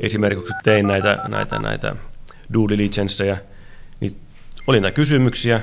[0.00, 1.96] esimerkiksi tein näitä, näitä, näitä
[2.54, 3.36] due diligenceja,
[4.00, 4.16] niin
[4.66, 5.60] oli näitä kysymyksiä,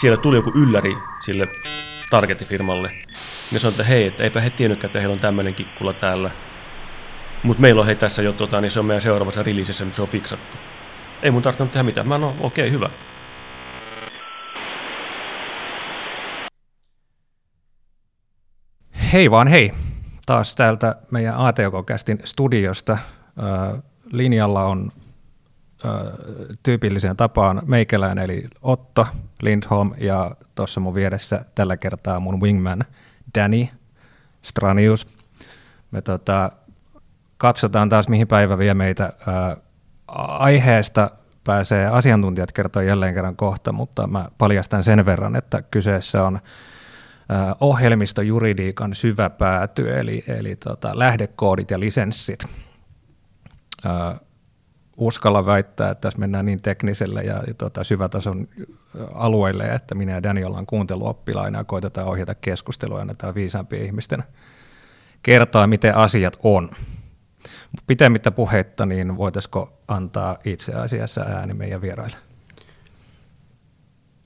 [0.00, 1.48] siellä tuli joku ylläri sille
[2.10, 2.90] targetifirmalle.
[3.52, 6.30] Ne sanoi, että hei, että eipä he tiennytkään, että heillä on tämmöinen kikkula täällä.
[7.42, 10.08] Mutta meillä on hei tässä jo, tota, niin se on meidän seuraavassa releasessä, se on
[10.08, 10.56] fiksattu.
[11.22, 12.08] Ei mun tarvinnut tehdä mitään.
[12.08, 12.90] Mä no, okei, okay, hyvä.
[19.12, 19.72] Hei vaan hei.
[20.26, 22.98] Taas täältä meidän ATK-kästin studiosta.
[24.12, 24.92] Linjalla on
[26.62, 29.06] tyypilliseen tapaan meikäläinen eli Otto
[29.42, 32.84] Lindholm ja tuossa mun vieressä tällä kertaa mun wingman
[33.38, 33.66] Danny
[34.42, 35.18] Stranius.
[35.90, 36.50] Me tota,
[37.38, 39.12] katsotaan taas mihin päivä vie meitä.
[40.28, 41.10] Aiheesta
[41.44, 46.40] pääsee asiantuntijat kertoa jälleen kerran kohta, mutta mä paljastan sen verran, että kyseessä on
[47.60, 52.44] ohjelmistojuridiikan syvä pääty, eli, eli tota, lähdekoodit ja lisenssit
[54.96, 58.48] uskalla väittää, että tässä mennään niin tekniselle ja, ja tota, syvätason
[59.14, 64.24] alueille, että minä ja Dani ollaan kuunteluoppilaina ja koitetaan ohjata keskustelua ja annetaan viisaampien ihmisten
[65.22, 66.70] kertoa, miten asiat on.
[67.86, 72.16] Pitemmittä puheitta, niin voitaisiko antaa itse asiassa ääni meidän vieraille?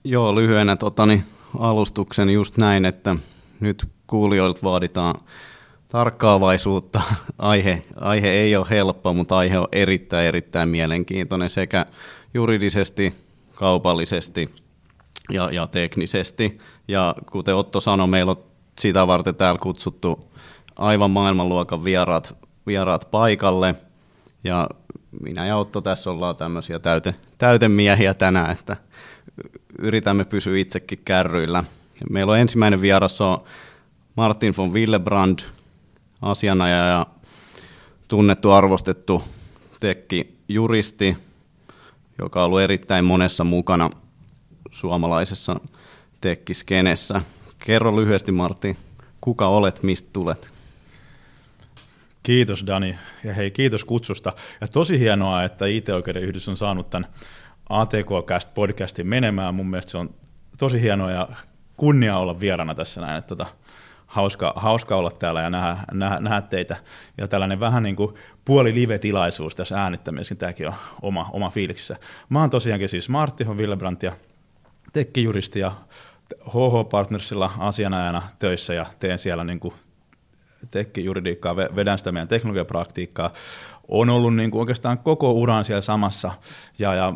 [0.04, 1.24] Joo, lyhyenä totani,
[1.58, 3.16] alustuksen just näin, että
[3.60, 5.14] nyt kuulijoilta vaaditaan
[5.88, 7.00] tarkkaavaisuutta.
[7.38, 11.86] Aihe, aihe ei ole helppo, mutta aihe on erittäin, erittäin mielenkiintoinen sekä
[12.34, 13.14] juridisesti,
[13.54, 14.54] kaupallisesti
[15.30, 16.58] ja, ja teknisesti.
[16.88, 18.44] Ja kuten Otto sanoi, meillä on
[18.80, 20.32] sitä varten täällä kutsuttu
[20.76, 23.74] aivan maailmanluokan vieraat, vieraat paikalle.
[24.44, 24.68] Ja
[25.22, 28.76] minä ja Otto tässä ollaan tämmöisiä täyte, täytemiehiä tänään, että
[29.78, 31.64] yritämme pysyä itsekin kärryillä.
[32.10, 33.38] Meillä on ensimmäinen vieras on
[34.16, 35.38] Martin von Willebrand,
[36.22, 37.06] asianajaja ja
[38.08, 39.22] tunnettu arvostettu
[39.80, 41.16] tekki juristi,
[42.18, 43.90] joka on ollut erittäin monessa mukana
[44.70, 45.60] suomalaisessa
[46.20, 47.20] tekkiskenessä.
[47.58, 48.76] Kerro lyhyesti Martti,
[49.20, 50.50] kuka olet, mistä tulet?
[52.22, 54.32] Kiitos Dani ja hei kiitos kutsusta.
[54.60, 57.08] Ja tosi hienoa, että IT-oikeuden yhdys on saanut tämän
[57.68, 59.54] ATK-cast podcastin menemään.
[59.54, 60.14] Mun mielestä se on
[60.58, 61.28] tosi hienoa ja
[61.76, 63.18] kunnia olla vierana tässä näin.
[63.18, 63.46] Että tota,
[64.18, 66.76] hauska, hauska olla täällä ja nähdä, nähdä, nähdä teitä.
[67.18, 68.14] Ja tällainen vähän niin kuin
[68.44, 71.96] puoli live-tilaisuus tässä äänittämisessä, tämäkin on oma, oma fiiliksissä.
[72.28, 73.48] Mä oon tosiaankin siis Martti H.
[73.48, 74.12] Willebrandt ja
[74.92, 75.72] tekkijuristi ja
[76.46, 79.74] HH Partnersilla asianajana töissä ja teen siellä niin kuin
[80.70, 83.30] tekkijuridiikkaa, vedän sitä meidän teknologiapraktiikkaa.
[83.88, 86.32] On ollut niin kuin oikeastaan koko uran siellä samassa
[86.78, 87.14] ja, ja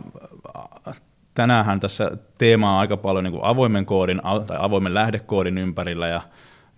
[1.35, 6.23] tänään tässä teema on aika paljon niin kuin avoimen koodin tai avoimen lähdekoodin ympärillä ja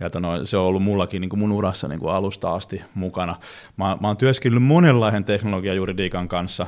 [0.00, 3.36] ja no, se on ollut mullakin niin kuin mun urassa niin kuin alusta asti mukana.
[3.76, 6.66] Mä, mä oon työskennellyt monenlaisen teknologiajuridiikan kanssa,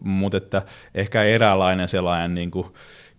[0.00, 0.62] mutta että
[0.94, 2.66] ehkä eräänlainen sellainen niin kuin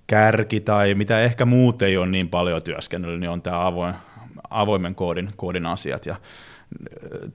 [0.08, 3.96] kärki tai mitä ehkä muut ei ole niin paljon työskennellyt, niin on tämä avoin,
[4.50, 6.06] avoimen koodin, koodin asiat.
[6.06, 6.16] Ja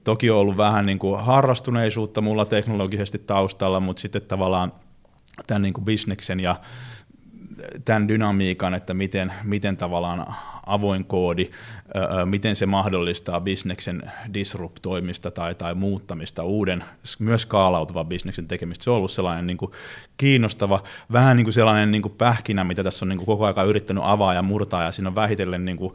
[0.03, 4.73] toki on ollut vähän niin kuin harrastuneisuutta mulla teknologisesti taustalla, mutta sitten tavallaan
[5.47, 6.55] tämän niin kuin bisneksen ja
[7.85, 10.35] tämän dynamiikan, että miten, miten tavallaan
[10.65, 11.49] avoin koodi,
[12.25, 14.01] miten se mahdollistaa bisneksen
[14.33, 16.83] disruptoimista tai, tai muuttamista, uuden,
[17.19, 18.83] myös skaalautuvan bisneksen tekemistä.
[18.83, 19.71] Se on ollut sellainen niin kuin
[20.17, 23.67] kiinnostava, vähän niin kuin sellainen niin kuin pähkinä, mitä tässä on niin kuin koko ajan
[23.67, 25.93] yrittänyt avaa ja murtaa, ja siinä on vähitellen niin kuin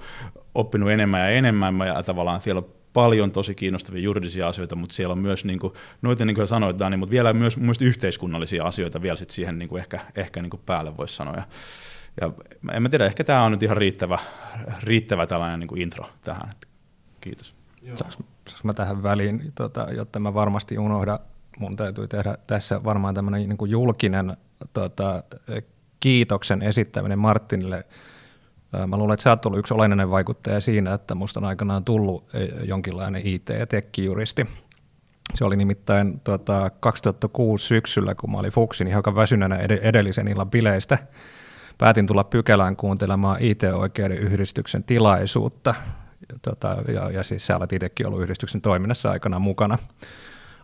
[0.55, 5.13] oppinut enemmän ja enemmän, ja tavallaan siellä on paljon tosi kiinnostavia juridisia asioita, mutta siellä
[5.13, 9.03] on myös, niin kuin, noita niin kuin sanoit Dani, mutta vielä myös, myös yhteiskunnallisia asioita
[9.03, 11.35] vielä sit siihen niin kuin ehkä, ehkä niin kuin päälle voisi sanoa.
[11.35, 11.43] Ja,
[12.21, 12.33] ja
[12.73, 14.19] en mä tiedä, ehkä tämä on nyt ihan riittävä,
[14.83, 16.51] riittävä tällainen niin kuin intro tähän.
[17.21, 17.55] Kiitos.
[17.95, 18.23] Saanko
[18.63, 21.19] mä tähän väliin, tota, jotta mä varmasti unohda,
[21.59, 24.37] mun täytyy tehdä tässä varmaan tämmöinen niin julkinen
[24.73, 25.23] tota,
[26.01, 27.85] kiitoksen esittäminen Martinille–
[28.87, 32.25] Mä luulen, että sä oot ollut yksi olennainen vaikuttaja siinä, että musta on aikanaan tullut
[32.65, 34.47] jonkinlainen IT- ja tekkijuristi.
[35.35, 40.51] Se oli nimittäin tuota, 2006 syksyllä, kun mä olin Fuxin niin hiukan väsyneenä edellisen illan
[40.51, 40.99] bileistä.
[41.79, 45.75] Päätin tulla pykälään kuuntelemaan IT-oikeuden yhdistyksen tilaisuutta.
[46.43, 49.79] Tuota, ja, ja siis sä olet itsekin ollut yhdistyksen toiminnassa aikana mukana.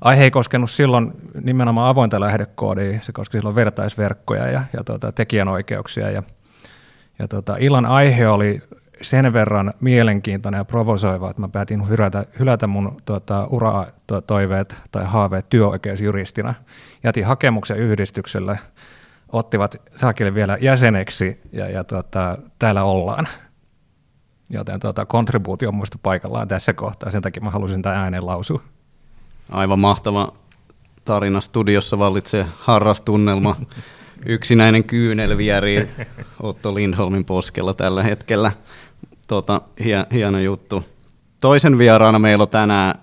[0.01, 1.13] Aihe ei koskenut silloin
[1.43, 6.23] nimenomaan avointa lähdekoodia, se koski silloin vertaisverkkoja ja, ja tuota, tekijänoikeuksia ja
[7.19, 8.63] ja tota, illan aihe oli
[9.03, 15.49] sen verran mielenkiintoinen ja provosoiva, että mä päätin hylätä, hylätä mun tota, uratoiveet tai haaveet
[15.49, 16.55] työoikeusjuristina.
[17.05, 18.59] Jätin hakemuksen yhdistykselle,
[19.33, 23.29] ottivat saakille vielä jäseneksi ja, ja tota, täällä ollaan.
[24.51, 28.63] Joten tota, kontribuutio on muista paikallaan tässä kohtaa, sen takia mä halusin tämän äänen lausua.
[29.51, 30.33] Aivan mahtava,
[31.05, 33.57] tarinastudiossa vallitsee harrastunnelma.
[34.27, 35.37] Yksinäinen kyynel
[36.41, 38.53] Otto Lindholmin poskella tällä hetkellä.
[39.29, 40.85] Tota, hie, hieno juttu.
[41.41, 42.95] Toisen vieraana meillä on tänään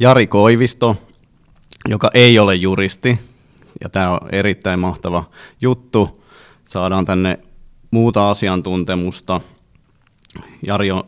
[0.00, 0.96] Jari Koivisto,
[1.88, 3.18] joka ei ole juristi,
[3.80, 5.24] ja tämä on erittäin mahtava
[5.60, 6.24] juttu.
[6.64, 7.38] Saadaan tänne
[7.90, 9.40] muuta asiantuntemusta.
[10.66, 11.04] Jari on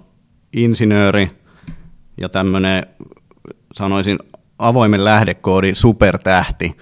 [0.52, 1.30] insinööri
[2.20, 2.86] ja tämmöinen,
[3.72, 4.18] sanoisin,
[4.58, 6.76] avoimen lähdekoodin supertähti.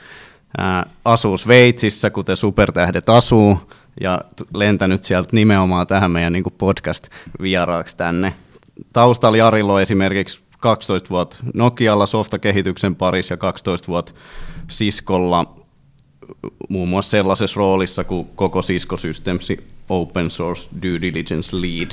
[1.05, 3.59] Asuu Sveitsissä, kuten supertähdet asuu,
[4.01, 4.21] ja
[4.55, 8.33] lentänyt sieltä nimenomaan tähän meidän niin podcast-vieraaksi tänne.
[8.93, 14.13] Taustalla Jarilla on esimerkiksi 12 vuotta Nokialla softakehityksen parissa ja 12 vuotta
[14.69, 15.47] Siskolla
[16.69, 19.49] muun muassa sellaisessa roolissa kuin koko Cisco Systems
[19.89, 21.91] Open Source Due Diligence Lead.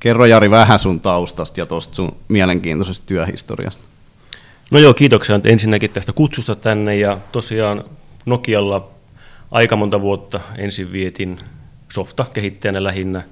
[0.00, 3.93] Kerro Jari vähän sun taustasta ja tuosta sun mielenkiintoisesta työhistoriasta.
[4.70, 7.84] No joo, kiitoksia ensinnäkin tästä kutsusta tänne ja tosiaan
[8.26, 8.88] Nokialla
[9.50, 11.38] aika monta vuotta ensin vietin
[11.92, 13.22] softa-kehittäjänä lähinnä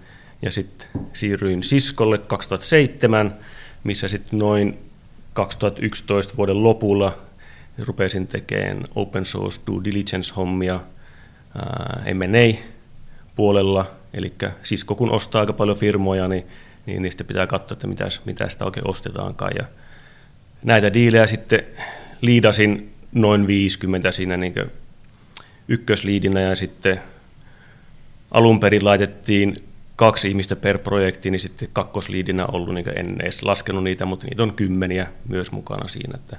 [0.43, 3.35] ja sitten siirryin Siskolle 2007,
[3.85, 4.79] missä sitten noin
[5.33, 7.19] 2011 vuoden lopulla
[7.79, 10.81] rupesin tekemään open source due diligence-hommia
[12.15, 14.33] M&A-puolella, eli
[14.65, 16.47] Cisco kun ostaa aika paljon firmoja, niin,
[16.87, 19.53] niin niistä pitää katsoa, että mitä, mitä sitä oikein ostetaankaan.
[19.59, 19.65] Ja
[20.65, 21.65] näitä diilejä sitten
[22.21, 24.55] liidasin noin 50 siinä niin
[25.69, 27.01] ykkösliidinä ja sitten
[28.31, 29.57] alun perin laitettiin
[29.97, 34.43] kaksi ihmistä per projekti, niin sitten kakkosliidinä ollut, niin en edes laskenut niitä, mutta niitä
[34.43, 36.13] on kymmeniä myös mukana siinä.
[36.15, 36.37] Että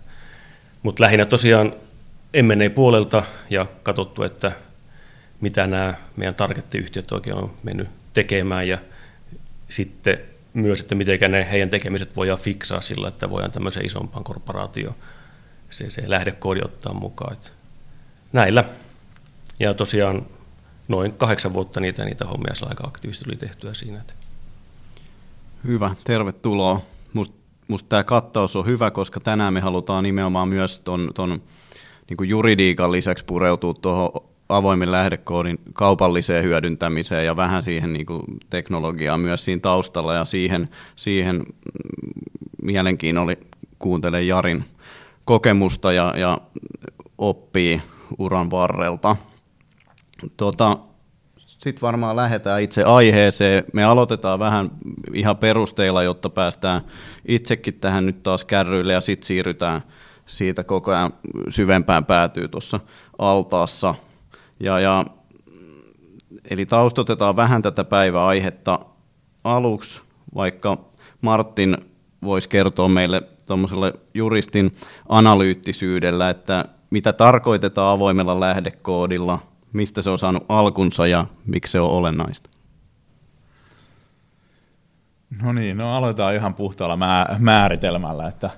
[0.83, 1.73] mutta lähinnä tosiaan
[2.43, 4.51] M&A puolelta ja katsottu, että
[5.41, 8.77] mitä nämä meidän targettiyhtiöt oikein on mennyt tekemään ja
[9.69, 10.19] sitten
[10.53, 14.95] myös, että miten ne heidän tekemiset voidaan fiksaa sillä, että voidaan tämmöisen isompaan korporaatio
[15.69, 17.33] se, se lähdekoodi ottaa mukaan.
[17.33, 17.49] Että
[18.33, 18.63] näillä.
[19.59, 20.25] Ja tosiaan
[20.87, 24.01] noin kahdeksan vuotta niitä, niitä hommia aika aktiivisesti tuli tehtyä siinä.
[25.63, 26.81] Hyvä, tervetuloa.
[27.13, 31.41] Musta musta tämä kattaus on hyvä, koska tänään me halutaan nimenomaan myös ton, ton
[32.09, 34.11] niin juridiikan lisäksi pureutua tuohon
[34.57, 40.69] avoimen lähdekoodin kaupalliseen hyödyntämiseen ja vähän siihen niin kuin teknologiaan myös siinä taustalla ja siihen,
[40.95, 41.43] siihen
[42.61, 43.33] mielenkiinnolla
[43.79, 44.63] kuuntele Jarin
[45.25, 46.37] kokemusta ja, ja
[47.17, 47.81] oppii
[48.17, 49.15] uran varrelta.
[50.37, 50.77] Tota,
[51.37, 53.63] sitten varmaan lähdetään itse aiheeseen.
[53.73, 54.71] Me aloitetaan vähän
[55.13, 56.81] ihan perusteilla, jotta päästään
[57.27, 59.81] itsekin tähän nyt taas kärryille ja sitten siirrytään
[60.25, 61.13] siitä koko ajan
[61.49, 62.79] syvempään päätyy tuossa
[63.17, 63.95] altaassa.
[64.63, 65.05] Ja, ja,
[66.49, 68.79] eli taustotetaan vähän tätä päiväaihetta
[69.43, 70.01] aluksi,
[70.35, 70.77] vaikka
[71.21, 71.77] Martin
[72.23, 74.71] voisi kertoa meille tuommoiselle juristin
[75.09, 79.39] analyyttisyydellä, että mitä tarkoitetaan avoimella lähdekoodilla–
[79.73, 82.49] mistä se on saanut alkunsa ja miksi se on olennaista?
[85.41, 86.97] No niin, no aloitetaan ihan puhtaalla
[87.39, 88.49] määritelmällä, että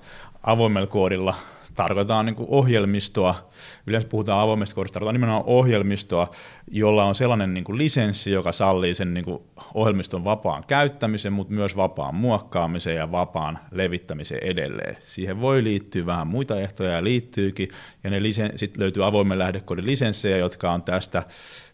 [0.43, 1.35] avoimella koodilla
[1.75, 3.49] tarkoitetaan niin ohjelmistoa,
[3.87, 6.31] yleensä puhutaan avoimesta koodista, tarkoitetaan nimenomaan ohjelmistoa,
[6.71, 9.43] jolla on sellainen niin kuin lisenssi, joka sallii sen niin kuin
[9.73, 14.97] ohjelmiston vapaan käyttämisen, mutta myös vapaan muokkaamisen ja vapaan levittämisen edelleen.
[15.01, 17.69] Siihen voi liittyä vähän muita ehtoja ja liittyykin,
[18.03, 21.23] ja ne lisen, sit löytyy avoimen lähdekoodin lisenssejä, jotka on tästä,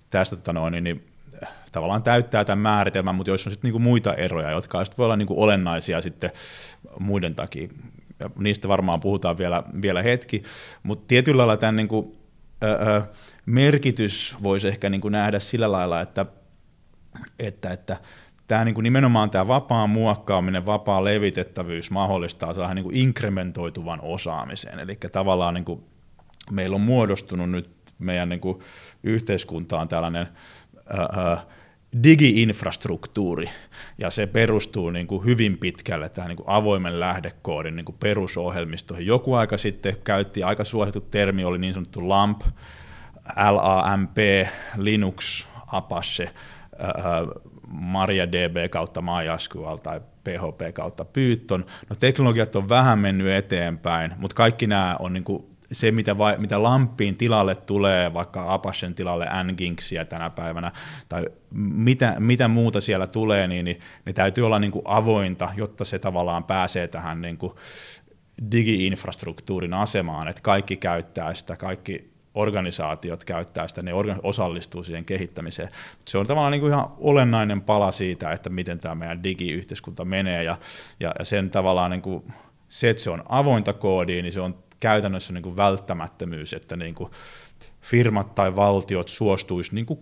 [0.10, 1.12] tästä tota noin, niin
[1.72, 5.18] tavallaan täyttää tämän määritelmän, mutta joissa on sitten niinku muita eroja, jotka sit voi olla
[5.18, 6.32] niinku olennaisia sitten
[7.00, 7.68] muiden takia
[8.22, 10.44] ja niistä varmaan puhutaan vielä, vielä hetki,
[10.84, 12.18] mutta tietyllä lailla tämän niin kuin,
[12.64, 13.02] ö,
[13.46, 16.26] merkitys voisi ehkä niin kuin nähdä sillä lailla, että,
[17.40, 17.98] että, että
[18.48, 24.80] tämä niin kuin nimenomaan tämä vapaa muokkaaminen, vapaa levitettävyys mahdollistaa saada niin kuin inkrementoituvan osaamisen.
[24.80, 25.84] Eli tavallaan niin kuin
[26.52, 28.60] meillä on muodostunut nyt meidän niin kuin
[29.04, 30.28] yhteiskuntaan tällainen
[30.90, 31.42] ää,
[32.04, 33.50] digi-infrastruktuuri,
[33.98, 39.08] ja se perustuu niin kuin hyvin pitkälle tähän niin kuin avoimen lähdekoodin niin kuin perusohjelmistoihin.
[39.08, 42.42] Joku aika sitten käytti, aika suosittu termi oli niin sanottu LAMP,
[43.52, 44.18] LAMP,
[44.78, 46.32] Linux, Apache,
[47.68, 51.66] MariaDB kautta MySQL tai PHP kautta Python.
[51.90, 56.38] No teknologiat on vähän mennyt eteenpäin, mutta kaikki nämä on niin kuin se, mitä, vai,
[56.38, 60.72] mitä Lampiin tilalle tulee, vaikka Apachen tilalle Nginxia tänä päivänä,
[61.10, 65.86] tai mitä, mitä muuta siellä tulee, niin, niin ne täytyy olla niin kuin avointa, jotta
[65.86, 67.54] se tavallaan pääsee tähän niin kuin
[68.52, 73.92] digi-infrastruktuurin asemaan, että kaikki käyttää sitä, kaikki organisaatiot käyttää sitä, ne
[74.24, 75.70] osallistuu siihen kehittämiseen.
[76.08, 80.44] Se on tavallaan niin kuin ihan olennainen pala siitä, että miten tämä meidän digiyhteiskunta menee,
[80.44, 80.58] ja,
[81.00, 82.24] ja, ja sen tavallaan niin kuin,
[82.70, 86.96] se, että se on avointa koodia, niin se on käytännössä niin kuin välttämättömyys, että niin
[86.96, 87.12] kuin
[87.82, 90.00] firmat tai valtiot suostuisi niin kuin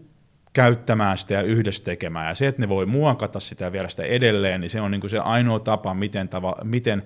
[0.53, 2.27] käyttämään sitä ja yhdessä tekemään.
[2.27, 5.01] Ja se, että ne voi muokata sitä ja viedä sitä edelleen, niin se on niin
[5.01, 7.03] kuin se ainoa tapa, miten, tava, miten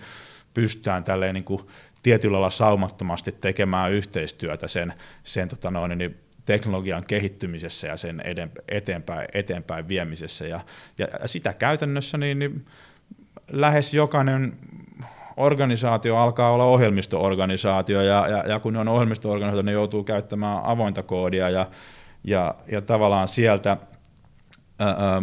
[0.53, 1.62] pystytään tälleen niin kuin
[2.03, 8.22] tietyllä lailla saumattomasti tekemään yhteistyötä sen, sen tota noin, niin teknologian kehittymisessä ja sen
[8.68, 10.46] eteenpäin, eteenpäin viemisessä.
[10.46, 10.60] Ja,
[10.98, 12.65] ja sitä käytännössä niin, niin
[13.51, 14.58] lähes jokainen
[15.38, 21.04] organisaatio alkaa olla ohjelmistoorganisaatio, ja, ja, ja kun ne on ohjelmistoorganisaatio, ne joutuu käyttämään avointa
[21.04, 21.68] koodia, ja,
[22.24, 23.78] ja, ja tavallaan sieltä
[24.80, 25.22] ää,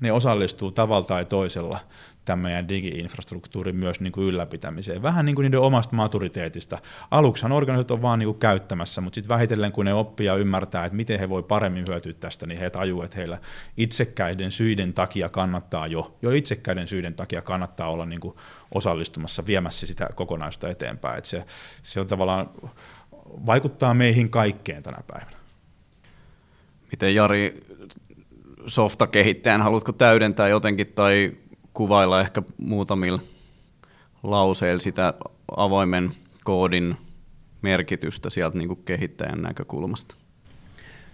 [0.00, 1.78] ne osallistuu tavalla tai toisella
[2.24, 5.02] tämän meidän digi-infrastruktuurin myös niin kuin ylläpitämiseen.
[5.02, 6.78] Vähän niin kuin niiden omasta maturiteetista.
[7.10, 10.84] Aluksihan organisaatiot on vaan niin kuin käyttämässä, mutta sitten vähitellen kun ne oppii ja ymmärtää,
[10.84, 13.38] että miten he voi paremmin hyötyä tästä, niin he tajuu, että heillä
[13.76, 18.34] itsekkäiden syiden takia kannattaa jo, jo itsekkäiden syiden takia kannattaa olla niin kuin
[18.74, 21.18] osallistumassa, viemässä sitä kokonaista eteenpäin.
[21.18, 21.44] Että se,
[21.82, 22.50] se on tavallaan,
[23.46, 25.36] vaikuttaa meihin kaikkeen tänä päivänä.
[26.92, 27.60] Miten Jari,
[28.66, 31.32] softa-kehittäjän, haluatko täydentää jotenkin tai
[31.74, 33.20] kuvailla ehkä muutamilla
[34.22, 35.14] lauseilla sitä
[35.56, 36.14] avoimen
[36.44, 36.96] koodin
[37.62, 40.14] merkitystä sieltä niin kuin kehittäjän näkökulmasta?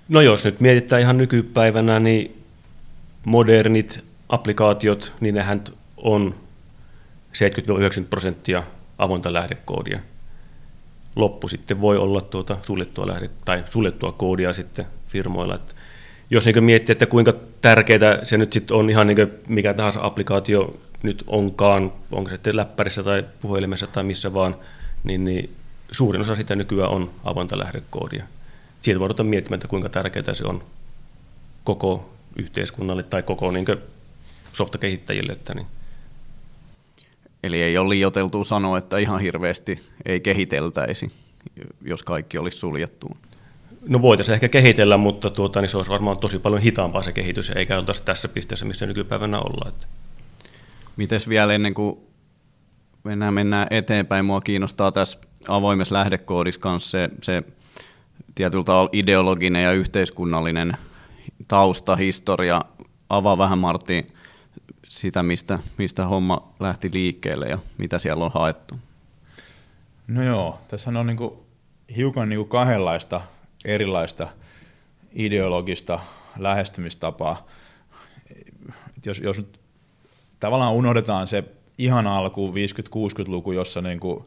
[0.08, 2.42] No jos nyt mietitään ihan nykypäivänä, niin
[3.24, 5.64] modernit applikaatiot, niin nehän
[5.96, 6.34] on
[8.02, 8.62] 70-90 prosenttia
[8.98, 10.00] avointa lähdekoodia.
[11.16, 15.54] Loppu sitten voi olla tuota suljettua, lähde, tai suljettua koodia sitten firmoilla.
[15.54, 15.74] Että
[16.30, 20.80] jos niin miettii, että kuinka tärkeää se nyt sitten on ihan niin mikä tahansa applikaatio
[21.02, 24.56] nyt onkaan, onko se sitten läppärissä tai puhelimessa tai missä vaan,
[25.04, 25.54] niin, niin
[25.92, 28.24] suurin osa sitä nykyään on avointa lähdekoodia.
[28.82, 30.64] Siitä voidaan miettimään, että kuinka tärkeää se on
[31.64, 33.66] koko yhteiskunnalle tai koko niin
[34.52, 35.32] softakehittäjille.
[35.32, 35.66] Että niin.
[37.42, 41.12] Eli ei ole liioteltua sanoa, että ihan hirveästi ei kehiteltäisi,
[41.82, 43.16] jos kaikki olisi suljettu.
[43.88, 47.50] No voitaisiin ehkä kehitellä, mutta tuota, niin se olisi varmaan tosi paljon hitaampaa se kehitys,
[47.50, 49.72] eikä oltaisi tässä pisteessä, missä nykypäivänä ollaan.
[50.96, 51.98] Mites vielä ennen kuin
[53.04, 55.18] mennään, mennään eteenpäin, mua kiinnostaa tässä
[55.48, 57.42] avoimessa lähdekoodissa kanssa se, se
[58.34, 60.76] tietyltä ideologinen ja yhteiskunnallinen
[61.48, 62.62] tausta, historia.
[63.08, 64.12] Avaa vähän Martti
[64.88, 68.74] sitä, mistä, mistä homma lähti liikkeelle ja mitä siellä on haettu.
[70.08, 71.34] No joo, tässä on niin kuin
[71.96, 73.20] hiukan niin kuin kahdenlaista
[73.64, 74.28] erilaista
[75.12, 76.00] ideologista
[76.38, 77.46] lähestymistapaa.
[79.06, 79.60] jos, jos nyt
[80.40, 81.44] tavallaan unohdetaan se
[81.78, 84.24] ihan alku 50-60-luku, jossa niin kuin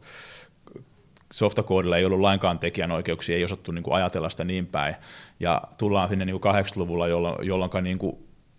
[1.32, 4.96] softakoodilla ei ollut lainkaan tekijänoikeuksia, ei osattu niin kuin ajatella sitä niin päin.
[5.40, 8.16] Ja tullaan sinne niin kuin 80-luvulla, jolloin, jolloin niin kuin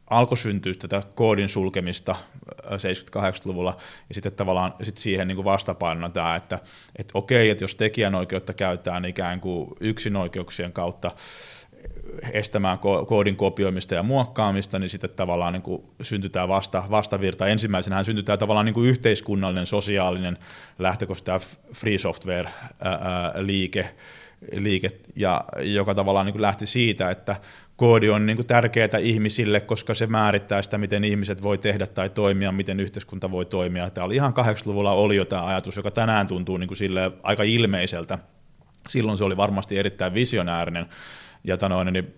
[0.09, 2.15] alkoi syntyä tätä koodin sulkemista
[2.63, 6.59] 70-80-luvulla, äh, ja sitten tavallaan sit siihen niin vastapainona tämä, että,
[6.95, 11.11] että okei, että jos tekijänoikeutta käytetään ikään kuin yksinoikeuksien kautta
[12.31, 17.47] estämään koodin kopioimista ja muokkaamista, niin sitten tavallaan niin kuin syntytään vasta, vastavirta.
[17.47, 20.37] Ensimmäisenä syntytään tavallaan niin kuin yhteiskunnallinen, sosiaalinen
[20.79, 21.39] lähtökohta, tämä
[21.73, 23.89] free software-liike,
[24.51, 27.35] liike, ja joka tavallaan niin lähti siitä, että
[27.75, 32.51] koodi on niin tärkeää ihmisille, koska se määrittää sitä, miten ihmiset voi tehdä tai toimia,
[32.51, 33.89] miten yhteiskunta voi toimia.
[33.89, 36.77] Tämä oli ihan 80-luvulla oli jo tämä ajatus, joka tänään tuntuu niin kuin
[37.23, 38.19] aika ilmeiseltä.
[38.87, 40.85] Silloin se oli varmasti erittäin visionäärinen
[41.45, 42.13] ja tanoin, niin,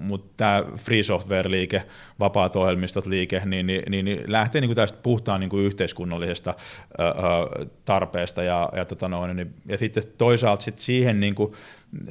[0.00, 1.82] mutta tämä free software-liike,
[2.20, 6.54] vapaat ohjelmistot liike, niin, niin, niin, niin lähtee niin kuin tästä puhtaan niin kuin yhteiskunnallisesta
[7.00, 11.52] ö, ö, tarpeesta ja, ja, tota noin, niin, ja sitten toisaalta sit siihen niin kuin,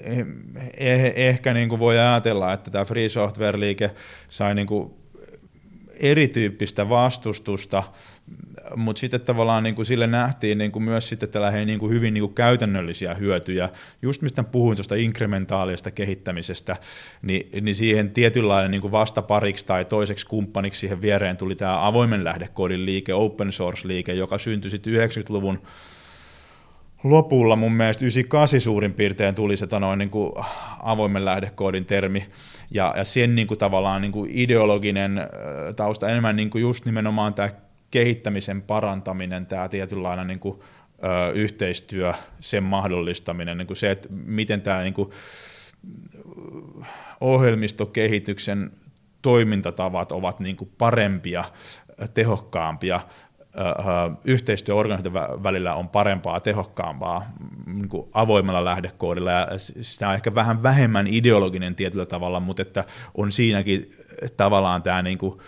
[0.04, 0.26] eh,
[0.78, 3.92] eh, ehkä niin kuin voi ajatella, että tämä free software-liike
[4.30, 4.94] sai niin kuin
[6.00, 7.84] erityyppistä vastustusta
[8.76, 12.14] mutta sitten tavallaan niin kuin sille nähtiin niin kuin myös sitten tällainen niin kuin hyvin
[12.14, 13.70] niin kuin käytännöllisiä hyötyjä.
[14.02, 16.76] Just mistä puhuin tuosta inkrementaalista kehittämisestä,
[17.22, 22.24] niin, niin siihen tietynlainen niin kuin vastapariksi tai toiseksi kumppaniksi siihen viereen tuli tämä avoimen
[22.24, 25.62] lähdekoodin liike, open source-liike, joka syntyi sitten 90-luvun
[27.04, 30.32] lopulla mun mielestä 98 suurin piirtein tuli se tanoin, niin kuin
[30.80, 32.26] avoimen lähdekoodin termi,
[32.72, 35.22] ja, ja sen niin kuin, tavallaan niin kuin ideologinen
[35.76, 36.10] tausta.
[36.10, 37.50] Enemmän niin kuin just nimenomaan tämä
[37.92, 40.60] kehittämisen parantaminen, tämä tietynlainen niin kuin,
[41.04, 45.10] ö, yhteistyö, sen mahdollistaminen, niin kuin se, että miten tämä niin kuin,
[47.22, 48.72] ohjelmistokehityksen
[49.22, 51.44] toimintatavat ovat niin kuin parempia,
[52.14, 53.00] tehokkaampia,
[54.24, 57.26] yhteistyö organisaation välillä on parempaa, tehokkaampaa
[57.66, 59.48] niin kuin avoimella lähdekoodilla, ja
[59.82, 62.84] sitä on ehkä vähän vähemmän ideologinen tietyllä tavalla, mutta että
[63.16, 63.90] on siinäkin
[64.38, 65.40] tavallaan tämä niin kuin,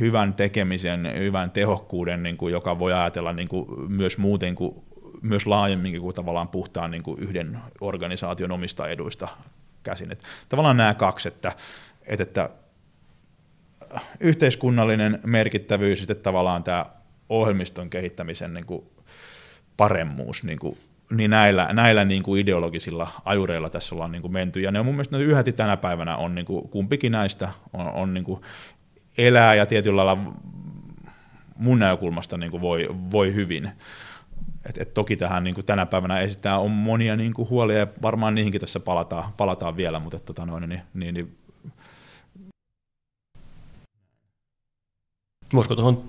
[0.00, 4.74] hyvän tekemisen, hyvän tehokkuuden, niin kuin, joka voi ajatella niin kuin, myös muuten kuin
[5.22, 9.28] myös laajemminkin kuin tavallaan puhtaan niin kuin yhden organisaation omista eduista
[9.82, 10.12] käsin.
[10.12, 11.52] Et tavallaan nämä kaksi, että,
[12.06, 12.50] että, että
[14.20, 16.86] yhteiskunnallinen merkittävyys sitten tavallaan tämä
[17.28, 18.86] ohjelmiston kehittämisen niin kuin
[19.76, 20.78] paremmuus, niin, kuin,
[21.10, 24.60] niin näillä, näillä niin kuin ideologisilla ajureilla tässä ollaan niin kuin menty.
[24.60, 28.14] Ja ne on mun mielestä yhäti tänä päivänä on niin kuin, kumpikin näistä on, on
[28.14, 28.40] niin kuin
[29.18, 30.32] elää ja tietyllä lailla
[31.56, 33.70] mun näkökulmasta niin kuin voi, voi hyvin.
[34.68, 37.86] Et, et toki tähän niin kuin tänä päivänä esittää on monia niin kuin huolia ja
[38.02, 41.38] varmaan niihinkin tässä palataan, palataan vielä, mutta tota noin, niin, niin, niin
[45.54, 46.04] Voisiko tuohon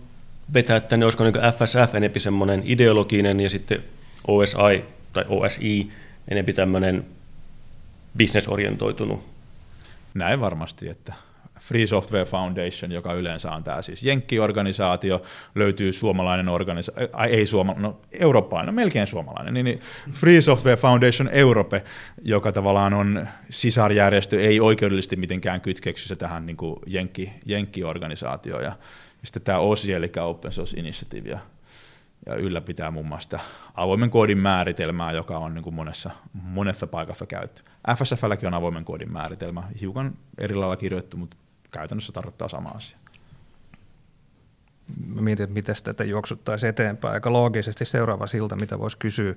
[0.54, 3.84] vetää, että ne olisiko niin FSF enempi semmoinen ideologinen ja sitten
[4.28, 5.92] OSI tai OSI
[6.28, 7.06] enempi tämmöinen
[8.18, 9.24] bisnesorientoitunut?
[10.14, 11.14] Näin varmasti, että
[11.60, 15.22] Free Software Foundation, joka yleensä on tämä siis Jenkki-organisaatio,
[15.56, 19.80] löytyy suomalainen organisaatio, ei suomalainen, no eurooppalainen, no melkein suomalainen, niin, niin
[20.12, 21.84] Free Software Foundation Europe,
[22.22, 28.76] joka tavallaan on sisarjärjestö, ei oikeudellisesti mitenkään kytkeksissä tähän niin kuin Jenkki, Jenkki-organisaatioon, ja
[29.24, 31.40] sitten tämä OSI, eli Open Source Initiative, ja,
[32.26, 33.40] ja ylläpitää muun muassa
[33.74, 37.64] avoimen koodin määritelmää, joka on niin kuin monessa, monessa paikassa käytetty.
[37.96, 41.38] FSFlläkin on avoimen koodin määritelmä, hiukan eri lailla kirjoittu, mutta
[41.72, 42.98] käytännössä tarkoittaa sama asia.
[45.08, 47.14] Mä mietin, että miten tätä juoksuttaisiin eteenpäin.
[47.14, 49.36] Aika loogisesti seuraava silta, mitä voisi kysyä,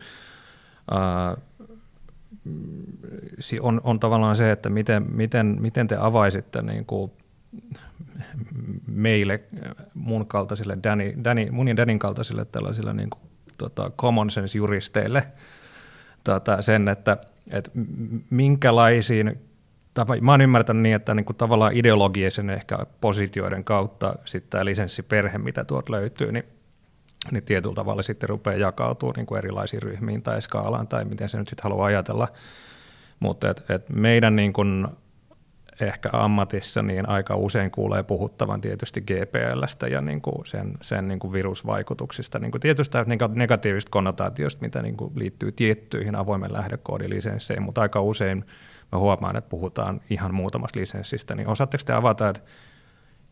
[3.61, 7.13] on, on tavallaan se, että miten, miten, miten te avaisitte niin kuin
[8.87, 9.41] meille,
[9.95, 13.23] mun kaltaisille, Danny, Danny, mun ja Danin kaltaisille tällaisille niin kuin,
[13.59, 15.23] tota, common sense juristeille
[16.25, 17.17] tota, sen, että,
[17.51, 17.71] että
[18.31, 19.41] minkälaisiin
[20.21, 25.39] mä oon ymmärtänyt niin, että niin kuin tavallaan ideologisen ehkä positioiden kautta sitten tämä lisenssiperhe,
[25.39, 26.45] mitä tuolta löytyy, niin,
[27.31, 31.39] niin tietyllä tavalla sitten rupeaa jakautumaan niin kuin erilaisiin ryhmiin tai skaalaan tai miten se
[31.39, 32.29] nyt sitten haluaa ajatella.
[33.21, 34.89] Mutta et, et meidän niin kuin
[35.87, 41.19] ehkä ammatissa niin aika usein kuulee puhuttavan tietysti GPLstä ja niin kuin sen, sen niin
[41.19, 42.39] kuin virusvaikutuksista.
[42.39, 42.99] Niin kuin tietysti
[43.35, 48.45] negatiivista konnotaatiosta, mitä niin kuin liittyy tiettyihin avoimen lähdekoodilisensseihin, mutta aika usein
[48.93, 52.43] mä huomaan, että puhutaan ihan muutamasta lisenssistä, niin osaatteko te avata, että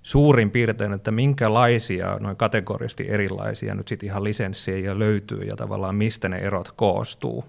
[0.03, 6.29] suurin piirtein, että minkälaisia, noin kategorisesti erilaisia nyt sitten ihan lisenssejä löytyy ja tavallaan mistä
[6.29, 7.45] ne erot koostuu?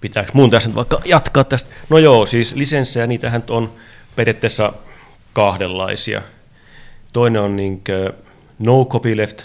[0.00, 1.70] Pitääkö mun tässä vaikka jatkaa tästä?
[1.88, 3.72] No joo, siis lisenssejä, niitähän on
[4.16, 4.72] periaatteessa
[5.32, 6.22] kahdenlaisia.
[7.12, 7.82] Toinen on niin
[8.58, 9.42] no copyleft,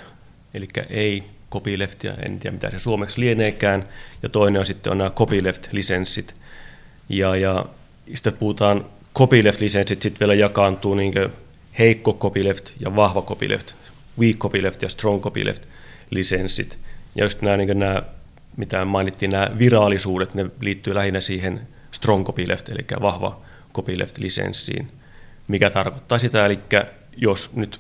[0.54, 3.88] eli ei copyleftia, en tiedä mitä se suomeksi lieneekään,
[4.24, 6.34] ja toinen on sitten on nämä copyleft-lisenssit,
[7.10, 7.66] ja, ja
[8.14, 8.86] sitten puhutaan
[9.20, 11.14] copyleft-lisenssit, sitten vielä jakaantuu niin
[11.80, 13.74] heikko copyleft ja vahva copyleft,
[14.20, 16.78] weak copyleft ja strong copyleft-lisenssit.
[17.16, 18.02] Ja just nämä, niin nämä,
[18.58, 23.42] mitä mainittiin, nämä virallisuudet, ne liittyy lähinnä siihen strong copyleft, eli vahva
[23.74, 24.88] copyleft-lisenssiin,
[25.48, 26.60] mikä tarkoittaa sitä, eli
[27.18, 27.80] jos nyt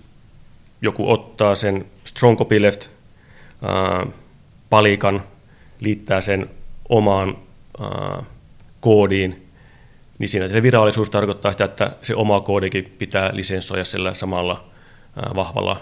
[0.81, 2.89] joku ottaa sen strong copyleft
[4.69, 5.23] palikan,
[5.79, 6.49] liittää sen
[6.89, 7.37] omaan
[8.79, 9.47] koodiin,
[10.19, 14.65] niin siinä se virallisuus tarkoittaa sitä, että se oma koodikin pitää lisenssoida sillä samalla
[15.35, 15.81] vahvalla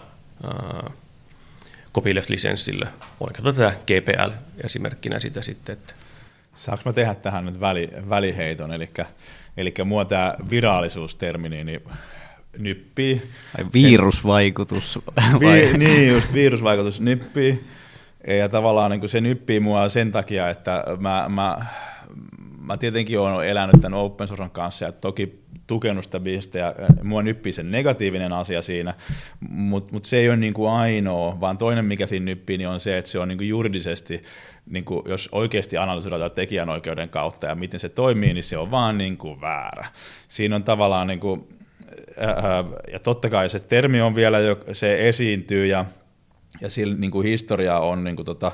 [1.94, 2.88] copyleft-lisenssillä.
[3.20, 4.32] Voin katsoa tätä GPL
[4.64, 5.74] esimerkkinä sitä sitten.
[5.74, 5.94] Että
[6.56, 8.72] Saanko mä tehdä tähän nyt väli, väliheiton?
[8.72, 8.90] Eli,
[9.58, 11.82] eli mua tämä virallisuustermi niin
[12.58, 13.22] nyppii.
[13.58, 15.00] Ai virusvaikutus.
[15.40, 17.64] Vi, niin, just virusvaikutus nyppii.
[18.28, 21.66] Ja tavallaan niin se nyppii mua sen takia, että mä, mä
[22.72, 27.24] mä tietenkin olen elänyt tämän open sourcen kanssa ja toki tukenut sitä bisnestä ja mua
[27.24, 28.94] nyppii sen negatiivinen asia siinä,
[29.50, 32.80] mutta mut se ei ole niin kuin ainoa, vaan toinen mikä siinä nyppii niin on
[32.80, 34.24] se, että se on niin kuin juridisesti,
[34.66, 38.98] niin kuin jos oikeasti analysoidaan tekijänoikeuden kautta ja miten se toimii, niin se on vaan
[38.98, 39.88] niin kuin väärä.
[40.28, 41.48] Siinä on tavallaan, niin kuin,
[42.92, 44.38] ja totta kai se termi on vielä,
[44.74, 45.86] se esiintyy ja,
[46.62, 48.52] ja sillä niin kuin historia on niin kuin tota,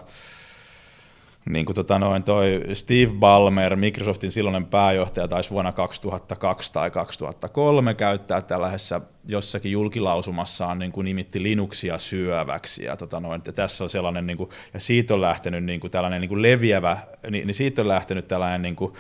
[1.50, 7.94] niin kuin tota noin, toi Steve Ballmer, Microsoftin silloinen pääjohtaja, taisi vuonna 2002 tai 2003
[7.94, 12.84] käyttää tällaisessa jossakin julkilausumassaan niin kuin nimitti Linuxia syöväksi.
[12.84, 15.92] Ja, tota noin, ja tässä on sellainen, niin kuin, ja siitä on lähtenyt niin kuin
[15.92, 16.98] tällainen niin kuin leviävä,
[17.30, 18.94] niin, niin siitä on lähtenyt tällainen niin kuin,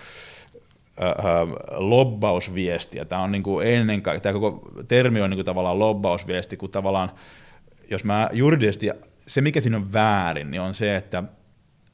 [1.71, 5.79] lobbausviesti, ja tämä on niin kuin ennen kaikkea, tämä koko termi on niin kuin tavallaan
[5.79, 7.11] lobbausviesti, kun tavallaan,
[7.91, 8.89] jos mä juridisesti,
[9.27, 11.23] se mikä siinä on väärin, niin on se, että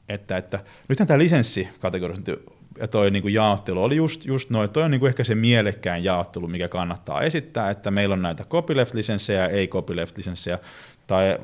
[0.08, 2.32] että, että nythän tämä lisenssikategorisointi
[2.78, 5.34] ja toi niin kuin jaottelu oli just, just noin, toi on niin kuin ehkä se
[5.34, 10.58] mielekkäin jaottelu, mikä kannattaa esittää, että meillä on näitä copyleft-lisenssejä ja ei copyleft-lisenssejä.
[11.06, 11.38] Tai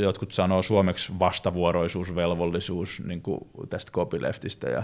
[0.00, 4.82] jotkut sanoo suomeksi vastavuoroisuusvelvollisuus niin kuin tästä copyleftistä, ja,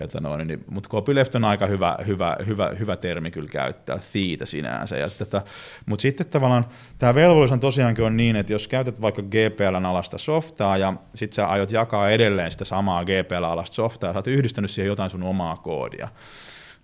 [0.00, 4.46] ja no, niin, mutta copyleft on aika hyvä, hyvä, hyvä, hyvä termi kyllä käyttää, siitä
[4.46, 5.42] sinänsä, ja tätä,
[5.86, 6.66] mutta sitten tavallaan
[6.98, 11.36] tämä velvollisuus on tosiaankin on niin, että jos käytät vaikka GPLn alasta softaa, ja sitten
[11.36, 15.10] sä aiot jakaa edelleen sitä samaa GPL alasta softaa, ja sä oot yhdistänyt siihen jotain
[15.10, 16.08] sun omaa koodia,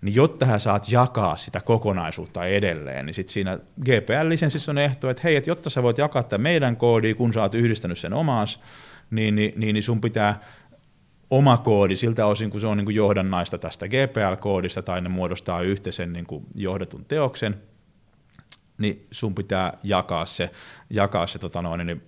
[0.01, 5.21] niin jotta hän saat jakaa sitä kokonaisuutta edelleen, niin sitten siinä GPL-lisenssissä on ehto, että
[5.23, 8.59] hei, että jotta sä voit jakaa tämän meidän koodi, kun sä oot yhdistänyt sen omaas,
[9.11, 10.39] niin, niin, niin, niin sun pitää
[11.29, 15.61] oma koodi siltä osin, kun se on niin kuin johdannaista tästä GPL-koodista tai ne muodostaa
[15.61, 17.61] yhteisen niin kuin johdetun teoksen,
[18.77, 20.51] niin sun pitää jakaa se,
[20.89, 22.01] jakaa se tota noin, niin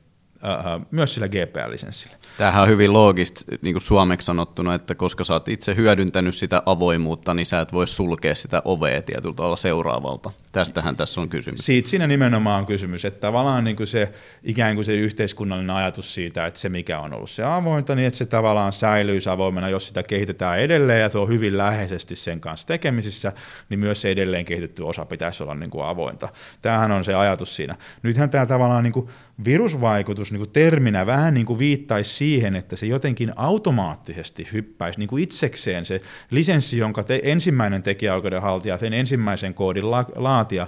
[0.91, 2.15] myös sillä GPL-lisenssillä.
[2.38, 6.63] Tämähän on hyvin loogista niin kuin suomeksi sanottuna, että koska sä oot itse hyödyntänyt sitä
[6.65, 10.32] avoimuutta, niin sä et voi sulkea sitä ovea tietyllä tavalla seuraavalta.
[10.51, 11.60] Tästähän tässä on kysymys.
[11.65, 14.12] Siitä siinä nimenomaan on kysymys, että tavallaan niin kuin se,
[14.43, 18.17] ikään kuin se yhteiskunnallinen ajatus siitä, että se mikä on ollut se avointa, niin että
[18.17, 23.34] se tavallaan säilyisi avoimena, jos sitä kehitetään edelleen ja tuo hyvin läheisesti sen kanssa tekemisissä,
[23.69, 26.30] niin myös se edelleen kehitetty osa pitäisi olla niin kuin avointa.
[26.62, 27.75] Tämähän on se ajatus siinä.
[28.04, 29.10] Nythän tämä tavallaan niin kuin
[29.45, 35.10] virusvaikutus niin kuin terminä vähän niin kuin viittaisi siihen, että se jotenkin automaattisesti hyppäisi niin
[35.10, 40.67] kuin itsekseen se lisenssi, jonka te, ensimmäinen tekijäoikeudenhaltija, sen ensimmäisen koodin la, laatia,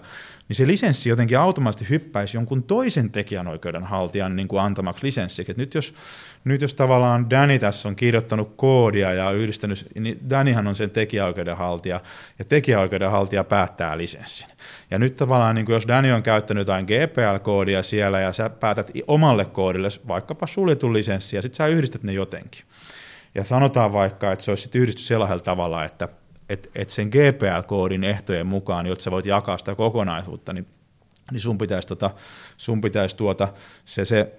[0.53, 5.51] niin se lisenssi jotenkin automaattisesti hyppäisi jonkun toisen tekijänoikeudenhaltijan niin kuin antamaksi lisenssiksi.
[5.51, 5.93] Et nyt, jos,
[6.43, 12.01] nyt jos tavallaan Danny tässä on kirjoittanut koodia ja yhdistänyt, niin Dannyhan on sen tekijäoikeudenhaltija,
[12.39, 14.49] ja tekijäoikeudenhaltija päättää lisenssin.
[14.91, 18.91] Ja nyt tavallaan, niin kuin jos Danny on käyttänyt jotain GPL-koodia siellä, ja sä päätät
[19.07, 22.61] omalle koodille vaikkapa suljetun lisenssi, ja sitten sä yhdistät ne jotenkin.
[23.35, 26.07] Ja sanotaan vaikka, että se olisi yhdistetty sellaisella tavalla, että
[26.49, 30.67] että et sen GPL-koodin ehtojen mukaan, jotta sä voit jakaa sitä kokonaisuutta, niin,
[31.31, 32.11] niin sun pitäisi, tota,
[32.57, 33.47] sun pitäisi tuota,
[33.85, 34.31] se, se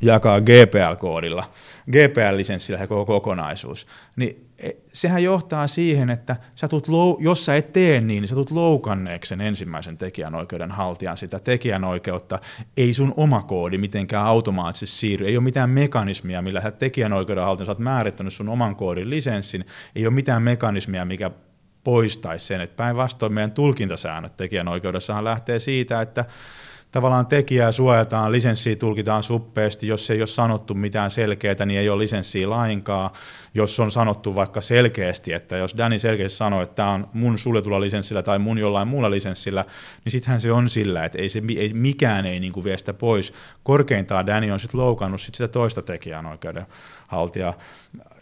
[0.00, 1.44] jakaa GPL-koodilla,
[1.90, 7.72] GPL-lisenssillä se koko kokonaisuus, niin e, sehän johtaa siihen, että sä tulet, jos sä et
[7.72, 12.38] tee niin, niin sä tulet loukanneeksi sen ensimmäisen tekijänoikeuden haltijan sitä tekijänoikeutta.
[12.76, 15.26] Ei sun oma koodi mitenkään automaattisesti siirry.
[15.26, 19.64] Ei ole mitään mekanismia, millä sä tekijänoikeuden haltijan sä oot määrittänyt sun oman koodin lisenssin.
[19.94, 21.30] Ei ole mitään mekanismia, mikä
[21.84, 26.24] poistaisi sen, että päinvastoin meidän tulkintasäännöt tekijänoikeudessahan lähtee siitä, että
[26.92, 32.02] tavallaan tekijää suojataan, lisenssiä tulkitaan suppeasti, jos ei ole sanottu mitään selkeää, niin ei ole
[32.02, 33.10] lisenssiä lainkaan.
[33.54, 37.80] Jos on sanottu vaikka selkeästi, että jos Danny selkeästi sanoo, että tämä on mun suljetulla
[37.80, 39.64] lisenssillä tai mun jollain muulla lisenssillä,
[40.04, 42.92] niin sittenhän se on sillä, että ei se, ei, mikään ei niin kuin vie sitä
[42.92, 43.32] pois.
[43.62, 45.82] Korkeintaan Danny on sitten loukannut sit sitä toista
[47.08, 47.54] tekijänoikeudenhaltijaa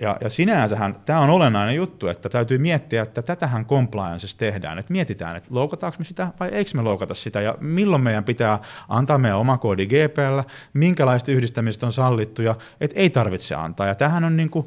[0.01, 4.93] ja, ja sinänsähän tämä on olennainen juttu, että täytyy miettiä, että tätähän compliance tehdään, että
[4.93, 9.19] mietitään, että loukataanko me sitä vai eikö me loukata sitä ja milloin meidän pitää antaa
[9.19, 10.41] meidän oma koodi GPL,
[10.73, 13.87] minkälaista yhdistämistä on sallittu ja että ei tarvitse antaa.
[13.87, 14.67] Ja tämähän on niin kuin,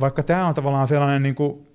[0.00, 1.66] vaikka tämä on tavallaan sellainen niin kuin,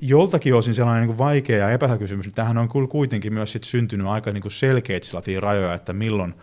[0.00, 4.32] joltakin osin sellainen niin vaikea ja kysymys, niin tämähän on kuitenkin myös sit syntynyt aika
[4.32, 5.06] niin kuin selkeitä
[5.40, 6.34] rajoja, että milloin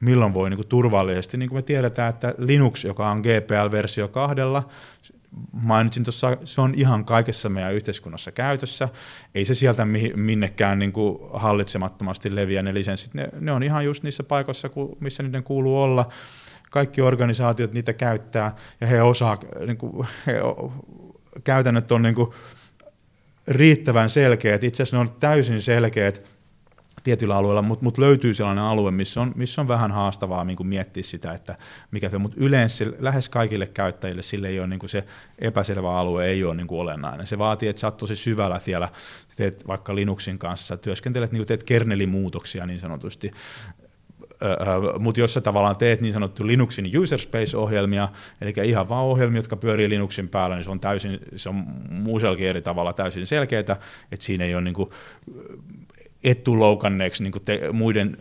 [0.00, 4.68] milloin voi niin kuin turvallisesti, niin kuin me tiedetään, että Linux, joka on GPL-versio kahdella,
[5.52, 8.88] mainitsin tuossa, se on ihan kaikessa meidän yhteiskunnassa käytössä.
[9.34, 13.14] Ei se sieltä minnekään niin kuin hallitsemattomasti leviä ne lisenssit.
[13.14, 16.08] Ne, ne on ihan just niissä paikoissa, missä niiden kuuluu olla.
[16.70, 20.34] Kaikki organisaatiot niitä käyttää ja he osaa, niin kuin, he,
[21.44, 22.30] käytännöt on niin kuin
[23.48, 24.64] riittävän selkeät.
[24.64, 26.35] Itse asiassa ne on täysin selkeät
[27.06, 30.66] tietyillä alueilla, mutta mut löytyy sellainen alue, missä on, missä on vähän haastavaa niin kuin
[30.66, 31.58] miettiä sitä, että
[31.90, 35.04] mikä se, mutta yleensä lähes kaikille käyttäjille sille ei ole niin kuin se
[35.38, 37.26] epäselvä alue ei ole niin kuin olennainen.
[37.26, 38.88] Se vaatii, että sä oot tosi syvällä siellä,
[39.36, 43.30] teet vaikka Linuxin kanssa, työskentelet, niin teet kernelimuutoksia niin sanotusti,
[44.98, 48.08] mutta jos sä tavallaan teet niin sanottu Linuxin user space-ohjelmia,
[48.40, 52.46] eli ihan vaan ohjelmia, jotka pyörii Linuxin päällä, niin se on, täysin, se on muusellakin
[52.46, 53.76] eri tavalla täysin selkeää, että
[54.18, 54.74] siinä ei ole niin
[56.22, 58.16] kuin et tule loukanneeksi niin te, muiden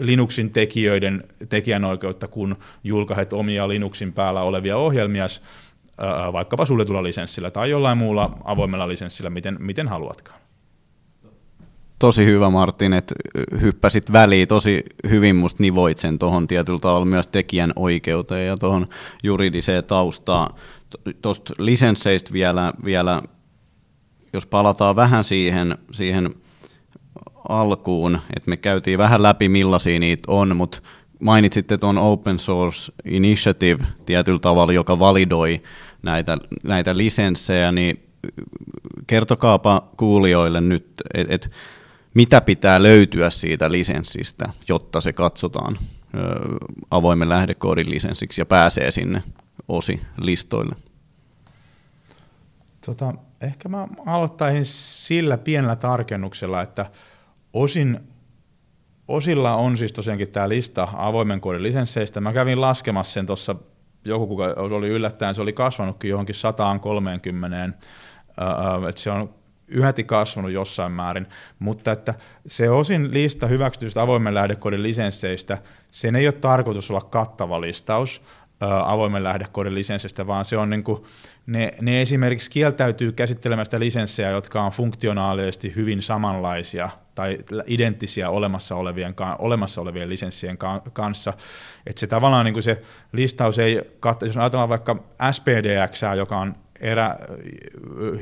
[0.00, 5.26] Linuxin tekijöiden tekijänoikeutta, kun julkaiset omia Linuxin päällä olevia ohjelmia,
[6.32, 10.40] vaikkapa suljetulla lisenssillä tai jollain muulla avoimella lisenssillä, miten, miten haluatkaan.
[11.98, 13.14] Tosi hyvä Martin, että
[13.60, 18.86] hyppäsit väliin, tosi hyvin musta nivoit sen tuohon tietyllä tavalla myös tekijän oikeuteen ja tuohon
[19.22, 20.54] juridiseen taustaan.
[21.22, 23.22] Tuosta lisensseistä vielä, vielä,
[24.32, 26.34] jos palataan vähän siihen, siihen
[27.48, 30.78] alkuun, että me käytiin vähän läpi millaisia niitä on, mutta
[31.20, 35.62] mainitsitte tuon Open Source Initiative tietyllä tavalla, joka validoi
[36.02, 38.08] näitä, näitä lisenssejä, niin
[39.06, 41.50] kertokaapa kuulijoille nyt, että et,
[42.14, 45.78] mitä pitää löytyä siitä lisenssistä, jotta se katsotaan
[46.90, 49.22] avoimen lähdekoodin lisenssiksi ja pääsee sinne
[49.68, 50.76] osi listoille.
[52.86, 56.86] Tota, ehkä mä aloittaisin sillä pienellä tarkennuksella, että
[57.54, 58.00] osin,
[59.08, 62.20] osilla on siis tosiaankin tämä lista avoimen koodin lisensseistä.
[62.20, 63.56] Mä kävin laskemassa sen tuossa,
[64.04, 67.64] joku kuka oli yllättäen, se oli kasvanutkin johonkin 130,
[68.88, 69.34] että se on
[69.68, 71.26] yhäti kasvanut jossain määrin,
[71.58, 72.14] mutta että
[72.46, 75.58] se osin lista hyväksytystä avoimen lähdekoodin lisensseistä,
[75.92, 78.22] sen ei ole tarkoitus olla kattava listaus
[78.84, 81.02] avoimen lähdekoodin lisenssistä, vaan se on niin kuin,
[81.46, 89.14] ne, ne esimerkiksi kieltäytyy käsittelemästä lisenssejä, jotka on funktionaalisesti hyvin samanlaisia tai identtisiä olemassa olevien,
[89.38, 90.58] olemassa olevien lisenssien
[90.92, 91.32] kanssa.
[91.86, 93.80] Että se tavallaan niin kuin se listaus ei
[94.20, 97.16] jos ajatellaan vaikka SPDX, joka on erä,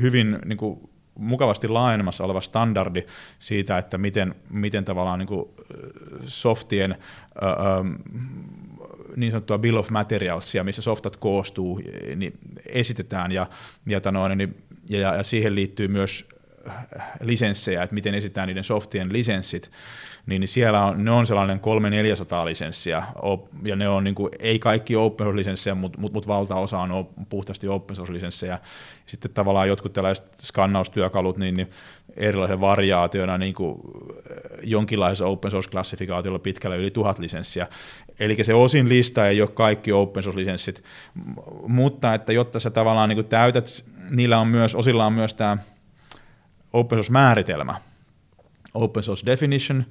[0.00, 3.02] hyvin niin kuin mukavasti laajenemassa oleva standardi
[3.38, 5.48] siitä, että miten, miten tavallaan niin kuin
[6.24, 6.96] softien
[9.16, 11.80] niin sanottua bill of materialsia, missä softat koostuu,
[12.16, 12.32] niin
[12.66, 13.46] esitetään ja,
[13.86, 14.56] ja, tanoin, niin,
[14.88, 16.26] ja, ja siihen liittyy myös
[17.20, 19.70] lisenssejä, että miten esitetään niiden softien lisenssit,
[20.26, 23.02] niin, niin siellä on, ne on sellainen 300-400 lisenssiä,
[23.62, 27.68] ja ne on niin kuin, ei kaikki open source-lisenssejä, mutta mut, mut valtaosa on puhtaasti
[27.68, 28.58] open source-lisenssejä.
[29.06, 31.70] Sitten tavallaan jotkut tällaiset skannaustyökalut, niin, niin
[32.16, 33.80] erilaisen variaationa niin kuin
[34.62, 37.66] jonkinlaisessa open source-klassifikaatiolla pitkällä yli tuhat lisenssiä.
[38.22, 40.82] Eli se osin lista ei ole kaikki open source-lisenssit,
[41.68, 45.56] mutta että jotta sä tavallaan niin täytät, niillä on myös, osilla on myös tämä
[46.72, 47.74] open source-määritelmä,
[48.74, 49.84] open source definition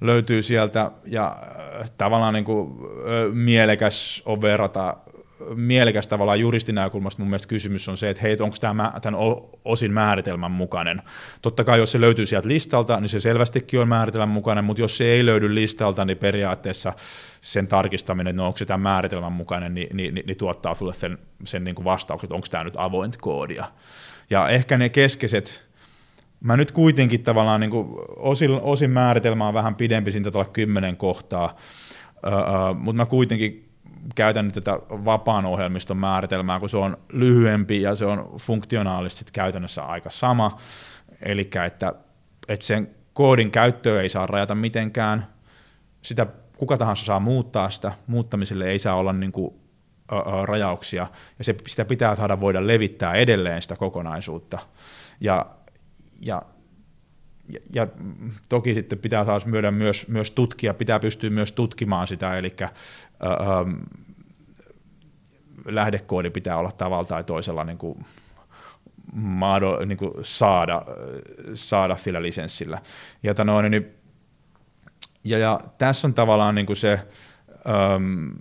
[0.00, 1.36] löytyy sieltä, ja
[1.80, 2.74] äh, tavallaan niin kuin,
[3.32, 4.96] mielekäs on verrata
[5.54, 9.20] mielekäs tavallaan juristin näkökulmasta mun mielestä kysymys on se, että hei, onko tämä tämän
[9.64, 11.02] osin määritelmän mukainen.
[11.42, 14.98] Totta kai jos se löytyy sieltä listalta, niin se selvästikin on määritelmän mukainen, mutta jos
[14.98, 16.92] se ei löydy listalta, niin periaatteessa
[17.40, 21.18] sen tarkistaminen, no, onko se tämän määritelmän mukainen, niin, niin, niin, niin tuottaa sulle sen,
[21.44, 23.64] sen niin kuin vastauksen, että onko tämä nyt avointa koodia.
[24.30, 25.66] Ja ehkä ne keskeiset
[26.40, 30.96] Mä nyt kuitenkin tavallaan niin kuin osin, osin määritelmä on vähän pidempi, siinä tätä kymmenen
[30.96, 31.56] kohtaa,
[32.26, 32.32] öö,
[32.74, 33.65] mutta mä kuitenkin
[34.14, 40.10] käytän tätä vapaan ohjelmiston määritelmää, kun se on lyhyempi ja se on funktionaalisesti käytännössä aika
[40.10, 40.58] sama.
[41.22, 41.94] Eli että,
[42.48, 45.26] että sen koodin käyttöä ei saa rajata mitenkään,
[46.02, 49.54] sitä kuka tahansa saa muuttaa sitä, muuttamiselle ei saa olla niin kuin,
[50.12, 51.06] ö, ö, rajauksia,
[51.38, 54.58] ja se, sitä pitää saada voida levittää edelleen sitä kokonaisuutta.
[55.20, 55.46] Ja,
[56.20, 56.42] ja
[57.48, 57.86] ja, ja
[58.48, 62.56] toki sitten pitää saada myös, myös tutkia, pitää pystyä myös tutkimaan sitä, eli
[63.22, 63.36] ä, ä,
[65.64, 67.98] lähdekoodi pitää olla tavalla tai toisella niin kuin,
[69.12, 70.82] maado, niin kuin saada,
[71.54, 72.78] saada sillä lisenssillä.
[73.22, 73.86] Ja, tanoin, niin,
[75.24, 77.00] ja, ja tässä on tavallaan niin kuin se,
[77.94, 78.32] äm,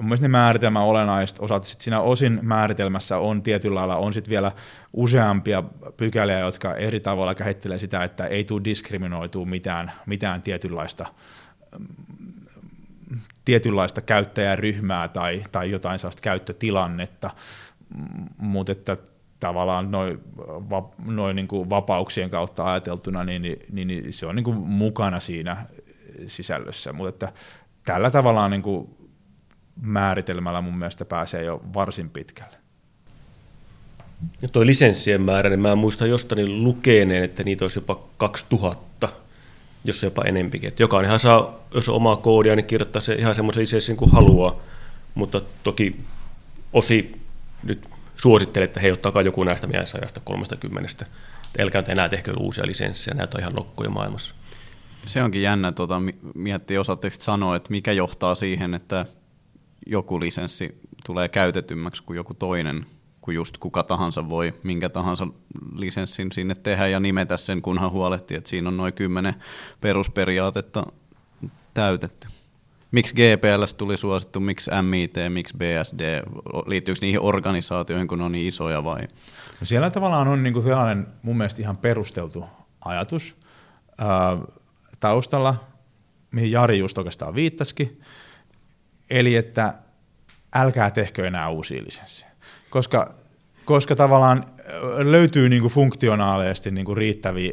[0.00, 1.64] mielestäni määritelmä olennaista osat.
[1.64, 4.52] Sitten siinä osin määritelmässä on tietyllä lailla on sitten vielä
[4.92, 5.62] useampia
[5.96, 11.06] pykäliä, jotka eri tavalla käsittelee sitä, että ei tule diskriminoitua mitään, mitään tietynlaista
[13.44, 17.30] tietynlaista käyttäjäryhmää tai, tai jotain sellaista käyttötilannetta,
[18.36, 18.96] mutta että
[19.40, 20.18] tavallaan noin
[21.04, 25.20] noi niin kuin vapauksien kautta ajateltuna, niin, niin, niin, niin se on niin kuin mukana
[25.20, 25.56] siinä
[26.26, 27.40] sisällössä, mutta että
[27.84, 28.96] tällä tavalla niin kuin
[29.82, 32.56] määritelmällä mun mielestä pääsee jo varsin pitkälle.
[34.42, 39.08] Ja toi lisenssien määrä, niin mä muistan jostain lukeneen, että niitä olisi jopa 2000,
[39.84, 40.68] jos jopa enempikin.
[40.68, 44.56] Että jokainenhan saa, jos on omaa koodia, niin kirjoittaa se ihan semmoisen lisenssin kuin haluaa,
[45.14, 46.00] mutta toki
[46.72, 47.20] osi
[47.62, 51.06] nyt suosittelen, että hei, ottakaa joku näistä meidän 130.
[51.58, 54.34] Älkää enää tehkö uusia lisenssejä, näitä on ihan lokkoja maailmassa.
[55.06, 56.02] Se onkin jännä tuota,
[56.34, 59.06] miettiä, osaatteko sanoa, että mikä johtaa siihen, että
[59.86, 62.86] joku lisenssi tulee käytetymmäksi kuin joku toinen,
[63.22, 65.26] kun just kuka tahansa voi minkä tahansa
[65.74, 69.34] lisenssin sinne tehdä ja nimetä sen, kunhan huolehtii, että siinä on noin kymmenen
[69.80, 70.86] perusperiaatetta
[71.74, 72.28] täytetty.
[72.90, 76.22] Miksi GPLS tuli suosittu, miksi MIT, miksi BSD,
[76.66, 79.00] liittyykö niihin organisaatioihin, kun ne on niin isoja vai?
[79.60, 82.44] No siellä tavallaan on niin kuin sellainen mun mielestä ihan perusteltu
[82.84, 83.36] ajatus
[83.98, 84.38] ää,
[85.00, 85.54] taustalla,
[86.30, 88.00] mihin Jari just oikeastaan viittasikin,
[89.12, 89.74] Eli että
[90.54, 92.31] älkää tehkö enää uusia lisenssejä.
[92.72, 93.14] Koska,
[93.64, 94.44] koska tavallaan
[94.96, 96.98] löytyy niin kuin funktionaalisesti niin kuin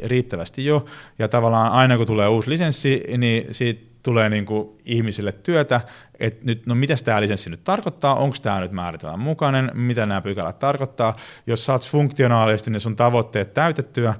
[0.02, 0.84] riittävästi jo,
[1.18, 5.80] ja tavallaan aina kun tulee uusi lisenssi, niin siitä tulee niin kuin ihmisille työtä,
[6.20, 10.20] että nyt, no mitä tämä lisenssi nyt tarkoittaa, onko tämä nyt määritelmän mukainen, mitä nämä
[10.20, 14.14] pykälät tarkoittaa, jos saat funktionaalisesti ne sun tavoitteet täytettyä,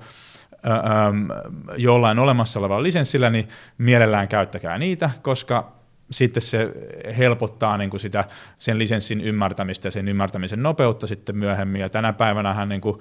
[1.77, 5.80] jollain olemassa olevalla lisenssillä, niin mielellään käyttäkää niitä, koska
[6.11, 6.73] sitten se
[7.19, 8.25] helpottaa niin kuin sitä,
[8.59, 11.81] sen lisenssin ymmärtämistä ja sen ymmärtämisen nopeutta sitten myöhemmin.
[11.81, 12.99] Ja tänä päivänä niin kuin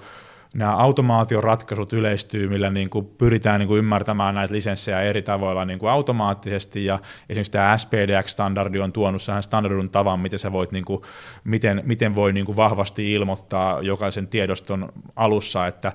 [0.54, 5.78] nämä automaatioratkaisut yleistyy, millä niin kuin pyritään niin kuin ymmärtämään näitä lisenssejä eri tavoilla niin
[5.78, 10.84] kuin automaattisesti, ja esimerkiksi tämä SPDX-standardi on tuonut sehän standardin tavan, miten, sä voit, niin
[10.84, 11.02] kuin,
[11.44, 15.92] miten, miten voi niin kuin vahvasti ilmoittaa jokaisen tiedoston alussa, että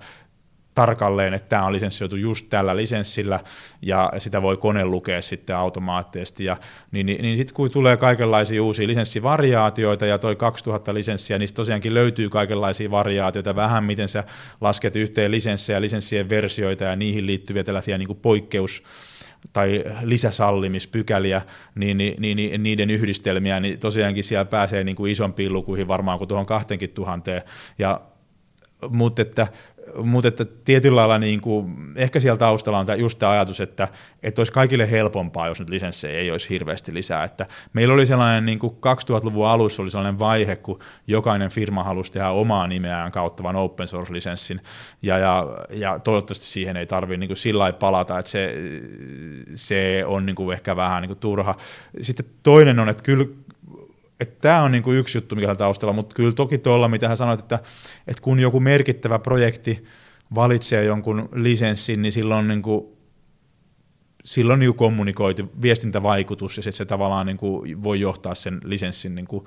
[0.76, 3.40] tarkalleen, että tämä on lisenssioitu just tällä lisenssillä,
[3.82, 6.58] ja sitä voi kone lukea sitten automaattisesti, ja,
[6.92, 11.94] niin, niin, niin sitten kun tulee kaikenlaisia uusia lisenssivariaatioita, ja toi 2000 lisenssiä, niin tosiaankin
[11.94, 14.24] löytyy kaikenlaisia variaatioita, vähän miten sä
[14.62, 18.84] lasket yhteen lisenssejä, lisenssien versioita, ja niihin liittyviä tällaisia niin poikkeus,
[19.54, 21.42] tai lisäsallimispykäliä,
[21.76, 26.18] niin, niin, niin, niin niiden yhdistelmiä, niin tosiaankin siellä pääsee niin kuin isompiin lukuihin varmaan
[26.18, 27.32] kuin tuohon 2000,
[27.80, 28.02] ja
[28.90, 29.48] mutta että
[30.04, 33.88] mutta että tietyllä lailla niin kuin, ehkä siellä taustalla on just tämä ajatus, että,
[34.24, 37.24] että olisi kaikille helpompaa, jos nyt lisenssejä ei olisi hirveästi lisää.
[37.24, 42.12] Että meillä oli sellainen niin kuin 2000-luvun alussa oli sellainen vaihe, kun jokainen firma halusi
[42.12, 44.62] tehdä omaa nimeään kauttavan open source-lisenssin,
[45.02, 48.56] ja, ja, ja toivottavasti siihen ei tarvitse niin sillä palata, että se,
[49.56, 51.56] se on niin kuin ehkä vähän niin kuin turha.
[52.02, 53.26] Sitten toinen on, että kyllä
[54.42, 57.40] tämä on niinku yksi juttu, mikä on taustalla, mutta kyllä toki tuolla, mitä hän sanoit,
[57.40, 57.60] että,
[58.08, 59.86] että kun joku merkittävä projekti
[60.36, 62.86] valitsee jonkun lisenssin, niin silloin niin kuin,
[64.26, 69.28] silloin niin kommunikoitu viestintävaikutus ja sitten se tavallaan niin kuin voi johtaa sen lisenssin niin
[69.28, 69.46] kuin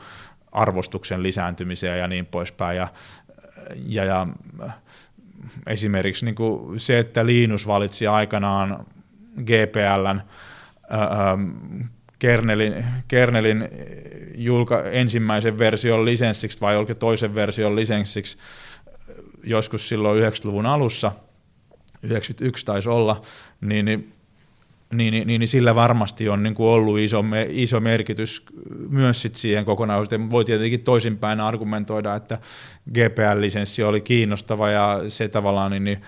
[0.52, 2.76] arvostuksen lisääntymiseen ja niin poispäin.
[2.76, 2.88] Ja,
[3.86, 4.26] ja, ja
[5.66, 8.86] esimerkiksi niin kuin se, että Linus valitsi aikanaan
[9.44, 10.20] GPLn
[12.18, 13.68] kernelin, kernelin
[14.36, 18.38] julka, ensimmäisen version lisenssiksi vai olko toisen version lisenssiksi
[19.44, 21.12] joskus silloin 90-luvun alussa,
[22.02, 23.22] 91 taisi olla,
[23.60, 24.12] niin, niin
[24.92, 28.42] niin, niin, niin, niin sillä varmasti on niin kuin ollut iso, iso merkitys
[28.88, 30.30] myös sit siihen kokonaisuuteen.
[30.30, 32.38] Voi tietenkin toisinpäin argumentoida, että
[32.92, 35.98] GPL-lisenssi oli kiinnostava ja se tavallaan niin, niin,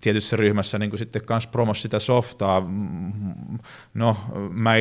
[0.00, 2.70] tietyssä ryhmässä niin kuin sitten kans promos sitä softaa.
[3.94, 4.16] No,
[4.50, 4.76] mä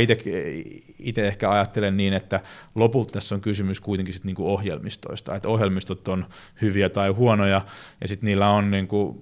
[0.99, 2.39] itse ehkä ajattelen niin, että
[2.75, 6.25] lopulta tässä on kysymys kuitenkin sit niin kuin ohjelmistoista, että ohjelmistot on
[6.62, 7.62] hyviä tai huonoja,
[8.01, 9.19] ja sitten niillä on niin kuin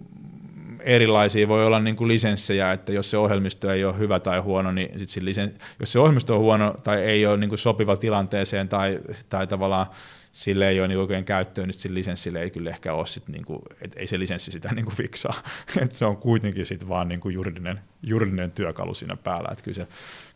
[0.86, 4.72] erilaisia, voi olla niin kuin lisenssejä, että jos se ohjelmisto ei ole hyvä tai huono,
[4.72, 8.70] niin sit lisen, jos se ohjelmisto on huono tai ei ole niin kuin sopiva tilanteeseen
[8.70, 9.88] tai, tai tavallaan
[10.32, 13.46] sille ei ole niin oikein käyttöön, niin sillä lisenssille ei kyllä ehkä ole, sit niin
[13.46, 15.34] kuin, et ei se lisenssi sitä niin kuin fiksaa.
[15.82, 19.76] Et se on kuitenkin sit vaan niin kuin juridinen, juridinen työkalu siinä päällä, että kyllä
[19.76, 19.88] se,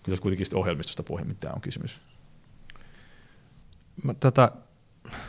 [0.03, 1.97] kyllä se kuitenkin ohjelmistosta pohjimmiltaan on kysymys.
[4.03, 4.51] Mä, tota,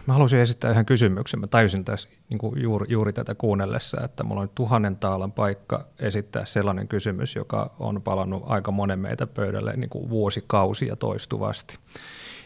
[0.06, 1.40] mä haluaisin esittää yhden kysymyksen.
[1.40, 5.84] Mä tajusin tässä niin kuin juuri, juuri tätä kuunnellessa, että mulla on tuhannen taalan paikka
[5.98, 11.78] esittää sellainen kysymys, joka on palannut aika monen meitä pöydälle niin kuin vuosikausia toistuvasti.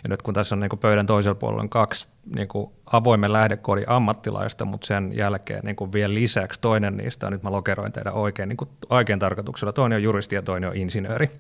[0.02, 3.32] Ja nyt kun tässä on niin kuin pöydän toisella puolella on kaksi niin kuin avoimen
[3.32, 8.14] lähdekoodin ammattilaista, mutta sen jälkeen niin kuin vielä lisäksi toinen niistä, nyt mä lokeroin teidän
[8.14, 11.30] oikein, niin kuin oikein tarkoituksella, toinen on juristi ja toinen on insinööri.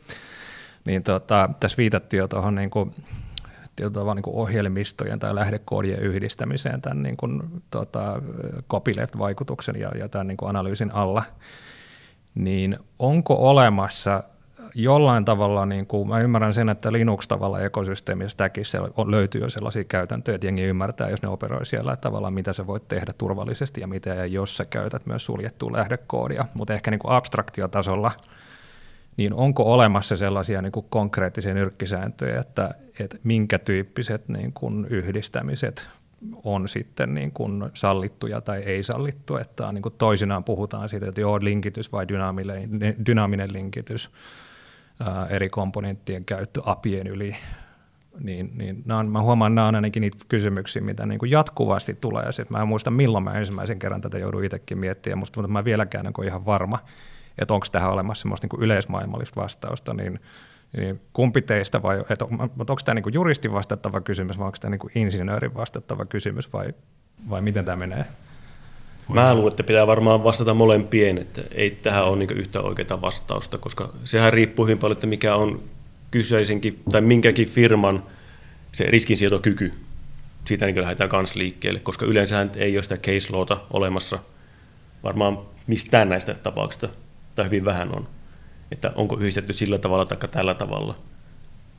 [0.84, 2.94] Niin tota, tässä viitattiin jo tuohon niin kuin,
[4.14, 8.22] niin kuin ohjelmistojen tai lähdekoodien yhdistämiseen tämän niin kuin, tota,
[8.70, 11.22] copyleft-vaikutuksen ja, ja tämän niin kuin analyysin alla.
[12.34, 14.22] Niin onko olemassa
[14.74, 19.84] jollain tavalla, niin kuin, mä ymmärrän sen, että Linux tavalla ekosysteemistäkin se löytyy jo sellaisia
[19.84, 23.80] käytäntöjä, että jengi ymmärtää, jos ne operoi siellä, että tavallaan mitä sä voit tehdä turvallisesti
[23.80, 28.10] ja mitä, ja jos sä käytät myös suljettua lähdekoodia, mutta ehkä niin kuin abstraktiotasolla,
[29.16, 35.88] niin onko olemassa sellaisia niin kuin konkreettisia nyrkkisääntöjä, että, että minkä tyyppiset niin kuin yhdistämiset
[36.44, 41.20] on sitten niin kuin sallittuja tai ei sallittu, että niin kuin toisinaan puhutaan siitä, että
[41.20, 42.08] joo, linkitys vai
[43.06, 44.10] dynaaminen, linkitys,
[45.04, 47.36] ää, eri komponenttien käyttö apien yli,
[48.20, 51.30] niin, niin nämä on, mä huomaan, että nämä on ainakin niitä kysymyksiä, mitä niin kuin
[51.30, 52.24] jatkuvasti tulee.
[52.24, 55.64] Ja sit mä en muista, milloin mä ensimmäisen kerran tätä joudun itsekin miettimään, mutta mä
[55.64, 56.78] vieläkään en ole ihan varma,
[57.38, 60.20] että onko tähän olemassa semmoista niin yleismaailmallista vastausta, niin,
[60.76, 64.70] niin kumpi teistä vai, että on, onko tämä niin juristin vastattava kysymys vai onko tämä
[64.70, 66.74] niin insinöörin vastattava kysymys vai,
[67.30, 68.04] vai miten tämä menee?
[69.08, 73.58] Mä luulen, että pitää varmaan vastata molempien, että ei tähän ole niin yhtä oikeaa vastausta,
[73.58, 75.62] koska sehän riippuu hyvin paljon, että mikä on
[76.10, 78.02] kyseisenkin tai minkäkin firman
[78.72, 79.70] se riskinsietokyky.
[80.44, 84.18] Siitä niin lähdetään kans liikkeelle, koska yleensä ei ole sitä case lawta olemassa
[85.02, 86.88] varmaan mistään näistä tapauksista,
[87.34, 88.04] tai hyvin vähän on.
[88.72, 90.96] Että onko yhdistetty sillä tavalla tai tällä tavalla,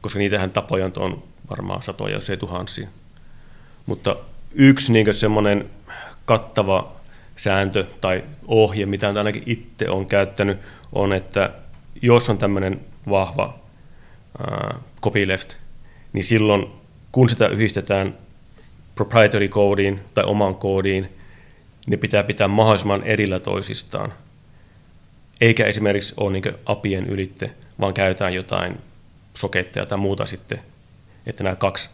[0.01, 2.88] koska niitähän tapoja on varmaan satoja, ei tuhansia.
[3.86, 4.16] Mutta
[4.53, 5.70] yksi niin semmoinen
[6.26, 6.95] kattava
[7.36, 10.58] sääntö tai ohje, mitä ainakin itse on käyttänyt,
[10.93, 11.51] on, että
[12.01, 13.60] jos on tämmöinen vahva
[14.39, 15.53] uh, copyleft,
[16.14, 16.68] niin silloin
[17.12, 18.18] kun sitä yhdistetään
[18.95, 21.10] proprietary koodiin tai omaan koodiin,
[21.88, 24.14] ne pitää pitää mahdollisimman erillä toisistaan.
[25.42, 28.78] Eikä esimerkiksi ole niin apien ylitte, vaan käytetään jotain
[29.34, 30.62] soketteja tai muuta sitten,
[31.26, 31.90] että nämä kaksi,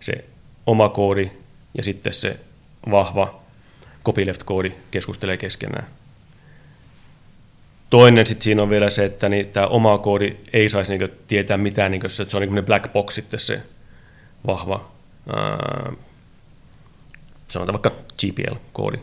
[0.00, 0.24] se
[0.66, 1.30] oma koodi
[1.78, 2.40] ja sitten se
[2.90, 3.40] vahva
[4.04, 5.86] copyleft-koodi keskustelee keskenään.
[7.90, 11.56] Toinen sitten siinä on vielä se, että niin tämä oma koodi ei saisi niin tietää
[11.56, 13.62] mitään, niin se, että se on niin black box sitten se
[14.46, 14.90] vahva,
[15.32, 15.92] ää,
[17.48, 18.98] sanotaan vaikka GPL-koodi.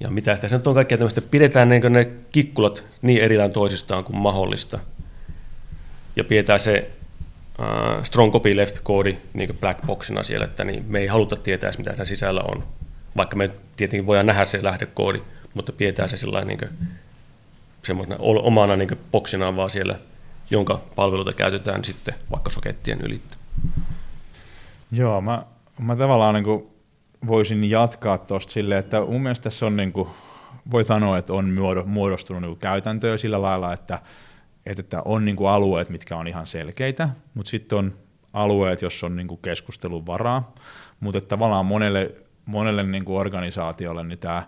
[0.00, 4.16] Ja mitä ehkä se on kaikkea tämmöistä, pidetään niin ne kikkulat niin erillään toisistaan kuin
[4.16, 4.78] mahdollista.
[6.16, 6.90] Ja pidetään se
[7.58, 11.70] uh, strong copy left koodi niin black boxina siellä, että niin me ei haluta tietää
[11.78, 12.64] mitä siinä sisällä on.
[13.16, 15.22] Vaikka me tietenkin voidaan nähdä se lähdekoodi,
[15.54, 16.58] mutta pidetään se sillä niin
[17.82, 19.98] semmoisena omana niin boxinaan vaan siellä,
[20.50, 23.36] jonka palveluita käytetään sitten vaikka sokettien ylittä.
[24.92, 25.42] Joo, mä,
[25.80, 26.75] mä tavallaan niin kuin
[27.26, 30.08] voisin jatkaa tuosta silleen, että mun mielestä tässä on, niin kuin,
[30.70, 31.56] voi sanoa, että on
[31.86, 33.98] muodostunut niin käytäntöä sillä lailla, että,
[34.66, 37.94] että on niin kuin alueet, mitkä on ihan selkeitä, mutta sitten on
[38.32, 40.54] alueet, joissa on niin kuin keskustelun varaa,
[41.00, 42.14] mutta tavallaan monelle,
[42.46, 44.42] monelle niin kuin organisaatiolle niin tämä,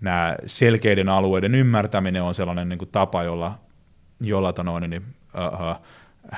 [0.00, 3.58] nämä selkeiden alueiden ymmärtäminen on sellainen niin kuin tapa, jolla,
[4.20, 5.02] jolla tanoin, niin,
[5.34, 5.82] uh,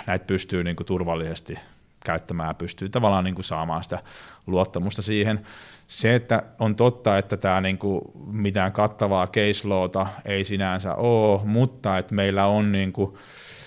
[0.07, 1.59] näitä pystyy niin kuin turvallisesti
[2.05, 3.99] käyttämään ja pystyy tavallaan niin kuin saamaan sitä
[4.47, 5.41] luottamusta siihen.
[5.87, 11.41] Se, että on totta, että tämä niin kuin mitään kattavaa case lawta ei sinänsä ole,
[11.45, 13.15] mutta että meillä on niin kuin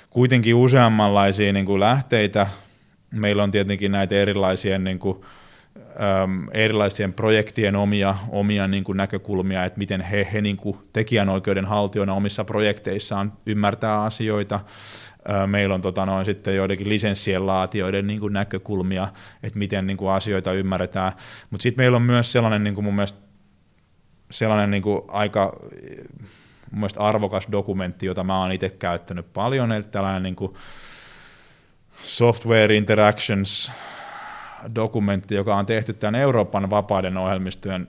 [0.09, 2.47] kuitenkin useammanlaisia niin kuin lähteitä.
[3.11, 5.21] Meillä on tietenkin näitä erilaisia niin kuin,
[6.23, 11.65] äm, erilaisien projektien omia, omia niin kuin näkökulmia, että miten he, he niin kuin tekijänoikeuden
[11.65, 14.59] haltijoina omissa projekteissaan ymmärtää asioita.
[15.45, 19.07] Meillä on tota, noin, sitten joidenkin lisenssien laatioiden niin kuin näkökulmia,
[19.43, 21.11] että miten niin kuin asioita ymmärretään.
[21.49, 23.19] Mutta sitten meillä on myös sellainen niin kuin mun mielestä
[24.31, 25.53] sellainen niin kuin aika
[26.71, 30.53] mun arvokas dokumentti, jota mä oon itse käyttänyt paljon, eli tällainen niin kuin
[32.01, 33.71] Software Interactions
[34.75, 37.87] dokumentti, joka on tehty tämän Euroopan vapaiden ohjelmistojen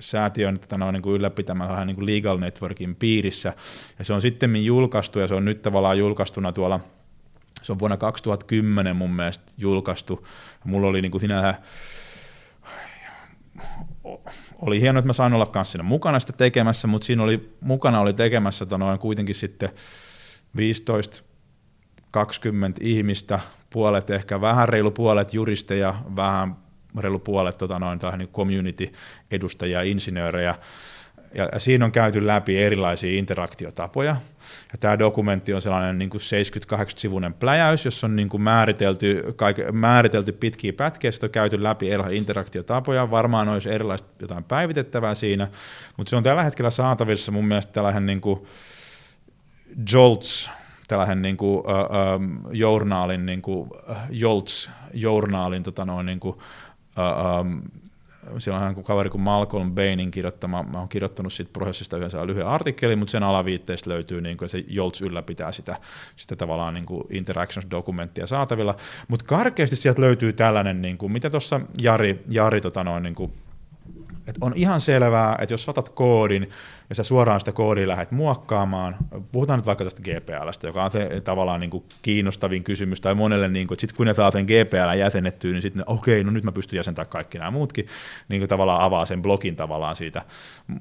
[0.00, 3.52] säätiön tätä on niin kuin ylläpitämään vähän niin kuin Legal Networkin piirissä.
[3.98, 6.80] Ja se on sitten julkaistu ja se on nyt tavallaan julkaistuna tuolla,
[7.62, 10.26] se on vuonna 2010 mun mielestä julkaistu.
[10.64, 11.54] Mulla oli niin kuin sinänsä,
[14.62, 18.00] oli hienoa, että mä sain olla kanssa siinä mukana sitä tekemässä, mutta siinä oli, mukana
[18.00, 19.68] oli tekemässä noin kuitenkin sitten
[20.56, 21.22] 15
[22.10, 23.38] 20 ihmistä,
[23.70, 26.56] puolet ehkä vähän reilu puolet juristeja, vähän
[26.98, 30.54] reilu puolet tota noin, niin community-edustajia, insinöörejä,
[31.34, 34.16] ja, siinä on käyty läpi erilaisia interaktiotapoja.
[34.72, 40.32] Ja tämä dokumentti on sellainen niin 78-sivuinen pläjäys, jossa on niin kuin määritelty, kaik, määritelty
[40.32, 43.10] pitkiä pätkiä, on käyty läpi erilaisia interaktiotapoja.
[43.10, 45.48] Varmaan olisi erilaista jotain päivitettävää siinä,
[45.96, 48.46] mutta se on tällä hetkellä saatavissa mun mielestä tällainen niin kuin
[49.92, 50.50] Jolts,
[50.88, 51.64] tällainen niin kuin, uh,
[52.16, 53.70] um, journaalin, niin kuin,
[54.10, 56.38] Jolts, journaalin tota noin, niin kuin,
[57.40, 57.62] um,
[58.38, 62.98] siellä on kaveri kuin Malcolm Bainin kirjoittama, mä oon kirjoittanut siitä prosessista yhdessä lyhyen artikkelin,
[62.98, 65.76] mutta sen alaviitteistä löytyy, niin kuin, se Jolts ylläpitää sitä,
[66.16, 68.76] sitä tavallaan niin kuin interactions-dokumenttia saatavilla,
[69.08, 73.32] mutta karkeasti sieltä löytyy tällainen, niin kuin, mitä tuossa Jari, Jari tota noin, niin kuin,
[74.26, 76.50] että on ihan selvää, että jos saatat koodin,
[76.88, 78.96] ja sä suoraan sitä koodia lähdet muokkaamaan,
[79.32, 80.90] puhutaan nyt vaikka tästä GPLstä, joka on
[81.24, 84.44] tavallaan niin kuin kiinnostavin kysymys, tai monelle, niin kuin, että sitten kun ne saa sen
[84.44, 87.86] GPL jäsennettyä, niin sitten okei, no nyt mä pystyn jäsentämään kaikki nämä muutkin,
[88.28, 90.22] niin kuin tavallaan avaa sen blogin tavallaan siitä.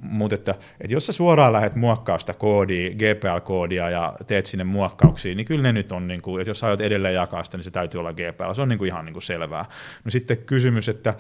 [0.01, 5.35] Mutta että, että jos sä suoraan lähdet muokkaa sitä koodia, GPL-koodia ja teet sinne muokkauksia,
[5.35, 7.63] niin kyllä ne nyt on, niin kuin, että jos sä aiot edelleen jakaa sitä, niin
[7.63, 9.65] se täytyy olla GPL, se on niin kuin ihan niin kuin selvää.
[10.03, 11.13] No sitten kysymys, että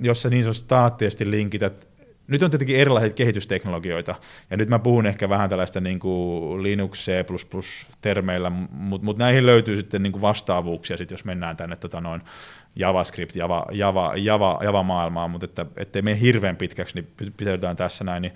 [0.00, 1.88] jos sä niin sanotusti staattisesti linkität.
[2.26, 4.14] Nyt on tietenkin erilaisia kehitysteknologioita,
[4.50, 9.76] ja nyt mä puhun ehkä vähän tällaista niin kuin Linux, C++-termeillä, mutta mut näihin löytyy
[9.76, 12.22] sitten niin kuin vastaavuuksia, sit jos mennään tänne tota noin
[12.76, 18.22] JavaScript, Java, Java, Java, Java-maailmaan, mutta että, ettei mene hirveän pitkäksi, niin pitäydytään tässä näin,
[18.22, 18.32] niin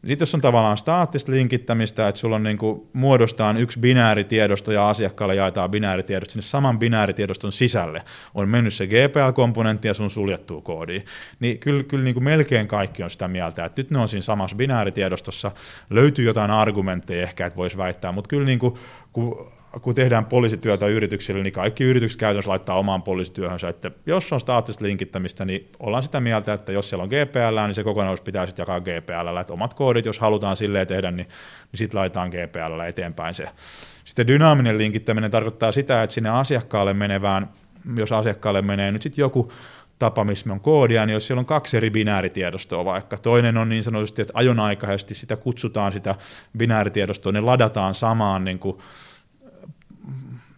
[0.00, 4.88] sitten jos on tavallaan staattista linkittämistä, että sulla on niin kuin, muodostaan yksi binääritiedosto ja
[4.88, 8.02] asiakkaalle jaetaan binääritiedosto sinne saman binääritiedoston sisälle,
[8.34, 11.02] on mennyt se GPL-komponentti ja sun suljettuu koodi,
[11.40, 14.22] niin kyllä, kyllä niin kuin melkein kaikki on sitä mieltä, että nyt ne on siinä
[14.22, 15.50] samassa binääritiedostossa,
[15.90, 18.74] löytyy jotain argumentteja ehkä, että voisi väittää, mutta kyllä niin kuin,
[19.12, 24.40] kun kun tehdään poliisityötä yrityksille, niin kaikki yritykset käytännössä laittaa omaan poliisityöhönsä, että jos on
[24.40, 28.46] staattista linkittämistä, niin ollaan sitä mieltä, että jos siellä on GPL, niin se kokonaisuus pitää
[28.46, 31.28] sitten jakaa GPL, että omat koodit, jos halutaan silleen tehdä, niin,
[31.72, 33.48] niin sitten laitetaan GPL eteenpäin se.
[34.04, 37.48] Sitten dynaaminen linkittäminen tarkoittaa sitä, että sinne asiakkaalle menevään,
[37.96, 39.52] jos asiakkaalle menee nyt sitten joku
[39.98, 43.84] tapa, missä on koodia, niin jos siellä on kaksi eri binääritiedostoa vaikka, toinen on niin
[43.84, 46.14] sanotusti, että ajonaikaisesti sitä kutsutaan sitä
[46.58, 48.78] binääritiedostoa, ne ladataan samaan niin kuin,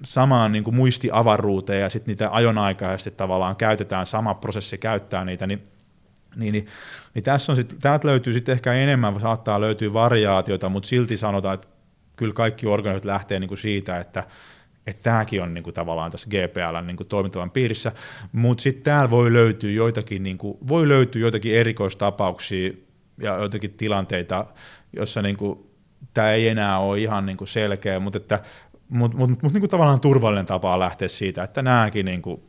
[0.03, 5.62] samaan niin kuin muistiavaruuteen ja sitten niitä ajonaikaisesti tavallaan käytetään, sama prosessi käyttää niitä, niin
[6.36, 6.66] niin, niin,
[7.14, 11.55] niin tässä on sit, täältä löytyy sitten ehkä enemmän, saattaa löytyä variaatioita, mutta silti sanotaan,
[11.55, 11.68] että
[12.16, 14.24] kyllä kaikki organisaatiot lähtee niin kuin siitä, että
[14.86, 17.92] että tämäkin on niin kuin, tavallaan tässä GPLn niin kuin, toimintavan piirissä,
[18.32, 22.72] mutta sitten täällä voi löytyä joitakin, niin kuin, voi löytyä joitakin erikoistapauksia
[23.20, 24.46] ja joitakin tilanteita,
[24.92, 25.59] jossa niin kuin,
[26.14, 28.40] tämä ei enää ole ihan niin kuin selkeä, mutta että
[28.89, 32.43] mutta mut, mut, niin tavallaan turvallinen tapa lähteä siitä, että nämäkin niin kuin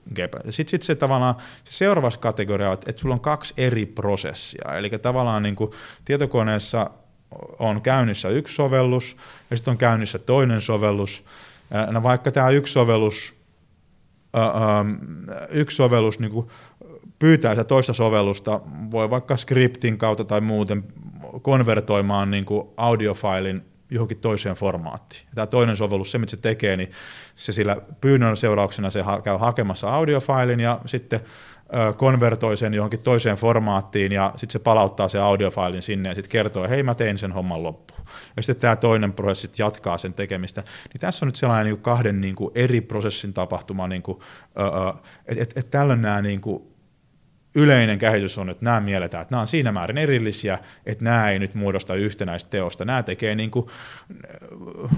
[0.49, 4.77] Sitten sit se tavallaan se seuraava kategoria on, että, että sulla on kaksi eri prosessia.
[4.77, 5.71] Eli tavallaan niin kuin
[6.05, 6.89] tietokoneessa
[7.59, 9.17] on käynnissä yksi sovellus
[9.49, 11.25] ja sitten on käynnissä toinen sovellus.
[11.91, 13.35] No vaikka tämä yksi sovellus,
[15.49, 16.47] yksi sovellus niin kuin
[17.19, 18.61] pyytää sitä toista sovellusta,
[18.91, 20.83] voi vaikka skriptin kautta tai muuten
[21.41, 22.45] konvertoimaan niin
[22.77, 25.21] audiofailin johonkin toiseen formaattiin.
[25.35, 26.91] Tämä toinen sovellus, se mitä se tekee, niin
[27.35, 31.19] se sillä pyynnön seurauksena se käy hakemassa audiofailin ja sitten
[31.97, 36.67] konvertoi sen johonkin toiseen formaattiin ja sitten se palauttaa sen audiofailin sinne ja sitten kertoo,
[36.69, 38.01] hei mä tein sen homman loppuun.
[38.37, 40.61] Ja sitten tämä toinen prosessi jatkaa sen tekemistä.
[40.61, 44.03] Niin tässä on nyt sellainen niin kuin kahden niin kuin eri prosessin tapahtuma, niin
[45.25, 46.63] että et, et tällöin nämä niin kuin
[47.55, 51.39] yleinen käsitys on, että nämä mielletään, että nämä on siinä määrin erillisiä, että nämä ei
[51.39, 52.85] nyt muodosta yhtenäistä teosta.
[52.85, 53.65] Nämä tekee niin kuin,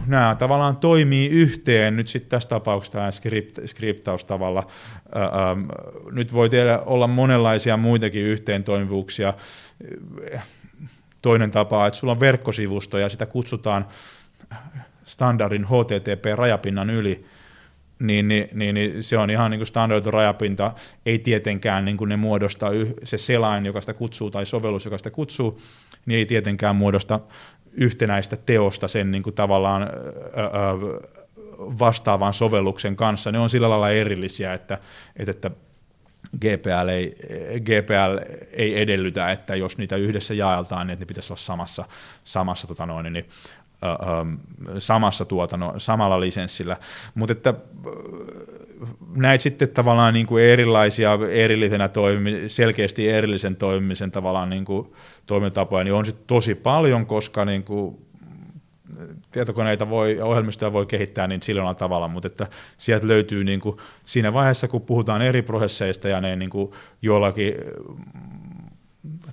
[0.08, 4.68] nämä tavallaan toimii yhteen nyt sitten tässä tapauksessa tämä skript, skriptaustavalla.
[6.12, 9.34] Nyt voi tehdä, olla monenlaisia muitakin yhteentoimivuuksia.
[11.22, 13.86] Toinen tapa, että sulla on verkkosivusto ja sitä kutsutaan
[15.04, 17.26] standardin HTTP-rajapinnan yli,
[18.02, 20.72] niin, niin, niin, niin se on ihan niin standardoitu rajapinta,
[21.06, 22.68] ei tietenkään niin kuin ne muodosta
[23.04, 25.62] se selain, joka sitä kutsuu, tai sovellus, joka sitä kutsuu,
[26.06, 27.20] niin ei tietenkään muodosta
[27.74, 29.88] yhtenäistä teosta sen niin kuin tavallaan
[31.80, 33.32] vastaavan sovelluksen kanssa.
[33.32, 34.78] Ne on sillä lailla erillisiä, että,
[35.18, 35.52] että, että
[36.42, 37.16] GPL ei,
[37.60, 41.86] GPL ei edellytä, että jos niitä yhdessä jaeltaan, niin että ne pitäisi olla samassa,
[42.24, 43.26] samassa tota noin, niin,
[44.78, 46.78] samassa tuotanno, samalla lisenssillä,
[47.16, 47.54] mutta että
[49.16, 54.94] näitä sitten tavallaan niin kuin erilaisia erillisenä toimi, selkeästi erillisen toimimisen tavallaan niin kuin
[55.26, 57.98] toimintatapoja, niin on sitten tosi paljon, koska niin kuin
[59.32, 64.34] tietokoneita voi, ohjelmistoja voi kehittää niin sillä tavalla, mutta että sieltä löytyy niin kuin, siinä
[64.34, 66.72] vaiheessa, kun puhutaan eri prosesseista ja ne niin kuin
[67.02, 67.54] jollakin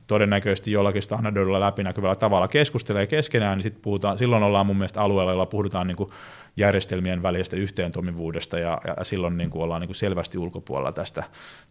[0.09, 5.33] todennäköisesti jollakin standardoilla läpinäkyvällä tavalla keskustelee keskenään, niin sit puhutaan, silloin ollaan mun mielestä alueella,
[5.33, 6.11] jolla puhutaan niin kuin
[6.57, 11.25] järjestelmien välisestä yhteentoimivuudesta, ja, ja silloin niin kuin ollaan niin kuin selvästi ulkopuolella tästä,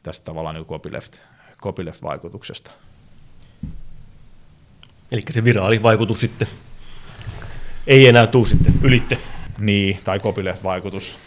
[0.03, 1.17] tästä tavallaan niin copyleft,
[1.61, 2.71] copyleft-vaikutuksesta.
[5.11, 6.47] Eli se viraalivaikutus sitten
[7.87, 9.17] ei enää tuu sitten ylitte.
[9.59, 11.19] Niin, tai copyleft-vaikutus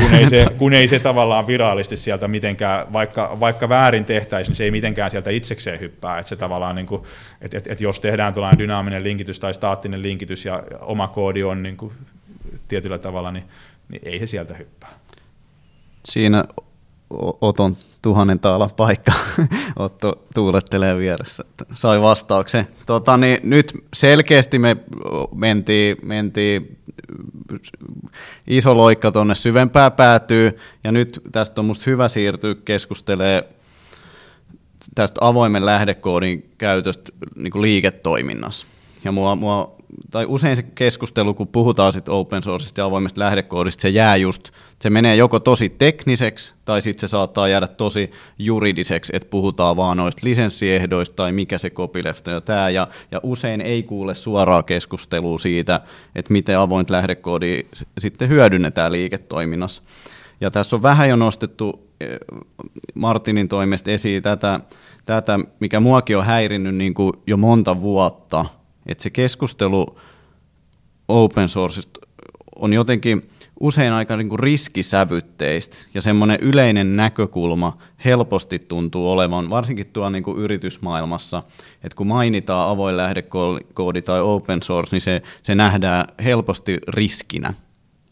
[0.00, 4.56] kun ei, se, kun ei se tavallaan virallisesti sieltä mitenkään, vaikka, vaikka väärin tehtäisiin, niin
[4.56, 6.18] se ei mitenkään sieltä itsekseen hyppää.
[6.18, 7.02] Että se tavallaan, niin kuin,
[7.40, 11.62] että, että, että jos tehdään tällainen dynaaminen linkitys tai staattinen linkitys ja oma koodi on
[11.62, 11.92] niin kuin,
[12.68, 13.44] tietyllä tavalla, niin,
[13.88, 14.90] niin ei se sieltä hyppää.
[16.04, 16.44] Siinä
[17.40, 19.12] Oton tuhannen taala paikka.
[19.76, 21.44] Otto tuulettelee vieressä.
[21.72, 22.66] Sai vastauksen.
[22.86, 24.76] Tota, niin nyt selkeästi me
[25.34, 26.78] mentiin, mentiin
[28.46, 33.48] iso loikka tuonne syvempää päätyy, ja nyt tästä on musta hyvä siirtyä keskustelee
[34.94, 38.66] tästä avoimen lähdekoodin käytöstä niin liiketoiminnassa.
[39.04, 39.73] Ja mua, mua,
[40.10, 44.50] tai usein se keskustelu, kun puhutaan sit open sourceista ja avoimesta lähdekoodista, se jää just,
[44.82, 49.96] se menee joko tosi tekniseksi, tai sitten se saattaa jäädä tosi juridiseksi, että puhutaan vaan
[49.96, 55.38] noista lisenssiehdoista, tai mikä se copyleft ja tämä, ja, ja usein ei kuule suoraa keskustelua
[55.38, 55.80] siitä,
[56.14, 57.60] että miten avoint lähdekoodi
[57.98, 59.82] sitten hyödynnetään liiketoiminnassa.
[60.40, 62.18] Ja tässä on vähän jo nostettu eh,
[62.94, 64.60] Martinin toimesta esiin tätä,
[65.04, 68.46] tätä mikä muakin on häirinnyt niin kuin jo monta vuotta,
[68.86, 69.98] että se keskustelu
[71.08, 72.00] open sourceista
[72.56, 73.28] on jotenkin
[73.60, 80.22] usein aika niin kuin riskisävytteistä ja semmoinen yleinen näkökulma helposti tuntuu olevan, varsinkin tuolla niin
[80.22, 81.42] kuin yritysmaailmassa,
[81.82, 87.54] että kun mainitaan avoin lähdekoodi tai open source, niin se, se nähdään helposti riskinä.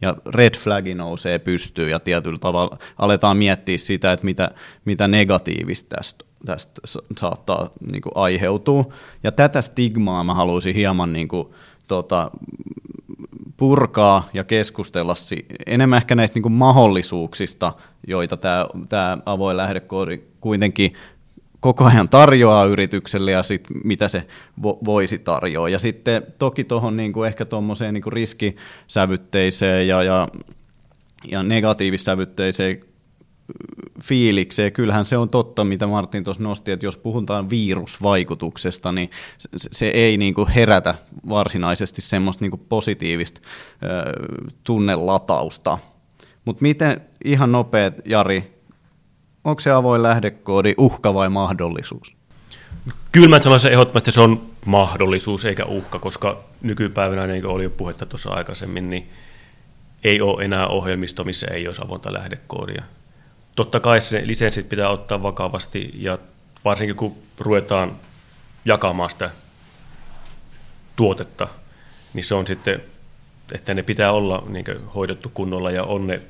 [0.03, 4.51] Ja red flagi nousee pystyyn ja tietyllä tavalla aletaan miettiä sitä, että mitä,
[4.85, 6.81] mitä negatiivista tästä, tästä
[7.19, 8.85] saattaa niin kuin aiheutua.
[9.25, 11.49] Ja tätä stigmaa mä haluaisin hieman niin kuin,
[11.89, 12.31] tota,
[13.57, 17.73] purkaa ja keskustella si- enemmän ehkä näistä niin kuin mahdollisuuksista,
[18.07, 20.95] joita tämä, tämä avoin lähdekoodi kuitenkin
[21.63, 24.27] koko ajan tarjoaa yritykselle ja sit mitä se
[24.63, 25.69] vo, voisi tarjoa.
[25.69, 30.29] Ja sitten toki tuohon niin ehkä tuommoiseen niin riskisävytteiseen ja, ja,
[31.31, 32.81] ja negatiivissävytteiseen
[34.03, 34.73] fiilikseen.
[34.73, 39.89] Kyllähän se on totta, mitä Martin tuossa nosti, että jos puhutaan virusvaikutuksesta, niin se, se
[39.89, 40.95] ei niin kuin herätä
[41.29, 43.41] varsinaisesti semmoista niin kuin positiivista
[43.83, 43.89] ö,
[44.65, 45.79] tunnelatausta.
[46.45, 48.52] Mutta miten, ihan nopeat Jari,
[49.45, 52.14] onko se avoin lähdekoodi uhka vai mahdollisuus?
[53.12, 57.70] Kyllä mä sanoisin ehdottomasti se on mahdollisuus eikä uhka, koska nykypäivänä, niin kuin oli jo
[57.70, 59.09] puhetta tuossa aikaisemmin, niin
[60.05, 62.82] ei ole enää ohjelmisto, missä ei olisi avointa lähdekoodia.
[63.57, 66.18] Totta kai se lisenssit pitää ottaa vakavasti ja
[66.64, 67.97] varsinkin kun ruvetaan
[68.64, 69.30] jakamaan sitä
[70.97, 71.49] tuotetta,
[72.14, 72.82] niin se on sitten,
[73.53, 74.64] että ne pitää olla niin
[74.95, 76.20] hoidettu kunnolla ja on ne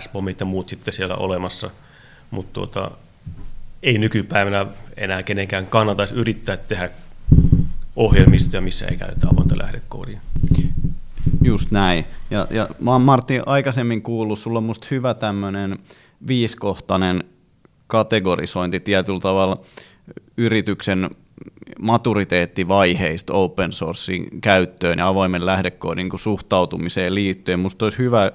[0.00, 0.10] s
[0.40, 1.70] ja muut sitten siellä olemassa–
[2.30, 2.90] mutta tuota,
[3.82, 4.66] ei nykypäivänä
[4.96, 6.90] enää kenenkään kannattaisi yrittää tehdä
[7.96, 10.20] ohjelmistoja, missä ei käytetä avointa lähdekoodia.
[11.44, 12.04] Just näin.
[12.30, 15.78] Ja, ja mä oon Martti aikaisemmin kuullut, sulla on musta hyvä tämmöinen
[16.26, 17.24] viiskohtainen
[17.86, 19.60] kategorisointi tietyllä tavalla
[20.36, 21.10] yrityksen
[21.78, 27.60] maturiteettivaiheista open sourcein käyttöön ja avoimen lähdekoodin suhtautumiseen liittyen.
[27.60, 28.32] Musta olisi hyvä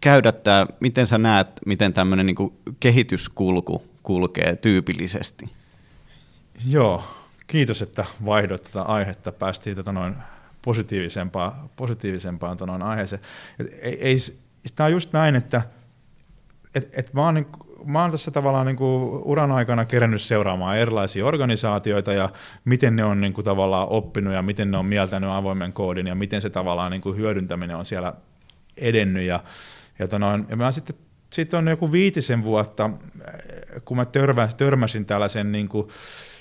[0.00, 5.50] käydä tämä, miten sä näet, miten tämmöinen niin kehityskulku kulkee tyypillisesti?
[6.66, 7.02] Joo,
[7.46, 9.32] kiitos, että vaihdoit tätä aihetta.
[9.32, 10.14] Päästiin tätä noin
[10.64, 13.22] positiivisempaan, positiivisempaan noin aiheeseen.
[13.58, 14.16] Et ei, ei,
[14.76, 15.62] tämä on just näin, että
[16.74, 17.46] et, et mä, oon, niin,
[17.84, 22.28] mä oon tässä tavallaan niin kuin uran aikana kerännyt seuraamaan erilaisia organisaatioita ja
[22.64, 26.14] miten ne on niin kuin tavallaan oppinut ja miten ne on mieltänyt avoimen koodin ja
[26.14, 28.12] miten se tavallaan niin kuin hyödyntäminen on siellä
[28.76, 29.22] edennyt.
[29.22, 29.40] Ja,
[29.98, 30.96] ja, tonoin, ja mä sitten
[31.34, 32.90] sitten on joku viitisen vuotta,
[33.84, 35.88] kun mä törmä, törmäsin tällaisen niin kuin,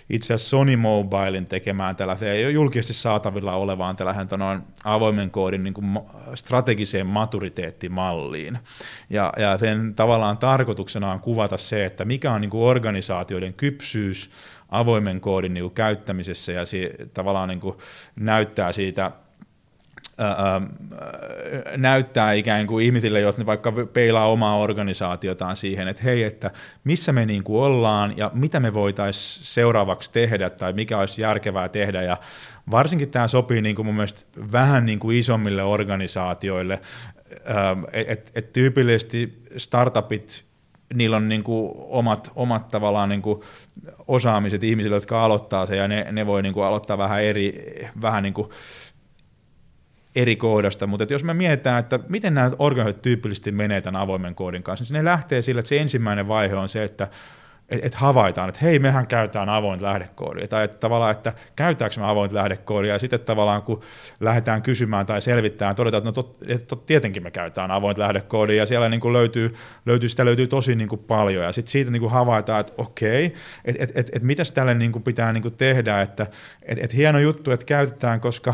[0.10, 6.00] itse asiassa Sony Mobilein tekemään tällaisen julkisesti saatavilla olevaan tällaisen tonoin, avoimen koodin niin kuin
[6.36, 8.58] strategiseen maturiteettimalliin.
[9.10, 14.32] Ja, ja sen tavallaan tarkoituksena on kuvata se, että mikä on niin kuin organisaatioiden kypsyys
[14.70, 17.76] avoimen koodin niin kuin käyttämisessä ja si, tavallaan niin kuin
[18.16, 19.12] näyttää siitä
[21.78, 26.52] näyttää ikään kuin ihmisille, jos ne vaikka peilaa omaa organisaatiotaan siihen, että hei, että
[26.84, 31.70] missä me niin kuin ollaan ja mitä me voitaisiin seuraavaksi tehdä tai mikä olisi järkevää
[31.70, 32.02] tehdä.
[32.02, 32.18] Ja
[32.72, 36.80] varsinkin tämä sopii niin kuin mun mielestä vähän niin kuin isommille organisaatioille,
[37.94, 40.46] että et, tyypillisesti startupit
[40.94, 43.42] niillä on niin kuin omat, omat tavallaan niin kuin
[44.08, 48.24] osaamiset ihmisille, jotka aloittaa se, ja ne, ne voi niin kuin aloittaa vähän eri, vähän
[48.24, 48.50] niin kuin
[50.16, 54.64] eri koodasta, mutta jos me mietitään, että miten nämä organisaatiot tyypillisesti menee tämän avoimen koodin
[54.64, 57.08] kanssa, niin ne lähtee sillä, että se ensimmäinen vaihe on se, että
[57.70, 62.06] että et havaitaan, että hei, mehän käytetään avoin lähdekoodia, tai että tavallaan, että käytetäänkö me
[62.06, 63.82] avoin lähdekoodia, ja sitten tavallaan kun
[64.20, 68.58] lähdetään kysymään tai selvittämään, todetaan, että no tot, et, tot, tietenkin me käytetään avoin lähdekoodia,
[68.58, 69.54] ja siellä niin löytyy,
[69.86, 73.34] löytyy, sitä löytyy tosi niin kuin paljon, ja sitten siitä niin kuin havaitaan, että okei,
[73.66, 76.28] että et, et, et, mitäs tälle niin kuin pitää niin kuin tehdä, että
[76.62, 78.54] et, et hieno juttu, että käytetään, koska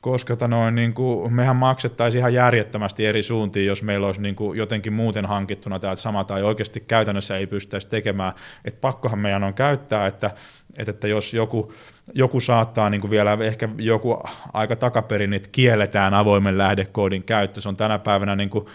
[0.00, 4.58] koska tanoin, niin kuin, mehän maksettaisiin ihan järjettömästi eri suuntiin, jos meillä olisi niin kuin,
[4.58, 8.32] jotenkin muuten hankittuna tämä sama tai oikeasti käytännössä ei pystyttäisi tekemään.
[8.64, 10.30] Et pakkohan meidän on käyttää, että,
[10.78, 11.72] että, että jos joku,
[12.14, 14.22] joku saattaa niin kuin vielä ehkä joku
[14.52, 18.66] aika takaperin, että kielletään avoimen lähdekoodin käyttö, se on tänä päivänä niin kuin,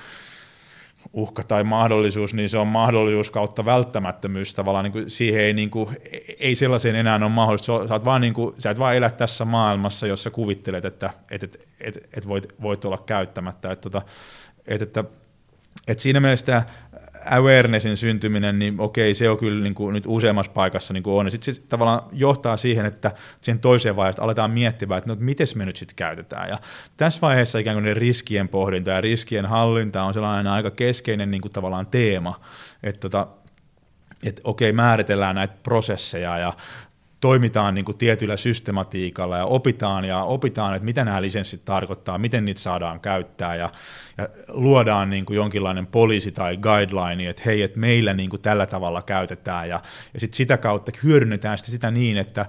[1.14, 5.70] uhka tai mahdollisuus, niin se on mahdollisuus kautta välttämättömyys tavallaan, niin kuin siihen ei, niin
[5.70, 5.90] kuin,
[6.40, 10.08] ei sellaiseen enää ole mahdollista, sä, vaan niin kuin, sä et vaan elä tässä maailmassa,
[10.08, 14.02] jossa kuvittelet, että et, et, et, et voit, voit olla käyttämättä, että, että,
[14.68, 15.04] että, että,
[15.88, 16.64] että siinä mielessä
[17.32, 21.32] awarenessin syntyminen, niin okei, se on kyllä niin kuin nyt useammassa paikassa niin kuin on.
[21.32, 23.12] Sitten se tavallaan johtaa siihen, että
[23.42, 26.50] siihen toiseen vaiheeseen aletaan miettimään, että no, miten me nyt sitten käytetään.
[26.50, 26.58] Ja
[26.98, 31.42] tässä vaiheessa ikään kuin ne riskien pohdinta ja riskien hallinta on sellainen aika keskeinen niin
[31.42, 32.42] kuin tavallaan teema,
[32.84, 33.28] että tota,
[34.24, 36.54] että okei, määritellään näitä prosesseja ja
[37.22, 42.46] toimitaan niin kuin tietyllä systematiikalla ja opitaan ja opitaan, että mitä nämä lisenssit tarkoittaa, miten
[42.46, 43.70] niitä saadaan käyttää ja,
[44.18, 48.66] ja luodaan niin kuin jonkinlainen poliisi tai guideline, että hei, että meillä niin kuin tällä
[48.66, 49.80] tavalla käytetään ja,
[50.14, 52.46] ja sit sitä kautta hyödynnetään sitä, sitä niin, että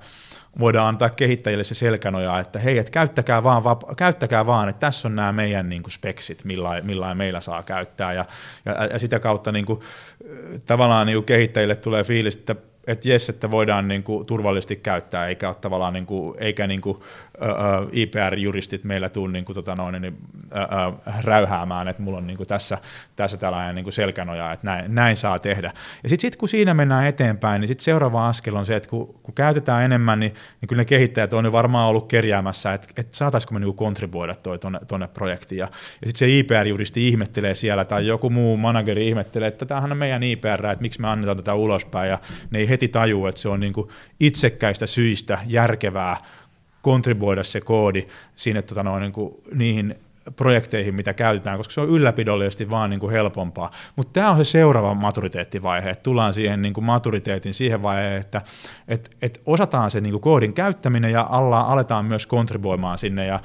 [0.59, 5.09] voidaan antaa kehittäjille se selkänoja, että hei, että käyttäkää vaan, vapa- käyttäkää vaan, että tässä
[5.09, 8.25] on nämä meidän niin kuin speksit, millä, millä meillä saa käyttää ja,
[8.65, 9.81] ja, ja sitä kautta niin kuin,
[10.67, 12.57] tavallaan niin kuin kehittäjille tulee fiilis, että
[12.87, 16.81] että jes, että voidaan niin kuin, turvallisesti käyttää, eikä ole tavallaan niin kuin, eikä niin
[16.81, 22.27] kuin, uh, IPR-juristit meillä tule niin kuin, tota noin, niin, uh, räyhäämään, että mulla on
[22.27, 22.79] niin kuin, tässä,
[23.17, 25.73] tässä tällainen niin selkänoja, että näin, näin saa tehdä.
[26.03, 29.15] Ja sitten sit, kun siinä mennään eteenpäin, niin sitten seuraava askel on se, että kun,
[29.23, 33.17] kun käytetään enemmän, niin, niin kyllä ne kehittäjät on jo varmaan ollut kerjäämässä, että, että
[33.17, 34.35] saataisiko me niin kuin, kontribuoida
[34.89, 35.59] tuonne projektiin.
[35.59, 35.69] Ja,
[36.01, 40.23] ja sitten se IPR-juristi ihmettelee siellä, tai joku muu manageri ihmettelee, että tämähän on meidän
[40.23, 42.19] IPR, että miksi me annetaan tätä ulospäin, ja
[42.51, 43.89] ne ei heti tajua, että se on niin kuin
[44.21, 46.17] itsekkäistä syistä järkevää
[46.83, 49.95] kontribuoida se koodi sinne tota noin, niin kuin niihin
[50.37, 53.71] projekteihin, mitä käytetään, koska se on ylläpidollisesti vaan niin kuin helpompaa.
[53.97, 58.43] Mutta tämä on se seuraava maturiteettivaihe, että tullaan siihen niin kuin maturiteetin siihen vaiheeseen, että
[58.89, 63.41] et, et osataan se niin kuin koodin käyttäminen ja alla, aletaan myös kontribuoimaan sinne ja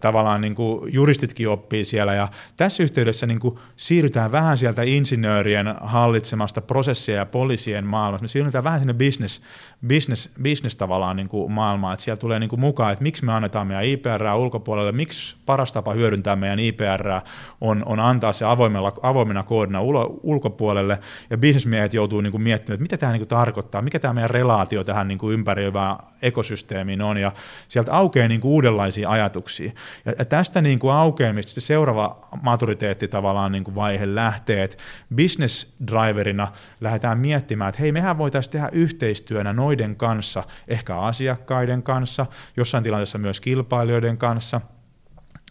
[0.00, 5.74] tavallaan niin kuin juristitkin oppii siellä ja tässä yhteydessä niin kuin siirrytään vähän sieltä insinöörien
[5.80, 9.42] hallitsemasta prosessia ja poliisien maailmasta, me siirrytään vähän sinne business,
[9.86, 13.32] business, business tavallaan niin kuin maailmaan, että siellä tulee niin kuin mukaan, että miksi me
[13.32, 17.20] annetaan meidän IPR ulkopuolelle, miksi paras tapa hyödyntää meidän IPR
[17.60, 20.98] on, on antaa se avoimella, avoimena koodina ulo, ulkopuolelle,
[21.30, 24.30] ja bisnesmiehet joutuu niin kuin miettimään, että mitä tämä niin kuin tarkoittaa, mikä tämä meidän
[24.30, 27.32] relaatio tähän niin kuin ympäröivään ekosysteemiin on, ja
[27.68, 29.72] sieltä aukeaa niin kuin uudenlaisia ajatuksia.
[30.04, 34.76] Ja, ja tästä niin kuin aukeamista se seuraava maturiteetti tavallaan niin kuin vaihe lähtee, että
[35.16, 42.26] business driverina lähdetään miettimään, että hei, mehän voitaisiin tehdä yhteistyönä noiden kanssa, ehkä asiakkaiden kanssa,
[42.56, 44.60] jossain tilanteessa myös kilpailijoiden kanssa–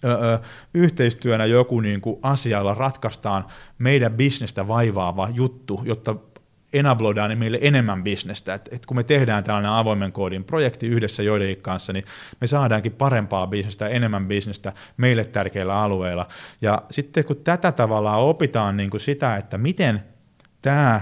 [0.05, 0.39] ö,
[0.73, 3.45] yhteistyönä joku niin kuin asialla ratkaistaan
[3.77, 6.15] meidän bisnestä vaivaava juttu, jotta
[6.73, 8.53] enabloidaan niin meille enemmän bisnestä.
[8.53, 12.05] Et, et kun me tehdään tällainen avoimen koodin projekti yhdessä joidenkin kanssa, niin
[12.41, 16.27] me saadaankin parempaa bisnestä, enemmän bisnestä meille tärkeillä alueilla.
[16.61, 20.03] Ja sitten kun tätä tavallaan opitaan niin kuin sitä, että miten
[20.61, 21.01] tämä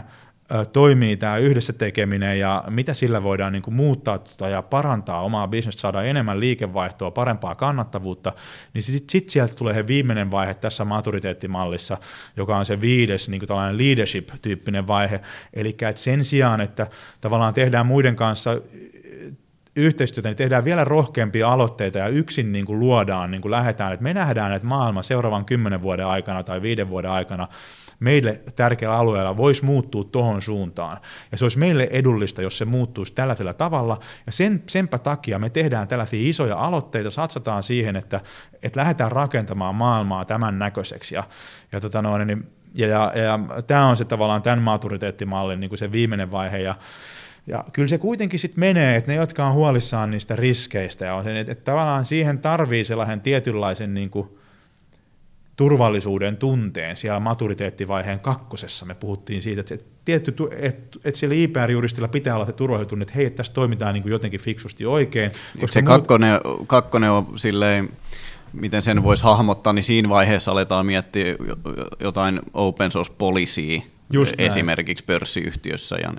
[0.73, 5.47] toimii tämä yhdessä tekeminen ja mitä sillä voidaan niin kuin muuttaa tota ja parantaa omaa
[5.47, 8.33] bisnestä, saada enemmän liikevaihtoa, parempaa kannattavuutta,
[8.73, 11.97] niin sitten sit sieltä tulee he viimeinen vaihe tässä maturiteettimallissa,
[12.37, 15.21] joka on se viides niin kuin tällainen leadership-tyyppinen vaihe,
[15.53, 16.87] eli sen sijaan, että
[17.21, 18.61] tavallaan tehdään muiden kanssa
[19.75, 24.03] yhteistyötä, niin tehdään vielä rohkeampia aloitteita ja yksin niin kuin luodaan, niin kuin lähdetään, että
[24.03, 27.47] me nähdään, että maailma seuraavan kymmenen vuoden aikana tai viiden vuoden aikana
[27.99, 30.97] meille tärkeällä alueella voisi muuttua tuohon suuntaan.
[31.31, 33.99] Ja se olisi meille edullista, jos se muuttuisi tällaisella tavalla.
[34.25, 38.21] Ja sen, senpä takia me tehdään tällaisia isoja aloitteita, satsataan siihen, että,
[38.63, 41.15] että lähdetään rakentamaan maailmaa tämän näköiseksi.
[41.15, 41.23] Ja,
[41.71, 45.79] ja, tota noin, niin, ja, ja, ja tämä on se tavallaan tämän maturiteettimallin niin kuin
[45.79, 46.57] se viimeinen vaihe.
[46.57, 46.75] Ja,
[47.47, 51.23] ja kyllä se kuitenkin sitten menee, että ne, jotka on huolissaan niistä riskeistä, ja on
[51.23, 54.29] se, että, että tavallaan siihen tarvii sellaisen tietynlaisen niin kuin,
[55.55, 58.85] turvallisuuden tunteen siellä maturiteettivaiheen kakkosessa.
[58.85, 63.13] Me puhuttiin siitä, että, se tietty, että, että siellä IPR-juristilla pitää olla se turvallisuuden että
[63.13, 65.31] hei, että tässä toimitaan niin kuin jotenkin fiksusti oikein.
[65.59, 65.87] Koska se muut...
[65.87, 67.89] kakkonen, kakkonen on silleen,
[68.53, 71.35] miten sen voisi hahmottaa, niin siinä vaiheessa aletaan miettiä
[71.99, 73.81] jotain open source policyä
[74.37, 75.95] esimerkiksi pörssiyhtiössä.
[75.95, 76.13] Ja...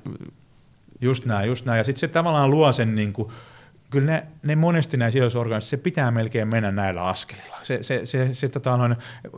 [1.00, 1.78] Just näin, just näin.
[1.78, 3.28] Ja sitten se tavallaan luo sen niin kuin,
[3.90, 7.56] kyllä ne, ne monesti näissä sijoitusorganisaatioissa, se pitää melkein mennä näillä askelilla.
[7.62, 8.96] Se, se, se, se tota noin,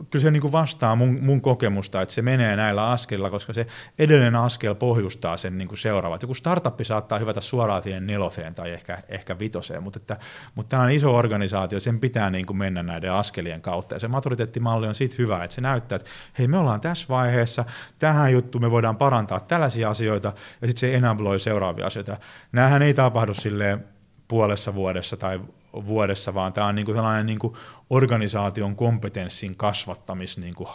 [0.09, 3.67] kyllä se niin kuin vastaa mun, mun kokemusta, että se menee näillä askelilla, koska se
[3.99, 6.21] edellinen askel pohjustaa sen niin kuin seuraavat.
[6.21, 10.17] Joku startuppi saattaa hyvätä suoraan siihen neloseen tai ehkä, ehkä vitoseen, mutta, että,
[10.55, 13.95] mutta tällainen iso organisaatio, sen pitää niin kuin mennä näiden askelien kautta.
[13.95, 17.65] Ja se maturiteettimalli on siitä hyvä, että se näyttää, että hei me ollaan tässä vaiheessa,
[17.99, 22.17] tähän juttu me voidaan parantaa tällaisia asioita, ja sitten se enabloi seuraavia asioita.
[22.51, 23.85] Nämähän ei tapahdu silleen,
[24.29, 25.39] puolessa vuodessa tai
[25.73, 27.53] vuodessa, vaan tämä on niin kuin sellainen niin kuin
[27.89, 30.69] organisaation kompetenssin kasvattamis niin kuin,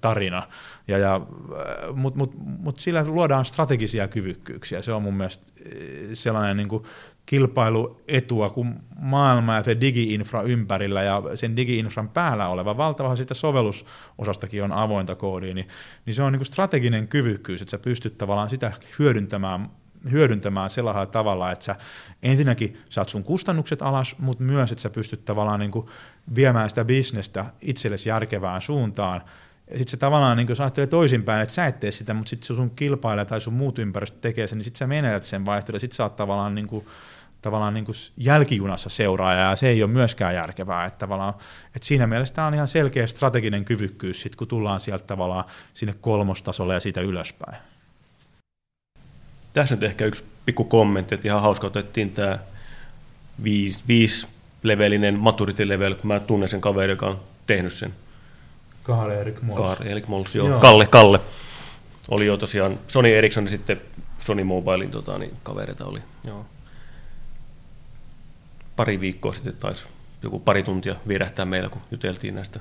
[0.00, 0.42] tarina.
[0.88, 1.20] Ja, ja,
[1.94, 4.82] Mutta mut, mut sillä luodaan strategisia kyvykkyyksiä.
[4.82, 5.46] Se on mun mielestä
[6.14, 6.82] sellainen niin kuin
[7.26, 14.64] kilpailuetua, kun maailma ja se digi-infra ympärillä ja sen digi-infran päällä oleva valtava sitä sovellusosastakin
[14.64, 15.68] on avointa koodia, niin,
[16.06, 19.70] niin se on niin kuin strateginen kyvykkyys, että sä pystyt tavallaan sitä hyödyntämään
[20.10, 21.76] hyödyntämään sellaisella tavalla, että sä
[22.22, 25.86] ensinnäkin saat sun kustannukset alas, mutta myös, että sä pystyt tavallaan niin kuin
[26.34, 29.22] viemään sitä bisnestä itsellesi järkevään suuntaan,
[29.66, 32.70] sitten se tavallaan, niin jos ajattelee toisinpäin, että sä et tee sitä, mutta sitten sun
[32.70, 36.02] kilpailija tai sun muut ympäristö tekee sen, niin sitten sä menetät sen vaihtoehdon, sitten sä
[36.02, 36.86] oot tavallaan, niin kuin,
[37.42, 40.84] tavallaan niin kuin jälkijunassa seuraaja, ja se ei ole myöskään järkevää.
[40.84, 41.34] Että, tavallaan,
[41.76, 45.94] että siinä mielessä tämä on ihan selkeä strateginen kyvykkyys, sit, kun tullaan sieltä tavallaan sinne
[46.00, 47.56] kolmostasolle ja siitä ylöspäin.
[49.56, 52.38] Tässä nyt ehkä yksi pikku kommentti, että ihan hauska otettiin tämä
[53.42, 54.26] viisi, viisi
[54.62, 57.94] levelinen maturity level, kun mä tunnen sen kaverin, joka on tehnyt sen.
[58.82, 59.56] Kalle Erik Mols.
[59.56, 60.48] Kaare Erik Mols, joo.
[60.48, 60.60] joo.
[60.60, 61.20] Kalle, Kalle.
[62.08, 63.80] Oli jo tosiaan Sony Ericsson ja sitten
[64.20, 66.00] Sony Mobilein tota, niin kavereita oli.
[66.24, 66.46] Joo.
[68.76, 69.84] Pari viikkoa sitten taisi
[70.22, 72.60] joku pari tuntia vierähtää meillä, kun juteltiin näistä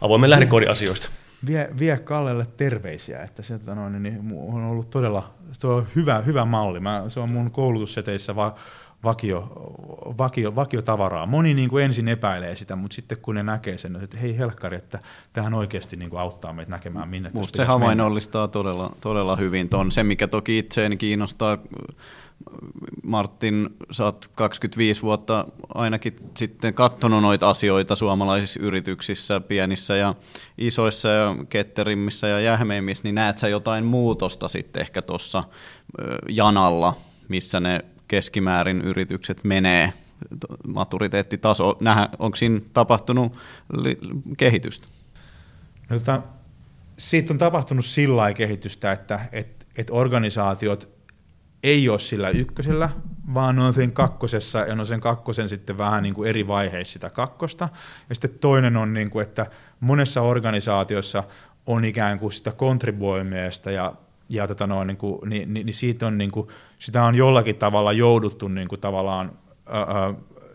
[0.00, 1.08] avoimen lähdekoodin asioista.
[1.46, 6.18] Vie, vie Kallelle terveisiä, että se tota noin, niin, on ollut todella se on hyvä,
[6.18, 6.80] hyvä malli.
[6.80, 8.54] Mä, se on mun koulutusseteissä va,
[9.04, 9.52] vakio,
[10.18, 11.26] vakio, vakio tavaraa.
[11.26, 14.76] Moni niin kuin ensin epäilee sitä, mutta sitten kun ne näkee sen, että hei helkkari,
[14.76, 14.98] että
[15.32, 19.92] tähän oikeasti niin kuin auttaa meitä näkemään, minne Musta se havainnollistaa todella, todella hyvin ton.
[19.92, 21.58] Se, mikä toki itseäni kiinnostaa,
[23.02, 30.14] Martin, sä oot 25 vuotta ainakin sitten katsonut noita asioita suomalaisissa yrityksissä, pienissä ja
[30.58, 35.44] isoissa ja ketterimmissä ja jähmeimmissä, niin näet sä jotain muutosta sitten ehkä tuossa
[36.28, 36.96] janalla,
[37.28, 39.92] missä ne keskimäärin yritykset menee,
[40.66, 43.38] maturiteettitaso, nähdä, onko siinä tapahtunut
[44.38, 44.88] kehitystä?
[45.90, 46.22] No, tota,
[46.98, 50.97] siitä on tapahtunut sillä kehitystä, että et, et organisaatiot
[51.62, 52.90] ei ole sillä ykkösellä,
[53.34, 57.10] vaan on sen kakkosessa ja on sen kakkosen sitten vähän niin kuin eri vaiheissa sitä
[57.10, 57.68] kakkosta.
[58.08, 59.46] Ja sitten toinen on, niin kuin, että
[59.80, 61.24] monessa organisaatiossa
[61.66, 63.94] on ikään kuin sitä kontribuoimiestä ja
[64.30, 66.48] ja tota no, niin, kuin, niin, niin, niin siitä on, niin kuin,
[66.78, 69.32] sitä on jollakin tavalla jouduttu niin kuin, tavallaan
[69.66, 70.14] ää,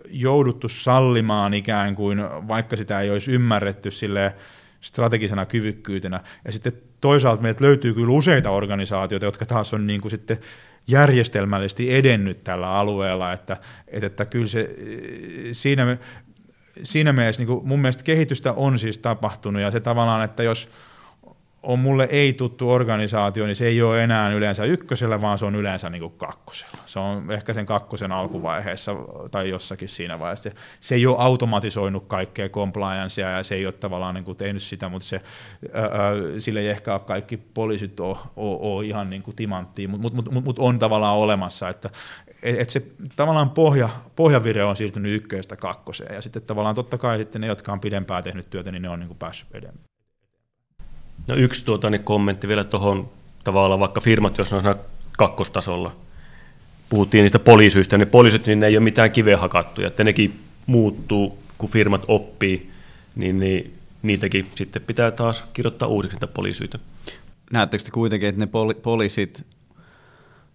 [0.10, 4.36] jouduttu sallimaan ikään kuin, vaikka sitä ei olisi ymmärretty sille
[4.82, 6.20] strategisena kyvykkyytenä.
[6.45, 6.74] Ja sitten
[7.04, 10.38] toisaalta meiltä löytyy kyllä useita organisaatioita, jotka taas on niin kuin sitten
[10.88, 14.76] järjestelmällisesti edennyt tällä alueella, että, että, että kyllä se
[15.51, 15.97] siinä,
[16.84, 20.70] siinä mielessä niin kuin mun mielestä kehitystä on siis tapahtunut ja se tavallaan, että jos
[21.64, 25.55] on mulle ei tuttu organisaatio, niin se ei ole enää yleensä ykkösellä, vaan se on
[25.55, 26.78] yleensä niin kuin kakkosella.
[26.86, 28.95] Se on ehkä sen kakkosen alkuvaiheessa
[29.32, 30.51] tai jossakin siinä vaiheessa.
[30.82, 34.89] Se ei ole automatisoinut kaikkea compliancea ja se ei ole tavallaan niin kuin tehnyt sitä,
[34.89, 35.22] mutta se,
[35.74, 35.89] ää,
[36.39, 40.32] sille ei ehkä ole kaikki poliisit ole, ole, ole ihan niin kuin timanttia, mutta mut,
[40.32, 41.89] mut, mut on tavallaan olemassa, että
[42.43, 47.18] et, et se tavallaan pohja, pohjavire on siirtynyt ykköstä kakkoseen ja sitten tavallaan totta kai
[47.18, 49.93] sitten ne, jotka on pidempään tehnyt työtä, niin ne on niin kuin päässyt edemmin.
[51.28, 53.10] No yksi tuota, niin kommentti vielä tuohon
[53.44, 54.76] tavallaan vaikka firmat, jos on
[55.18, 55.96] kakkostasolla.
[56.90, 61.38] Puhuttiin niistä poliisyistä, niin poliisit niin ne ei ole mitään kiveä hakattuja, että nekin muuttuu,
[61.58, 62.72] kun firmat oppii,
[63.16, 66.80] niin, niin niitäkin sitten pitää taas kirjoittaa uusiksi niitä poliisyitä.
[67.52, 69.46] Näettekö te kuitenkin, että ne poli- poliisit,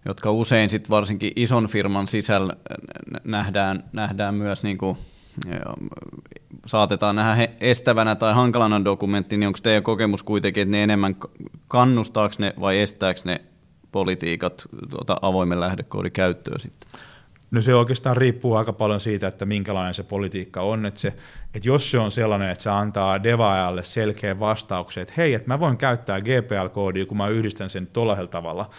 [0.05, 2.53] jotka usein sitten varsinkin ison firman sisällä
[3.23, 4.97] nähdään, nähdään myös niin kuin
[6.65, 11.15] saatetaan nähdä estävänä tai hankalana dokumentti, niin onko teidän kokemus kuitenkin, että ne enemmän
[11.67, 13.41] kannustaako ne vai estääkö ne
[13.91, 16.91] politiikat tuota avoimen lähdekoodin käyttöä sitten?
[17.51, 20.85] No se oikeastaan riippuu aika paljon siitä, että minkälainen se politiikka on.
[20.85, 21.13] Että, se,
[21.53, 25.59] että jos se on sellainen, että se antaa devaajalle selkeän vastauksen, että hei, että mä
[25.59, 28.69] voin käyttää GPL-koodia, kun mä yhdistän sen tuolla tavalla,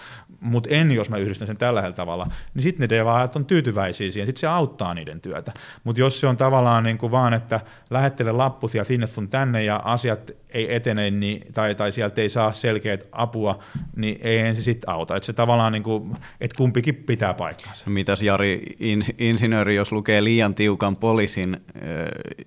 [0.40, 4.26] mutta en, jos mä yhdistän sen tällä tavalla, niin sitten ne devaajat on tyytyväisiä siihen,
[4.26, 5.52] sitten se auttaa niiden työtä.
[5.84, 7.60] Mutta jos se on tavallaan niin kuin vaan, että
[7.90, 12.28] lähettele lappu sieltä sinne sun tänne ja asiat ei etene niin, tai, tai sieltä ei
[12.28, 13.58] saa selkeät apua,
[13.96, 15.16] niin ei se sitten auta.
[15.16, 17.90] Että se tavallaan, niin kuin, että kumpikin pitää paikkaansa.
[17.90, 18.62] Mitäs Jari,
[19.18, 21.60] insinööri, jos lukee liian tiukan poliisin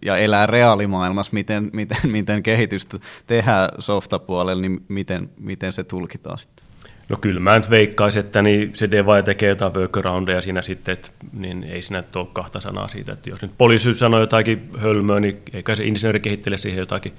[0.06, 6.62] ja elää reaalimaailmassa, miten, miten, miten kehitystä tehdään softapuolella, niin miten, miten se tulkitaan sitten?
[7.10, 11.12] No kyllä mä nyt veikkaisin, että niin se Deva tekee jotain workaroundeja siinä sitten, että
[11.34, 15.41] niin ei siinä ole kahta sanaa siitä, että jos nyt poliisi sanoo jotakin hölmöä, niin
[15.54, 17.14] eikä se insinööri kehittele siihen jotakin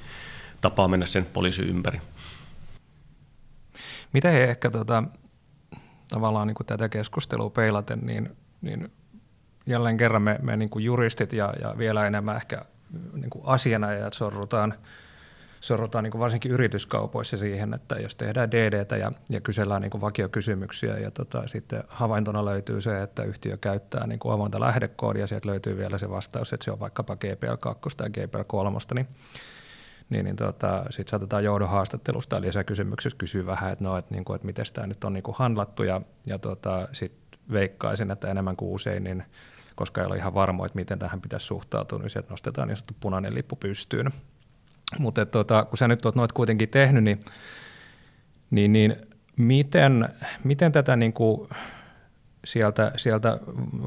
[0.61, 2.01] tapaa mennä sen poliisi ympäri.
[4.13, 5.05] Miten he ehkä tota,
[6.09, 8.93] tavallaan niin kuin tätä keskustelua peilaten, niin, niin
[9.67, 12.65] jälleen kerran me, me niin kuin juristit ja, ja vielä enemmän ehkä
[13.13, 14.75] niin kuin asianajajat sorrutaan–
[15.65, 21.11] sorrutaan niin varsinkin yrityskaupoissa siihen, että jos tehdään DDtä ja, ja kysellään niin vakiokysymyksiä ja
[21.11, 26.11] tota, sitten havaintona löytyy se, että yhtiö käyttää niin avointa lähdekoodia, sieltä löytyy vielä se
[26.11, 29.07] vastaus, että se on vaikkapa GPL2 tai GPL3, niin
[30.11, 34.35] niin, niin tota, sitten saatetaan joudon haastattelusta lisäkysymyksessä kysyä vähän, että, no, että, niin kuin,
[34.35, 38.57] että miten tämä nyt on niin kuin handlattu ja, ja tota, sitten veikkaisin, että enemmän
[38.57, 39.25] kuin usein, niin
[39.75, 42.95] koska ei ole ihan varmo, että miten tähän pitäisi suhtautua, niin sieltä nostetaan niin sanottu
[43.01, 44.13] punainen lippu pystyyn.
[44.99, 47.21] Mutta tota, kun sä nyt oot noit kuitenkin tehnyt, niin,
[48.51, 48.97] niin, niin
[49.37, 50.09] miten,
[50.45, 51.49] miten tätä niin kuin
[52.45, 53.39] sieltä, sieltä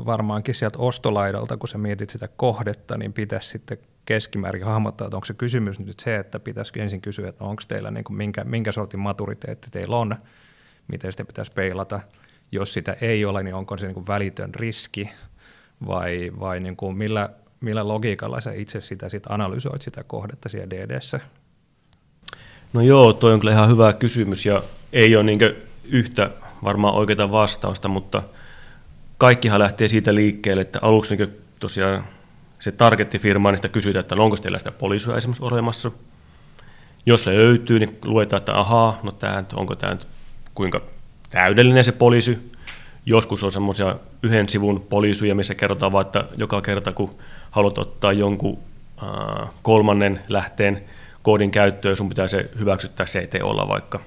[0.05, 5.25] varmaankin sieltä ostolaidalta, kun sä mietit sitä kohdetta, niin pitäisi sitten keskimäärin hahmottaa, että onko
[5.25, 8.71] se kysymys nyt se, että pitäisikö ensin kysyä, että onko teillä niin kuin minkä, minkä
[8.71, 10.15] sortin maturiteetti teillä on,
[10.87, 11.99] miten sitä pitäisi peilata.
[12.51, 15.09] Jos sitä ei ole, niin onko se niin kuin välitön riski
[15.87, 17.29] vai, vai niin kuin millä,
[17.61, 21.19] millä logiikalla sä itse sitä sit analysoit sitä kohdetta siellä DDssä?
[22.73, 25.39] No joo, toi on kyllä ihan hyvä kysymys ja ei ole niin
[25.89, 26.29] yhtä
[26.63, 28.23] varmaan oikeaa vastausta, mutta
[29.17, 31.29] kaikkihan lähtee siitä liikkeelle, että aluksi niin
[31.59, 32.03] tosiaan
[32.59, 35.91] se targettifirma, niin sitä kysytään, että onko teillä sitä poliisia esimerkiksi olemassa.
[37.05, 40.07] Jos se löytyy, niin luetaan, että ahaa, no tämä, onko tämä nyt
[40.55, 40.81] kuinka
[41.29, 42.51] täydellinen se poliisi.
[43.09, 47.15] Joskus on semmoisia yhden sivun poliisuja, missä kerrotaan vaan, että joka kerta kun
[47.51, 48.59] haluat ottaa jonkun
[49.61, 50.85] kolmannen lähteen
[51.21, 53.99] koodin käyttöön, sun pitää se hyväksyttää CTOlla vaikka.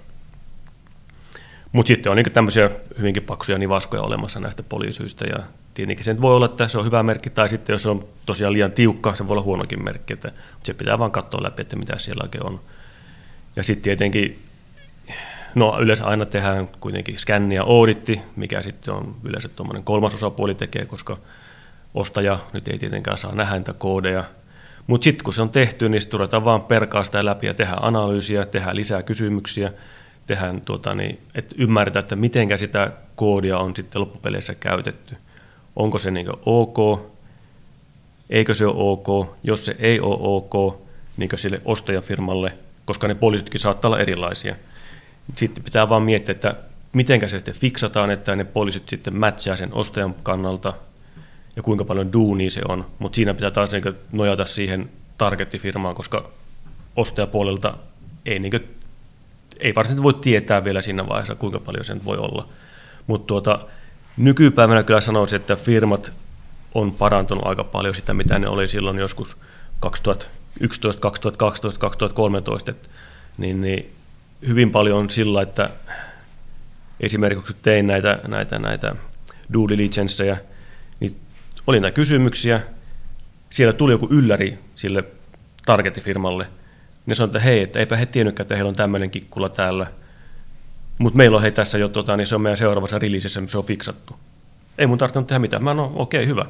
[1.72, 5.38] Mutta sitten on niin tämmöisiä hyvinkin paksuja nivaskoja olemassa näistä poliisyistä ja
[5.74, 8.53] tietenkin se voi olla, että se on hyvä merkki, tai sitten jos se on tosiaan
[8.53, 10.32] liian tiukka, se voi olla huonokin merkki, että
[10.62, 12.61] se pitää vaan katsoa läpi, että mitä siellä oikein on.
[13.57, 14.42] Ja sitten tietenkin,
[15.55, 20.55] no yleensä aina tehdään kuitenkin scanni ja auditti, mikä sitten on yleensä tuommoinen kolmas osapuoli
[20.55, 21.16] tekee, koska
[21.94, 24.24] ostaja nyt ei tietenkään saa nähdä niitä koodeja.
[24.86, 27.84] Mutta sitten kun se on tehty, niin sitten ruvetaan vaan perkaa sitä läpi ja tehdään
[27.84, 29.72] analyysiä, tehdään lisää kysymyksiä,
[30.26, 35.16] tehdään, tuota, niin, että ymmärretään, että miten sitä koodia on sitten loppupeleissä käytetty–
[35.76, 37.01] onko se niin ok,
[38.30, 40.80] eikö se ole ok, jos se ei ole ok,
[41.16, 42.53] niin sille ostajafirmalle,
[42.84, 44.57] koska ne poliisitkin saattaa olla erilaisia.
[45.35, 46.55] Sitten pitää vaan miettiä, että
[46.93, 50.72] miten se sitten fiksataan, että ne poliisit sitten matchaa sen ostajan kannalta
[51.57, 52.87] ja kuinka paljon duunia se on.
[52.99, 56.31] Mutta siinä pitää taas niin nojata siihen targettifirmaan, koska
[56.97, 57.76] ostajapuolelta
[58.26, 58.76] ei, niin kuin,
[59.61, 62.49] ei varsinaisesti voi tietää vielä siinä vaiheessa, kuinka paljon sen voi olla.
[63.07, 63.59] Mutta tuota,
[64.20, 66.12] Nykypäivänä kyllä sanoisin, että firmat
[66.74, 69.37] on parantunut aika paljon sitä, mitä ne oli silloin joskus
[69.81, 72.72] 2011, 2012, 2013,
[73.39, 73.93] niin, niin
[74.49, 75.70] hyvin paljon on sillä, että
[77.01, 78.95] esimerkiksi tein näitä, näitä, näitä
[79.53, 80.36] due diligenceja,
[81.01, 81.16] niin
[81.66, 82.61] oli näitä kysymyksiä,
[83.51, 85.05] siellä tuli joku ylläri sille
[85.66, 86.47] targetifirmalle,
[87.07, 89.86] ne sanoi, että hei, että eipä he tiennytkään, että heillä on tämmöinen kikkula täällä–
[91.01, 93.64] mutta meillä on hei tässä jo, tota, niin se on meidän seuraavassa releasessä, se on
[93.64, 94.14] fiksattu.
[94.78, 95.64] Ei mun tarvinnut tehdä mitään.
[95.64, 96.45] Mä no okei, okay, hyvä.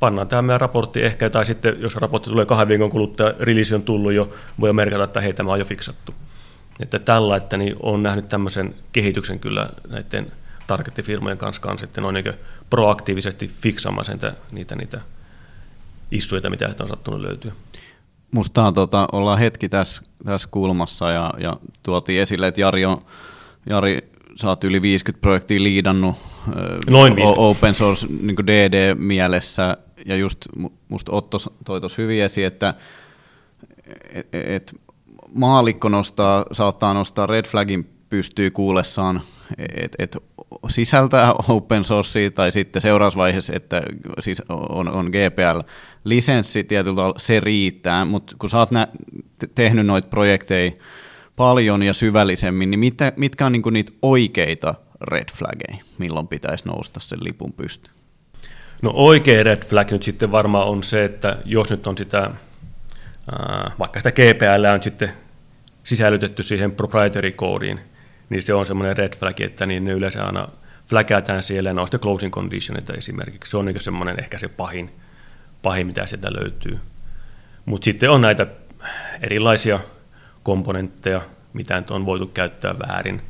[0.00, 3.82] Pannaan tämä meidän raportti ehkä, tai sitten jos raportti tulee kahden viikon kuluttua, release on
[3.82, 6.14] tullut jo, voi merkata, että hei, tämä on jo fiksattu.
[6.80, 10.32] Että tällä, että niin on nähnyt tämmöisen kehityksen kyllä näiden
[10.66, 12.34] targettifirmojen kanssa, kanssa että ne on niin
[12.70, 15.00] proaktiivisesti fiksaamaan niitä, niitä, niitä
[16.10, 17.52] issuja, mitä on sattunut löytyä.
[18.30, 23.04] Musta tota, ollaan hetki tässä, tässä kulmassa ja, ja tuotiin esille, että Jari on
[23.66, 24.10] Jari,
[24.40, 26.16] sä oot yli 50 projektia liidannut
[26.90, 27.40] Noin 50.
[27.40, 30.38] open source niin DD-mielessä, ja just
[30.88, 32.74] musta Otto toi tuossa hyvin esiin, että
[34.12, 34.80] et, et
[35.34, 39.20] maalikko nostaa, saattaa nostaa red flagin pystyy kuullessaan,
[39.58, 40.16] että et
[40.68, 43.82] sisältää open sourcea tai sitten seuraavassa että
[44.20, 48.88] siis on, on GPL-lisenssi tietyllä tavalla, se riittää, mutta kun sä oot nä-
[49.54, 50.72] tehnyt noita projekteja
[51.36, 57.00] paljon ja syvällisemmin, niin mitä, mitkä on niinku niitä oikeita red flaggeja, milloin pitäisi nousta
[57.00, 57.90] sen lipun pysty?
[58.82, 62.30] No oikea red flag nyt sitten varmaan on se, että jos nyt on sitä,
[63.78, 65.12] vaikka sitä GPL on sitten
[65.84, 67.80] sisällytetty siihen proprietary koodiin,
[68.30, 70.48] niin se on semmoinen red flag, että niin ne yleensä aina
[70.88, 73.50] flagataan siellä, ja on sitten closing conditionita esimerkiksi.
[73.50, 74.90] Se on niin semmoinen ehkä se pahin,
[75.62, 76.78] pahin mitä sieltä löytyy.
[77.64, 78.46] Mutta sitten on näitä
[79.22, 79.80] erilaisia
[80.42, 81.20] komponentteja,
[81.52, 83.22] mitä nyt on voitu käyttää väärin.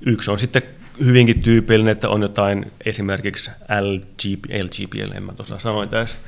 [0.00, 0.62] Yksi on sitten
[1.04, 3.50] hyvinkin tyypillinen, että on jotain esimerkiksi
[3.80, 6.18] LGP, LGPL, en mä tuossa sanoin tässä,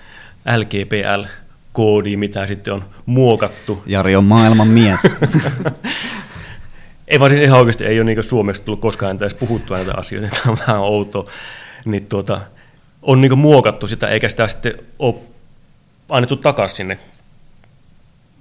[0.57, 1.25] LGPL,
[1.75, 3.83] koodi, mitä sitten on muokattu.
[3.87, 5.01] Jari on maailman mies.
[7.09, 10.29] ei vaan siis ihan oikeasti ei ole niin suomeksi tullut koskaan edes puhuttua näitä asioita,
[10.43, 11.27] tämä on vähän outo.
[11.85, 12.41] Niin tuota,
[13.03, 15.15] on niin muokattu sitä, eikä sitä sitten ole
[16.09, 16.99] annettu takaisin sinne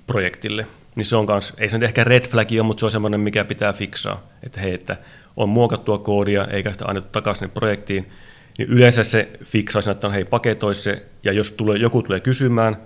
[0.07, 2.91] projektille niin se on kans, ei se nyt ehkä red flagi ole, mutta se on
[2.91, 4.97] semmoinen, mikä pitää fiksaa, että hei, että
[5.37, 8.11] on muokattua koodia eikä sitä annettu takaisin projektiin,
[8.57, 12.19] niin yleensä se fiksaa sen, että on hei, paketoi se, ja jos tulee, joku tulee
[12.19, 12.77] kysymään,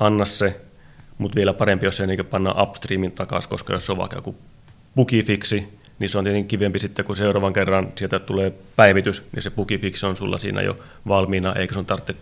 [0.00, 0.60] anna se,
[1.18, 4.36] mutta vielä parempi, jos se niin pannaan upstreamin takaisin, koska jos on vaikka joku
[4.96, 9.50] bugifiksi, niin se on tietenkin kivempi sitten, kun seuraavan kerran sieltä tulee päivitys, niin se
[9.50, 10.76] bugifix on sulla siinä jo
[11.08, 12.14] valmiina, eikä sun tarvitse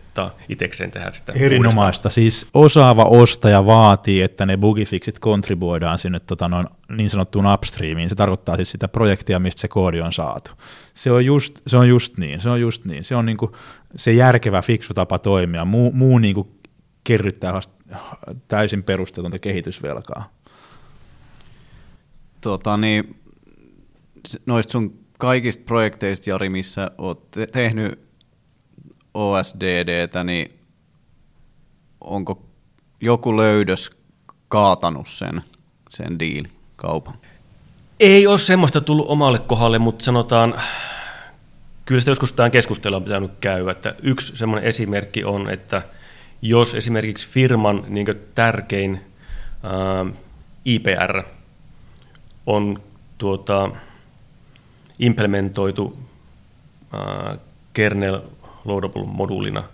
[0.49, 1.81] itsekseen tehdä sitä Erinomaista.
[1.81, 2.13] uudestaan.
[2.13, 6.67] Siis osaava ostaja vaatii, että ne bugifixit kontribuoidaan sinne tota, noin,
[6.97, 8.09] niin sanottuun upstreamiin.
[8.09, 10.51] Se tarkoittaa siis sitä projektia, mistä se koodi on saatu.
[10.95, 13.05] Se on just, se on just niin, se on just niin.
[13.05, 13.57] Se on niinku
[13.97, 15.65] se järkevä, fiksu tapa toimia.
[15.65, 16.57] Muu, muu niinku
[17.07, 17.75] kerryttää vasta
[18.49, 20.31] täysin perusteetonta kehitysvelkaa.
[22.41, 23.21] Tota, niin,
[24.47, 27.99] noista sun kaikista projekteista, Jari, missä oot te- tehnyt
[29.15, 30.59] OSDDtä, niin
[32.01, 32.43] onko
[33.01, 33.91] joku löydös
[34.49, 35.43] kaatanut sen,
[35.91, 37.15] sen diili kaupan?
[38.01, 40.61] Ei ole semmoista tullut omalle kohdalle, mutta sanotaan,
[41.85, 43.71] kyllä sitä joskus tämä keskustelu on pitänyt käydä.
[43.71, 45.83] Että yksi semmoinen esimerkki on, että
[46.49, 49.01] jos esimerkiksi firman niin tärkein
[49.63, 50.07] ää,
[50.65, 51.23] IPR
[52.47, 52.83] on
[53.19, 53.71] tuota,
[54.99, 55.99] implementoitu
[56.93, 57.39] ää,
[57.73, 58.21] kernel
[58.65, 59.65] loadable moduulina,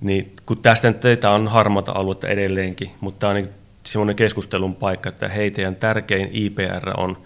[0.00, 3.50] niin kun tästä nyt tämä on harmata aluetta edelleenkin, mutta tämä on niin
[3.84, 7.18] semmoinen keskustelun paikka, että hei, teidän tärkein IPR on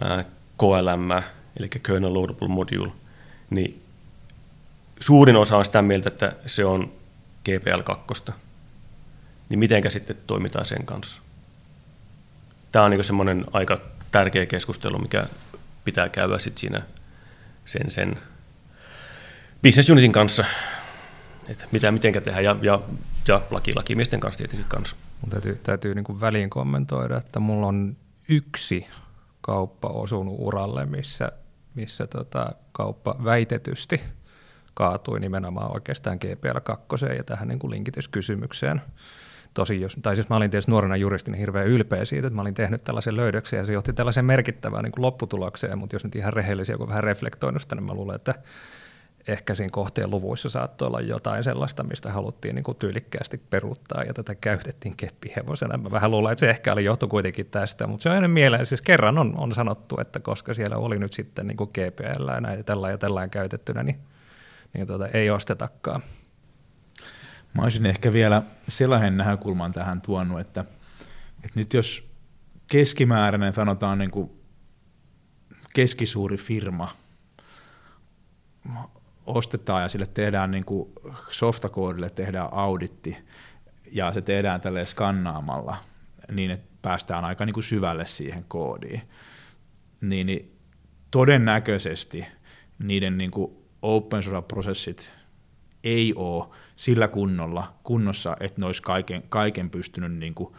[0.00, 0.24] ää,
[0.58, 1.22] KLM,
[1.58, 2.92] eli Kernel Loadable Module,
[3.50, 3.83] niin
[5.00, 6.92] suurin osa on sitä mieltä, että se on
[7.48, 8.32] GPL2.
[9.48, 11.20] Niin mitenkä sitten toimitaan sen kanssa?
[12.72, 13.80] Tämä on niin semmoinen aika
[14.12, 15.26] tärkeä keskustelu, mikä
[15.84, 16.82] pitää käydä sitten siinä
[17.64, 18.16] sen, sen
[19.62, 20.44] business unitin kanssa,
[21.48, 22.80] että mitä mitenkä tehdään, ja, ja,
[23.28, 24.96] ja laki, lakimiesten kanssa tietenkin kanssa.
[25.20, 27.96] Mun täytyy, täytyy niin kuin väliin kommentoida, että mulla on
[28.28, 28.86] yksi
[29.40, 31.32] kauppa osunut uralle, missä,
[31.74, 34.00] missä tota, kauppa väitetysti
[34.74, 38.80] kaatui nimenomaan oikeastaan GPL2 ja tähän niin kuin linkityskysymykseen.
[39.54, 42.54] Tosi jos, tai siis mä olin tietysti nuorena juristina hirveän ylpeä siitä, että mä olin
[42.54, 46.32] tehnyt tällaisen löydöksen ja se johti tällaiseen merkittävään niin kuin lopputulokseen, mutta jos nyt ihan
[46.32, 48.34] rehellisiä, kun vähän reflektoinut sitä, niin mä luulen, että
[49.28, 54.14] ehkä siinä kohteen luvuissa saattoi olla jotain sellaista, mistä haluttiin niin kuin tyylikkäästi peruuttaa ja
[54.14, 55.78] tätä käytettiin keppihevosena.
[55.78, 58.66] Mä vähän luulen, että se ehkä oli johtu kuitenkin tästä, mutta se on ennen mieleen,
[58.66, 62.40] siis kerran on, on sanottu, että koska siellä oli nyt sitten niin kuin GPL ja
[62.40, 63.98] näitä tällä ja tällään käytettynä, niin,
[64.74, 66.02] niin tuota, ei ostetakaan.
[67.54, 70.64] Mä olisin ehkä vielä sellaisen näkökulman tähän tuonut, että,
[71.44, 72.08] että nyt jos
[72.66, 74.30] keskimääräinen, sanotaan niin kuin
[75.74, 76.88] keskisuuri firma
[79.26, 80.92] ostetaan ja sille tehdään niin kuin
[81.30, 83.16] softakoodille tehdään auditti
[83.92, 85.76] ja se tehdään tälle skannaamalla
[86.32, 89.02] niin, että päästään aika niin kuin syvälle siihen koodiin,
[90.00, 90.58] niin, niin
[91.10, 92.26] todennäköisesti
[92.78, 95.12] niiden niin kuin open source-prosessit
[95.84, 96.44] ei ole
[96.76, 100.54] sillä kunnolla, kunnossa, että ne olisi kaiken, kaiken pystynyt niin kuin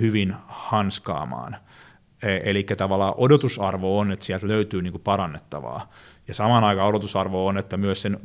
[0.00, 1.56] hyvin hanskaamaan.
[2.22, 5.90] E- Eli tavallaan odotusarvo on, että sieltä löytyy niin kuin parannettavaa.
[6.28, 8.20] Ja samaan aikaan odotusarvo on, että myös sen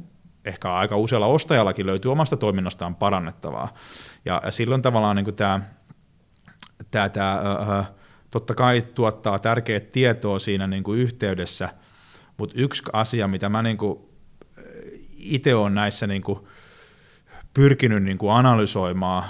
[0.45, 3.73] ehkä aika usealla ostajallakin löytyy omasta toiminnastaan parannettavaa.
[4.25, 5.61] Ja, silloin tavallaan niin tämä,
[6.91, 7.85] tämä, tämä
[8.31, 11.69] totta kai tuottaa tärkeää tietoa siinä niin kuin yhteydessä,
[12.37, 13.99] mutta yksi asia, mitä mä niin kuin
[15.17, 16.39] itse olen näissä niin kuin
[17.53, 19.23] pyrkinyt niin kuin analysoimaan,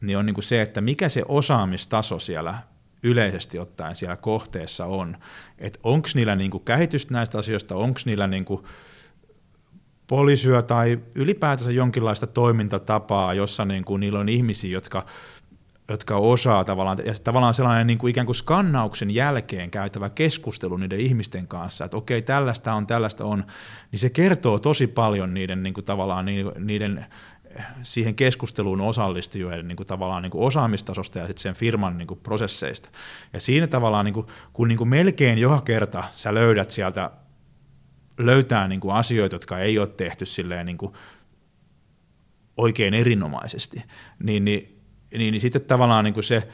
[0.00, 2.58] niin on niin kuin se, että mikä se osaamistaso siellä
[3.02, 5.16] yleisesti ottaen siellä kohteessa on.
[5.58, 8.64] Että onko niillä niin kuin käsitystä näistä asioista, onko niillä niin kuin
[10.06, 15.06] poliisyä tai ylipäätänsä jonkinlaista toimintatapaa, jossa niin kuin niillä on ihmisiä, jotka
[15.88, 21.00] jotka osaa tavallaan, ja tavallaan sellainen niin kuin ikään kuin skannauksen jälkeen käytävä keskustelu niiden
[21.00, 23.44] ihmisten kanssa, että okei, tällaista on, tällaista on,
[23.92, 26.26] niin se kertoo tosi paljon niiden niin kuin tavallaan
[26.58, 27.06] niiden
[27.82, 32.20] siihen keskusteluun osallistujien niin kuin tavallaan niin kuin osaamistasosta ja sitten sen firman niin kuin
[32.20, 32.88] prosesseista.
[33.32, 37.10] Ja siinä tavallaan, niin kuin, kun niin kuin melkein joka kerta sä löydät sieltä,
[38.18, 40.92] löytää niin kuin asioita, jotka ei ole tehty silleen niin kuin
[42.56, 43.84] oikein erinomaisesti,
[44.22, 44.83] niin, niin
[45.18, 46.48] niin, niin sitten tavallaan niin kuin se,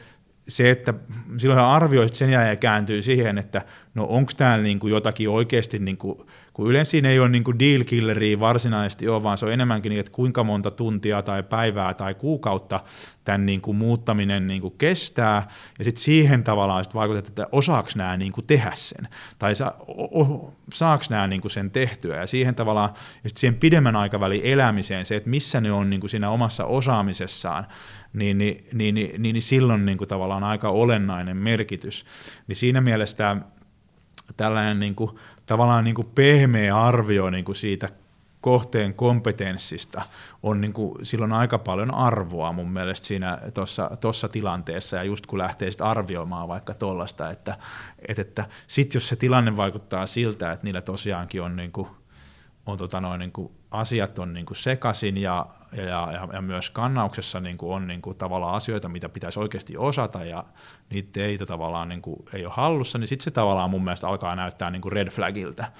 [0.47, 0.93] se, että
[1.37, 3.61] silloin arvioit sen jälkeen kääntyy siihen, että
[3.95, 6.17] no onko täällä niin kuin jotakin oikeasti, niin kuin,
[6.53, 9.89] kun yleensä siinä ei ole niin kuin deal killeria varsinaisesti ole, vaan se on enemmänkin
[9.89, 12.79] niin, että kuinka monta tuntia tai päivää tai kuukautta
[13.23, 15.47] tämän niin kuin muuttaminen niin kuin kestää,
[15.79, 19.07] ja sitten siihen tavallaan sit vaikutat, että osaako nämä niin kuin tehdä sen,
[19.39, 22.89] tai sa, o, saako nämä niin kuin sen tehtyä, ja siihen tavallaan,
[23.23, 27.67] ja siihen pidemmän aikavälin elämiseen, se, että missä ne on niin kuin siinä omassa osaamisessaan,
[28.13, 32.05] niin, niin, niin, niin, niin silloin niin kuin tavallaan aika olennainen merkitys.
[32.47, 33.41] Niin siinä mielessä tämä,
[34.37, 35.11] tällainen niin kuin,
[35.45, 37.89] tavallaan niin kuin pehmeä arvio niin kuin siitä
[38.41, 40.01] kohteen kompetenssista
[40.43, 43.39] on niin kuin, silloin aika paljon arvoa mun mielestä siinä
[43.99, 47.57] tuossa tilanteessa, ja just kun lähtee sit arvioimaan vaikka tuollaista, että,
[48.07, 51.87] että, että sitten jos se tilanne vaikuttaa siltä, että niillä tosiaankin on, niin kuin,
[52.65, 55.45] on tota noin, niin kuin, asiat on niin kuin sekaisin ja
[55.77, 59.77] ja, ja, ja myös kannauksessa niin kuin on niin kuin tavallaan asioita, mitä pitäisi oikeasti
[59.77, 60.43] osata ja
[60.89, 64.35] niitä ei tavallaan niin kuin, ei ole hallussa, niin sitten se tavallaan mun mielestä alkaa
[64.35, 65.71] näyttää niin kuin red flagiltä.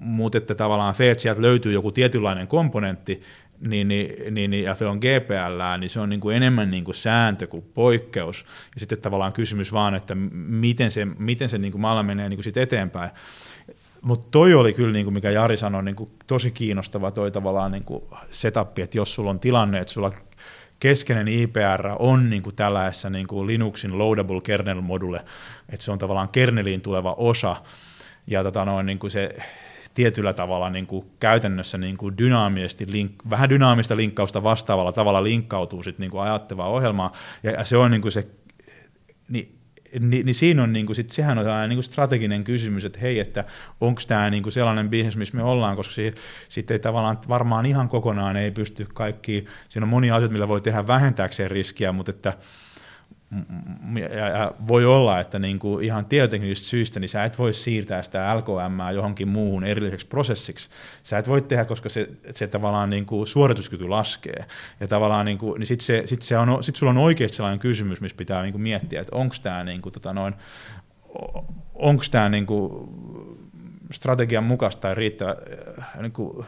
[0.00, 3.20] Mutta että tavallaan se, että sieltä löytyy joku tietynlainen komponentti,
[3.60, 6.84] niin, niin, niin, niin, ja se on GPL, niin se on niin kuin enemmän niin
[6.84, 8.44] kuin sääntö kuin poikkeus.
[8.74, 12.36] Ja sitten tavallaan kysymys vaan, että miten se, miten se niin kuin maalla menee niin
[12.36, 13.10] kuin sit eteenpäin.
[14.02, 17.72] Mutta toi oli kyllä, niin kuin mikä Jari sanoi, niin kuin tosi kiinnostava toi tavallaan
[17.72, 20.12] niin kuin setup, että jos sulla on tilanne, että sulla
[20.80, 25.24] keskeinen IPR on niin kuin tällaisessa niin kuin Linuxin loadable kernel module,
[25.68, 27.56] että se on tavallaan kerneliin tuleva osa,
[28.26, 29.36] ja tota noin, niin kuin se
[29.94, 35.82] tietyllä tavalla niin kuin käytännössä niin kuin dynaamisesti, link, vähän dynaamista linkkausta vastaavalla tavalla linkkautuu
[35.82, 37.12] sitten niin ajattavaa ohjelmaa,
[37.42, 38.26] ja, ja se on niin kuin se,
[40.00, 42.98] niin niin, siinä on, niin kuin, sit, sehän on sellainen niin kuin strateginen kysymys, että
[43.00, 43.44] hei, että
[43.80, 45.94] onko tämä niin kuin sellainen bisnes, missä me ollaan, koska
[46.48, 50.60] sitten ei tavallaan varmaan ihan kokonaan ei pysty kaikki, siinä on monia asioita, millä voi
[50.60, 52.32] tehdä vähentääkseen riskiä, mutta että
[53.98, 58.02] ja, ja voi olla, että niin kuin ihan tietoteknisistä syistä niin sä et voi siirtää
[58.02, 60.70] sitä LKM johonkin muuhun erilliseksi prosessiksi.
[61.02, 64.44] Sä et voi tehdä, koska se, se tavallaan niin kuin suorituskyky laskee.
[64.80, 67.58] Ja tavallaan niin kuin, niin sit, se, sit, se on, sit sulla on oikeasti sellainen
[67.58, 70.34] kysymys, missä pitää niin kuin miettiä, että onko tämä niin kuin, tota noin,
[71.74, 72.88] onko tämä niin kuin
[73.90, 75.36] strategian mukaista tai riittävä
[76.00, 76.46] niin kuin,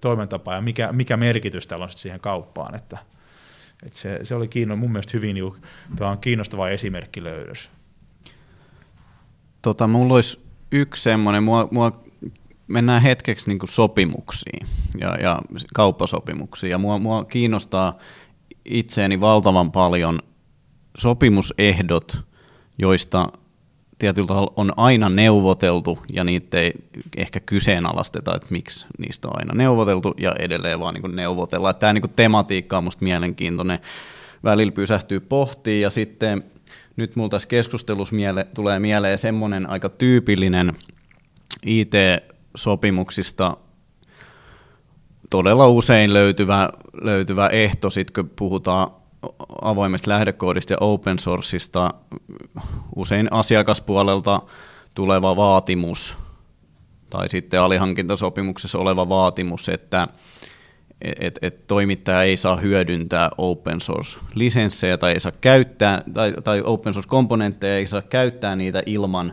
[0.00, 2.74] toimintapa ja mikä, mikä merkitys tällä on siihen kauppaan.
[2.74, 2.98] Että,
[3.82, 5.52] et se, se oli kiinno, mun mielestä hyvin niin,
[5.96, 7.70] tämä on kiinnostava esimerkki löydös.
[9.62, 10.40] Tota, mulla olisi
[10.72, 12.04] yksi semmoinen, mua, mua
[12.68, 14.66] mennään hetkeksi niin kuin sopimuksiin
[15.00, 15.38] ja, ja
[15.74, 16.70] kauppasopimuksiin.
[16.70, 17.98] Ja mua, mua kiinnostaa
[18.64, 20.18] itseäni valtavan paljon
[20.98, 22.18] sopimusehdot,
[22.78, 23.32] joista
[23.98, 26.72] tietyllä on aina neuvoteltu ja niitä ei
[27.16, 31.72] ehkä kyseenalaisteta, että miksi niistä on aina neuvoteltu ja edelleen vaan niin neuvotella.
[31.72, 33.78] Tämä niin tematiikka on minusta mielenkiintoinen.
[34.44, 36.44] Välillä pysähtyy pohtiin ja sitten
[36.96, 40.72] nyt minulla tässä keskustelussa miele, tulee mieleen semmoinen aika tyypillinen
[41.66, 43.56] IT-sopimuksista
[45.30, 46.70] todella usein löytyvä,
[47.02, 48.90] löytyvä ehto, sit kun puhutaan
[49.62, 51.94] avoimesta lähdekoodista ja open sourceista
[52.96, 54.40] usein asiakaspuolelta
[54.94, 56.18] tuleva vaatimus
[57.10, 60.08] tai sitten alihankintasopimuksessa oleva vaatimus, että
[61.20, 66.94] et, et toimittaja ei saa hyödyntää open source-lisenssejä tai ei saa käyttää, tai, tai open
[66.94, 69.32] source-komponentteja ei saa käyttää niitä ilman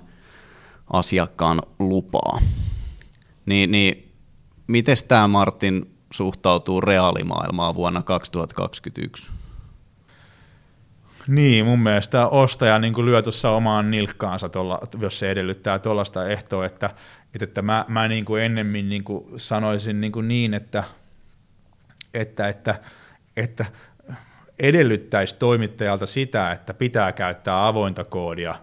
[0.94, 2.42] asiakkaan lupaa.
[3.46, 4.14] Niin, niin
[4.68, 9.32] miten tämä Martin suhtautuu reaalimaailmaan vuonna 2021?
[11.28, 16.28] Niin, mun mielestä ostaja niin kuin lyö tuossa omaan nilkkaansa, tolla, jos se edellyttää tuollaista
[16.28, 16.90] ehtoa, että,
[17.42, 20.84] että mä, mä niin kuin ennemmin niin kuin sanoisin niin, kuin niin että,
[22.14, 22.76] että, että,
[23.38, 23.66] että
[24.60, 28.56] edellyttäisi toimittajalta sitä, että pitää käyttää avointa koodia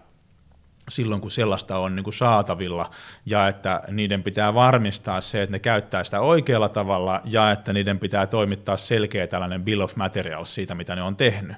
[0.89, 2.89] silloin, kun sellaista on niin kuin saatavilla,
[3.25, 7.99] ja että niiden pitää varmistaa se, että ne käyttää sitä oikealla tavalla, ja että niiden
[7.99, 11.57] pitää toimittaa selkeä tällainen bill of materials siitä, mitä ne on tehnyt.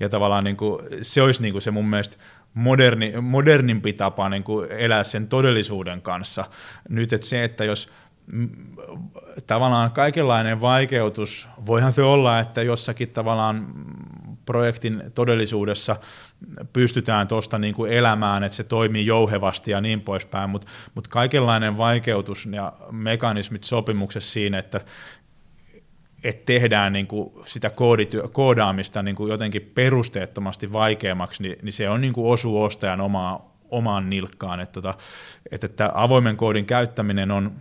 [0.00, 2.16] Ja tavallaan niin kuin, se olisi niin kuin se mun mielestä
[2.54, 6.44] moderni, modernimpi tapa niin kuin elää sen todellisuuden kanssa.
[6.88, 7.90] Nyt, että se, että jos
[9.46, 13.66] tavallaan kaikenlainen vaikeutus, voihan se olla, että jossakin tavallaan
[14.46, 15.96] projektin todellisuudessa
[16.72, 21.78] pystytään tuosta niin kuin elämään, että se toimii jouhevasti ja niin poispäin, mutta mut kaikenlainen
[21.78, 24.80] vaikeutus ja mekanismit sopimuksessa siinä, että
[26.24, 31.88] että tehdään niin kuin sitä koodityö, koodaamista niin kuin jotenkin perusteettomasti vaikeammaksi, niin, niin se
[31.88, 34.60] on niin kuin osu ostajan omaa, omaan nilkkaan.
[34.60, 34.94] Että, tota,
[35.50, 37.52] että, että avoimen koodin käyttäminen on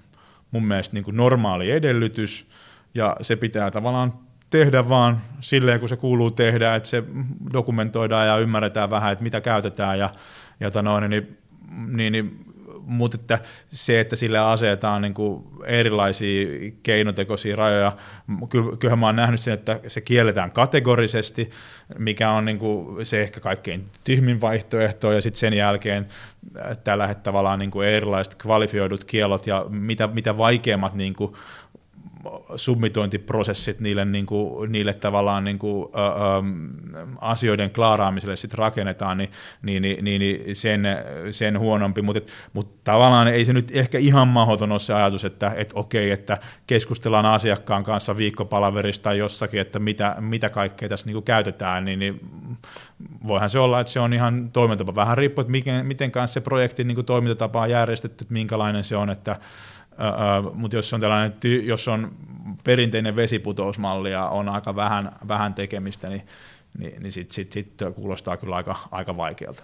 [0.52, 2.48] mun mielestä niin kuin normaali edellytys,
[2.96, 4.14] ja se pitää tavallaan
[4.54, 7.04] tehdä vaan silleen, kun se kuuluu tehdä, että se
[7.54, 10.10] dokumentoidaan ja ymmärretään vähän, että mitä käytetään ja,
[10.60, 11.38] ja tanoin, niin,
[11.88, 12.46] niin, niin
[12.86, 13.40] mutta että
[13.70, 17.92] se, että sille asetetaan niin kuin erilaisia keinotekoisia rajoja,
[18.80, 21.50] kyllähän mä oon nähnyt sen, että se kielletään kategorisesti,
[21.98, 26.08] mikä on niin kuin se ehkä kaikkein tyhmin vaihtoehto, ja sitten sen jälkeen
[26.84, 31.34] tällä hetkellä tavallaan niin kuin erilaiset kvalifioidut kielot ja mitä, mitä vaikeammat niin kuin
[32.56, 36.12] submitointiprosessit niille, niin kuin, niille tavallaan niin kuin, ä, ä,
[37.22, 39.32] asioiden klaaraamiselle sitten rakennetaan, niin,
[39.62, 40.84] niin, niin, niin sen,
[41.32, 45.52] sen huonompi, mutta mut tavallaan ei se nyt ehkä ihan mahdoton ole se ajatus, että
[45.56, 46.38] et okei, että
[46.68, 52.00] keskustellaan asiakkaan kanssa viikkopalaverista tai jossakin, että mitä, mitä kaikkea tässä niin kuin käytetään, niin,
[52.00, 52.20] niin
[53.28, 55.02] voihan se olla, että se on ihan toimintatapa.
[55.02, 58.84] Vähän riippuu, että miten, miten kanssa se projektin niin kuin toimintatapa on järjestetty, että minkälainen
[58.84, 59.36] se on, että
[60.54, 61.34] mutta jos on tällainen,
[61.64, 62.12] jos on
[62.64, 66.22] perinteinen vesiputousmalli ja on aika vähän, vähän tekemistä, niin,
[66.78, 69.64] niin, niin sitten sit, sit kuulostaa kyllä aika, aika vaikealta.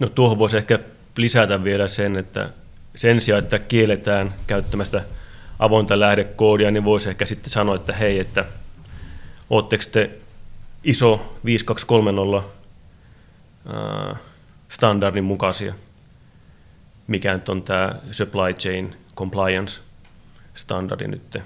[0.00, 0.78] No tuohon voisi ehkä
[1.16, 2.50] lisätä vielä sen, että
[2.94, 5.04] sen sijaan, että kielletään käyttämästä
[5.58, 8.44] avointa lähdekoodia, niin voisi ehkä sitten sanoa, että hei, että
[9.50, 10.10] ootteko te
[10.84, 12.48] iso 5230
[14.68, 15.74] standardin mukaisia–
[17.06, 19.80] mikä nyt on tämä supply chain compliance
[20.54, 21.38] standardi nyt.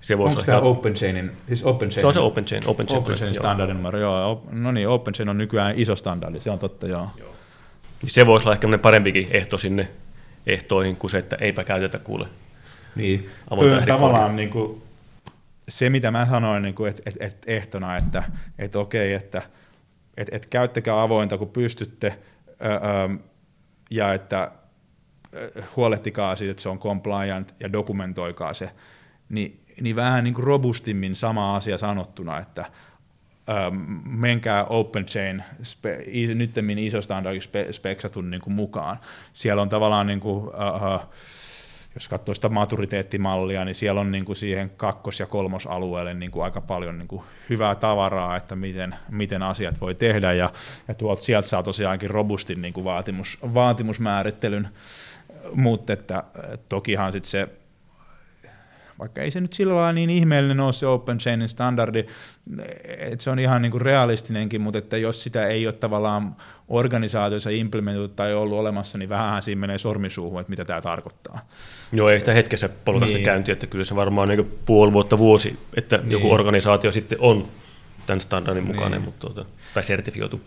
[0.00, 2.00] Se voisi Onko tämä OpenChainin, siis OpenChain?
[2.00, 2.66] Se on se OpenChain.
[2.66, 4.46] OpenChain, OpenChain standardin numero, joo.
[4.50, 7.10] No niin, OpenChain on nykyään iso standardi, se on totta, joo.
[7.18, 7.34] joo.
[8.06, 9.88] Se voisi olla ehkä parempikin ehto sinne
[10.46, 12.28] ehtoihin kuin se, että eipä käytetä kuule.
[12.94, 14.82] Niin, Toi on tavallaan niin kuin,
[15.68, 18.22] se, mitä mä sanoin niin kuin, et, et, et ehtona, että
[18.58, 19.42] et okei, että
[20.16, 22.18] et, et käyttäkää avointa, kun pystytte,
[22.48, 23.16] öö,
[23.92, 28.70] ja että äh, huolehtikaa siitä, että se on compliant ja dokumentoikaa se,
[29.28, 32.64] niin, niin vähän niin kuin robustimmin sama asia sanottuna, että
[33.50, 36.04] ähm, menkää Open Chain, spe,
[36.34, 38.98] nyttemmin iso standardin spe, speksatun niin kuin mukaan.
[39.32, 41.00] Siellä on tavallaan niin kuin, uh,
[41.94, 46.44] jos katsoo sitä maturiteettimallia, niin siellä on niin kuin siihen kakkos- ja kolmosalueelle niin kuin
[46.44, 50.50] aika paljon niin kuin hyvää tavaraa, että miten, miten asiat voi tehdä, ja,
[50.88, 54.68] ja tuolta sieltä saa tosiaankin robustin niin kuin vaatimus, vaatimusmäärittelyn,
[55.54, 56.24] mutta että,
[56.68, 57.48] tokihan sitten se
[58.98, 62.06] vaikka ei se nyt sillä lailla niin ihmeellinen ole se Open Chainin standardi,
[62.98, 66.36] että se on ihan niin kuin realistinenkin, mutta että jos sitä ei ole tavallaan
[66.68, 71.40] organisaatiossa implementoitu tai ollut olemassa, niin vähän siinä menee sormisuuhun, että mitä tämä tarkoittaa.
[71.92, 73.24] Joo, ei sitä hetkessä polkasta niin.
[73.24, 76.10] käynti, että kyllä se varmaan niin puoli vuotta, vuosi, että niin.
[76.10, 77.48] joku organisaatio sitten on
[78.06, 79.04] tämän standardin mukainen, niin.
[79.04, 79.44] mutta, tuota,
[79.74, 80.40] tai sertifioitu.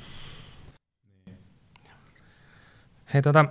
[3.13, 3.45] Hei, tota,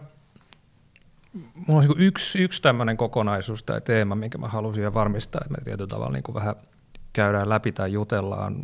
[1.66, 5.65] mulla on niin yksi, yksi tämmöinen kokonaisuus tai teema, minkä mä halusin varmistaa, että me
[5.65, 6.55] tietyllä tavalla niin vähän
[7.12, 8.56] käydään läpi tai jutellaan.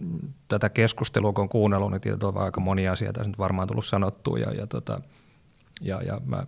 [0.48, 3.86] Tätä keskustelua, kun on kuunnellut, niin tietyllä tavalla aika moni asia tässä nyt varmaan tullut
[3.86, 5.00] sanottua ja, ja, tota,
[5.80, 6.46] ja, ja mä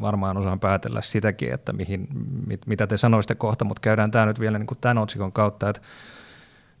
[0.00, 2.08] varmaan osaan päätellä sitäkin, että mihin,
[2.46, 5.68] mit, mitä te sanoisitte kohta, mutta käydään tämä nyt vielä niin kuin tämän otsikon kautta,
[5.68, 5.82] että,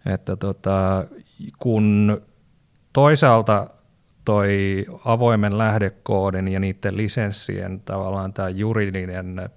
[0.06, 1.04] että tota,
[1.58, 2.20] kun
[2.92, 3.70] toisaalta
[4.24, 9.50] toi avoimen lähdekoodin ja niiden lisenssien tavallaan tämä juridinen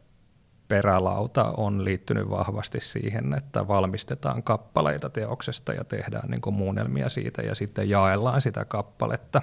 [0.68, 7.42] perälauta on liittynyt vahvasti siihen, että valmistetaan kappaleita teoksesta ja tehdään niin kuin muunnelmia siitä
[7.42, 9.42] ja sitten jaellaan sitä kappaletta.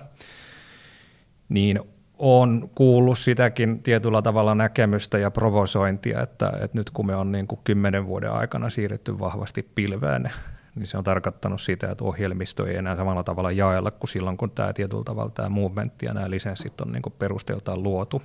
[1.48, 1.80] Niin
[2.18, 7.46] on kuullut sitäkin tietyllä tavalla näkemystä ja provosointia, että, että nyt kun me on niin
[7.46, 10.32] kuin kymmenen vuoden aikana siirretty vahvasti pilveen,
[10.74, 14.50] niin se on tarkoittanut sitä, että ohjelmisto ei enää samalla tavalla jaella kuin silloin, kun
[14.50, 18.22] tämä tietyllä tavalla tämä movementti ja nämä lisenssit on niin perusteeltaan luotu.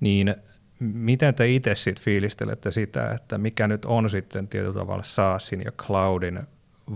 [0.00, 0.34] Niin
[0.78, 5.72] miten te itse sitten fiilistelette sitä, että mikä nyt on sitten tietyllä tavalla SaaSin ja
[5.72, 6.40] Cloudin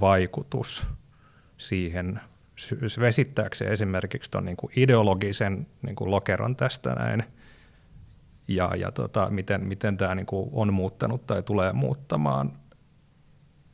[0.01, 0.87] vaikutus
[1.59, 2.21] siihen,
[3.01, 7.25] vesittääkö se esimerkiksi tuon niin ideologisen niin kuin lokeron tästä näin,
[8.49, 12.53] ja, ja tota, miten, miten tämä niin on muuttanut tai tulee muuttamaan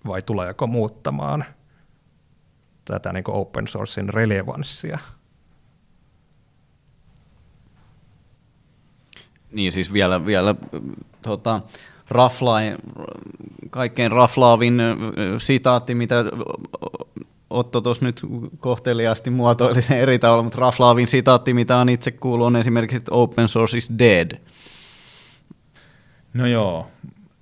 [0.06, 1.44] vai tuleeko muuttamaan
[2.85, 4.98] tätä niin kuin open sourcein relevanssia?
[9.52, 10.55] Niin siis vielä, vielä
[11.22, 11.62] tota,
[12.09, 12.76] raflain,
[13.70, 14.78] kaikkein raflaavin
[15.39, 16.24] sitaatti, mitä
[17.51, 18.20] Otto tuossa nyt
[18.59, 23.14] kohteliaasti muotoili sen eri tavalla, mutta raflaavin sitaatti, mitä on itse kuullut, on esimerkiksi, että
[23.14, 24.40] open source is dead.
[26.35, 26.86] No joo,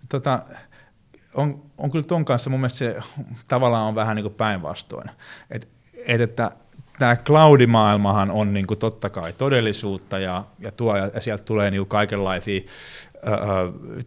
[0.09, 0.43] tota,
[1.35, 2.97] on, on kyllä ton kanssa mun mielestä se
[3.49, 5.11] tavallaan on vähän niin kuin päinvastoin.
[5.51, 5.69] Et,
[6.07, 6.51] et, että
[6.99, 11.81] tämä cloudimaailmahan on niin kuin totta kai todellisuutta ja, ja, tuo, ja sieltä tulee niin
[11.81, 12.61] kuin kaikenlaisia
[13.17, 13.31] ö,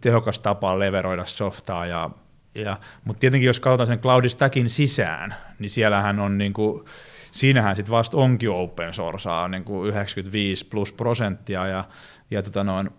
[0.02, 2.10] tehokas tapa leveroida softaa ja,
[2.56, 6.85] ja, mutta tietenkin jos katsotaan sen cloudistakin sisään, niin siellähän on niin kuin,
[7.31, 11.84] siinähän sitten vasta onkin open sourcea niin kuin 95 plus prosenttia ja,
[12.31, 12.89] ja, tota noin,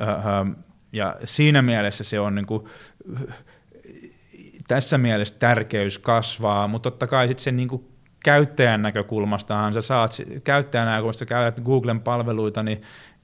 [0.00, 0.10] ö, ö,
[0.92, 2.64] ja siinä mielessä se on niin kuin,
[4.68, 7.88] tässä mielessä tärkeys kasvaa, mutta totta kai sitten sen niin kuin
[8.24, 10.10] käyttäjän näkökulmastahan sä saat,
[10.44, 12.80] käyttäjän näkökulmasta käytät Googlen palveluita, niin,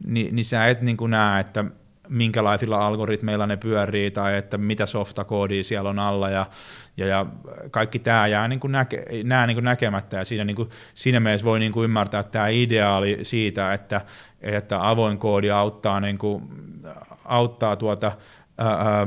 [0.06, 1.64] niin, niin sä et niin kuin näe, että
[2.08, 6.46] minkälaisilla algoritmeilla ne pyörii tai että mitä softakoodia siellä on alla ja,
[6.96, 7.26] ja, ja
[7.70, 11.20] kaikki tämä jää niin kuin näke, nää niin kuin näkemättä ja siinä, niin kuin, siinä
[11.20, 14.00] mielessä voi niin kuin ymmärtää tämä ideaali siitä, että,
[14.40, 16.42] että avoin koodi auttaa, niin kuin,
[17.24, 18.12] auttaa tuota,
[18.58, 19.06] ää,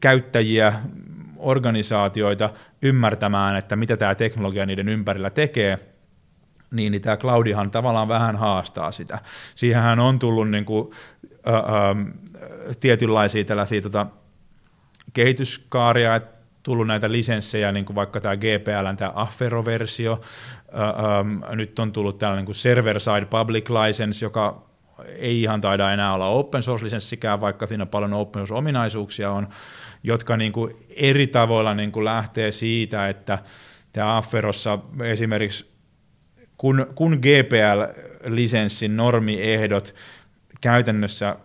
[0.00, 0.72] käyttäjiä,
[1.40, 2.50] organisaatioita
[2.82, 5.78] ymmärtämään, että mitä tämä teknologia niiden ympärillä tekee–
[6.70, 9.18] niin, niin tämä cloudihan tavallaan vähän haastaa sitä.
[9.54, 10.90] Siihenhän on tullut niin kuin,
[11.48, 11.62] ä, ä,
[12.80, 14.06] tietynlaisia tällaisia tota,
[15.12, 20.20] kehityskaaria, että tullut näitä lisenssejä, niin kuin vaikka tämä GPL, tämä Affero-versio,
[21.50, 24.70] ä, nyt on tullut tällainen niin server-side public license, joka
[25.18, 29.48] ei ihan taida enää olla open source-lisenssikään, vaikka siinä paljon open source-ominaisuuksia on,
[30.02, 33.38] jotka niin kuin eri tavoilla niin kuin lähtee siitä, että
[33.92, 35.70] tämä Afferossa esimerkiksi
[36.56, 39.94] kun, kun GPL-lisenssin normiehdot
[40.60, 41.36] käytännössä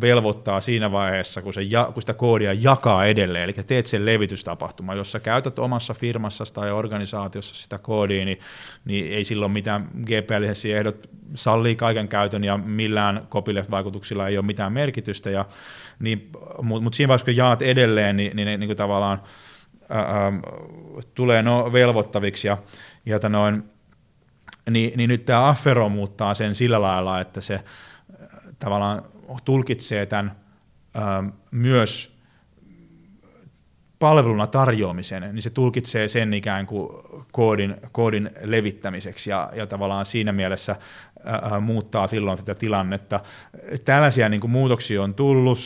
[0.00, 4.94] velvoittaa siinä vaiheessa, kun, se ja, kun sitä koodia jakaa edelleen, eli teet sen levitystapahtuma,
[4.94, 8.38] jossa käytät omassa firmassa tai organisaatiossa sitä koodia, niin,
[8.84, 14.72] niin ei silloin mitään GPL-lisenssin ehdot sallii kaiken käytön ja millään copyleft-vaikutuksilla ei ole mitään
[14.72, 15.44] merkitystä, ja,
[15.98, 16.30] niin,
[16.62, 19.22] mutta mut siinä vaiheessa, kun jaat edelleen, niin, niin, niin, niin tavallaan
[19.88, 20.32] ää,
[21.14, 22.58] tulee no velvoittaviksi, ja,
[23.06, 23.62] ja noin,
[24.70, 27.60] niin, niin nyt tämä Affero muuttaa sen sillä lailla, että se
[28.58, 29.02] tavallaan
[29.44, 30.36] tulkitsee tämän
[31.50, 32.14] myös
[33.98, 36.88] palveluna tarjoamisen, niin se tulkitsee sen ikään kuin
[37.32, 40.76] koodin, koodin levittämiseksi ja, ja tavallaan siinä mielessä
[41.24, 43.20] ää, muuttaa silloin tätä tilannetta.
[43.84, 45.58] Tällaisia niin kuin muutoksia on tullut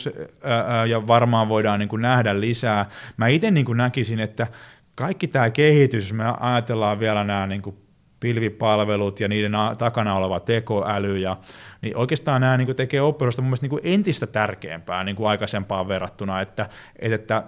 [0.43, 2.85] ää, ja varmaan voidaan niin kuin nähdä lisää.
[3.17, 4.47] Mä itse niin kuin näkisin, että
[4.95, 7.75] kaikki tämä kehitys, me ajatellaan vielä nämä niin kuin
[8.19, 11.37] pilvipalvelut ja niiden takana oleva tekoäly, ja,
[11.81, 16.69] niin oikeastaan nämä niin tekee oppilaista mun mielestä niin entistä tärkeämpää niin aikaisempaan verrattuna, että,
[16.99, 17.43] että, että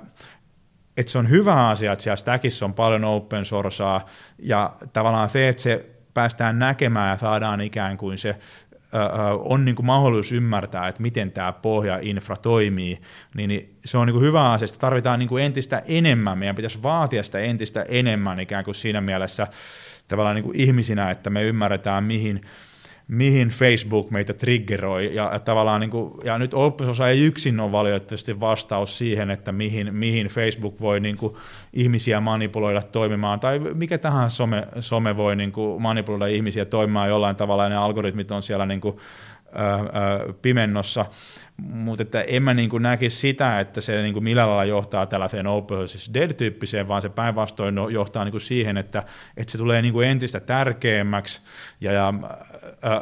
[0.97, 4.01] että se on hyvä asia, että siellä Stackissa on paljon open sourcea,
[4.39, 8.35] ja tavallaan se, että se päästään näkemään ja saadaan ikään kuin se
[9.39, 13.01] on niin kuin mahdollisuus ymmärtää, että miten tämä pohjainfra toimii,
[13.35, 14.67] niin, niin se on niin kuin hyvä asia.
[14.67, 16.37] Sitä tarvitaan niin kuin entistä enemmän.
[16.37, 19.47] Meidän pitäisi vaatia sitä entistä enemmän ikään kuin siinä mielessä,
[20.11, 22.41] tavallaan niin kuin ihmisinä, että me ymmärretään, mihin,
[23.07, 27.71] mihin Facebook meitä triggeroi, ja, ja tavallaan niin kuin, ja nyt OpenSource ei yksin ole
[27.71, 31.35] valitettavasti vastaus siihen, että mihin, mihin Facebook voi niin kuin,
[31.73, 37.35] ihmisiä manipuloida toimimaan, tai mikä tahansa some, some voi niin kuin, manipuloida ihmisiä toimimaan jollain
[37.35, 38.97] tavalla, ja ne algoritmit on siellä niin kuin,
[40.41, 41.05] pimennossa,
[41.57, 45.47] mutta että en mä niin kuin näkisi sitä, että se niin millä lailla johtaa tällaiseen
[45.47, 49.03] open siis dead-tyyppiseen, vaan se päinvastoin no, johtaa niin siihen, että,
[49.37, 51.41] että se tulee niin entistä tärkeämmäksi
[51.81, 52.13] ja, ja
[52.81, 52.99] ää, ää,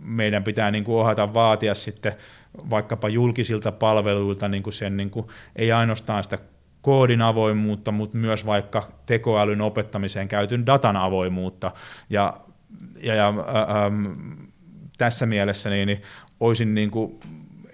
[0.00, 2.12] meidän pitää niin kuin ohata vaatia sitten
[2.70, 5.26] vaikkapa julkisilta palveluilta niin sen, niin kuin,
[5.56, 6.38] ei ainoastaan sitä
[6.80, 11.70] koodin avoimuutta, mutta myös vaikka tekoälyn opettamiseen käytyn datan avoimuutta.
[12.10, 12.40] Ja,
[13.02, 13.90] ja, ja ää, ää,
[14.98, 16.02] tässä mielessä niin, niin
[16.40, 17.20] olisin niin kuin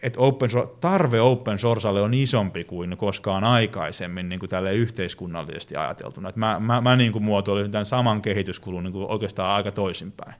[0.02, 6.28] että open, tarve open sourcelle on isompi kuin koskaan aikaisemmin niin kuin tälle yhteiskunnallisesti ajateltuna.
[6.28, 10.34] Et mä, mä, mä niin kuin muotoilin tämän saman kehityskulun niin kuin oikeastaan aika toisinpäin.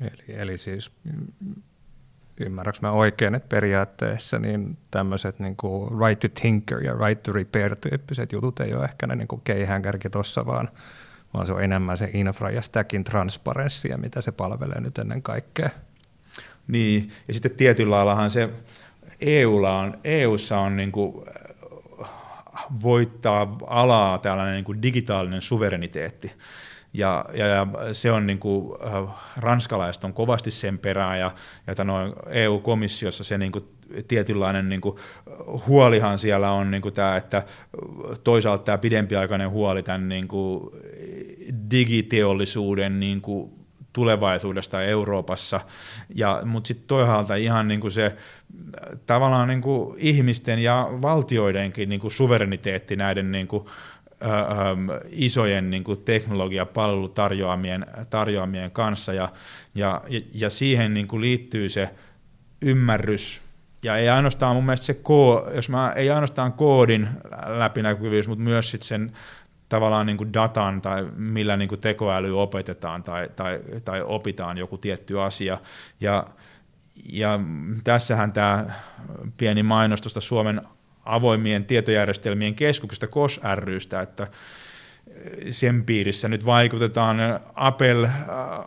[0.00, 0.90] Eli, eli siis
[2.40, 5.56] ymmärrätkö mä oikein, että periaatteessa niin tämmöiset niin
[6.06, 10.10] right to tinker ja right to repair tyyppiset jutut ei ole ehkä ne niin keihäänkärki
[10.10, 10.68] tuossa, vaan,
[11.34, 15.22] vaan se on enemmän se infra ja stackin transparenssi ja mitä se palvelee nyt ennen
[15.22, 15.70] kaikkea.
[16.68, 18.48] Niin, ja sitten tietyllä laillahan se
[19.20, 21.24] EUlla on, EUssa on niin kuin
[22.82, 26.32] voittaa alaa tällainen niin kuin digitaalinen suvereniteetti.
[26.92, 31.30] Ja, ja, ja se on niin kuin, äh, ranskalaiset on kovasti sen perään ja,
[31.76, 33.64] ja noin EU-komissiossa se niin kuin,
[34.08, 34.96] tietynlainen niin kuin,
[35.66, 37.42] huolihan siellä on niin kuin tämä, että
[38.24, 40.70] toisaalta tämä pidempiaikainen huoli tämän niin kuin,
[41.70, 43.64] digiteollisuuden niin kuin,
[43.94, 45.60] tulevaisuudesta Euroopassa,
[46.14, 48.16] ja, mutta sitten toisaalta ihan niin kuin se
[49.06, 53.64] tavallaan niin kuin ihmisten ja valtioidenkin niin kuin suvereniteetti näiden niin kuin,
[55.10, 59.28] isojen niin kuin teknologiapalvelutarjoamien tarjoamien kanssa, ja,
[59.74, 60.02] ja,
[60.32, 61.90] ja siihen niin kuin liittyy se
[62.62, 63.42] ymmärrys.
[63.82, 65.00] Ja ei ainoastaan mun mielestä se,
[65.54, 67.08] jos mä, ei ainoastaan koodin
[67.46, 69.12] läpinäkyvyys, mutta myös sit sen
[69.68, 74.78] tavallaan niin kuin datan tai millä niin kuin tekoäly opetetaan tai, tai, tai opitaan joku
[74.78, 75.58] tietty asia.
[76.00, 76.26] Ja,
[77.12, 77.40] ja
[77.84, 78.66] tässähän tämä
[79.36, 80.62] pieni mainos tuosta Suomen
[81.04, 84.26] avoimien tietojärjestelmien keskuksesta KOS rystä, että
[85.50, 87.16] sen piirissä nyt vaikutetaan.
[87.54, 88.10] Apple,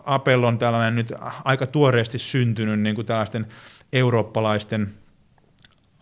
[0.06, 1.14] Apple on tällainen nyt
[1.44, 3.48] aika tuoreesti syntynyt niin kuin tällaisten
[3.94, 4.94] eurooppalaisten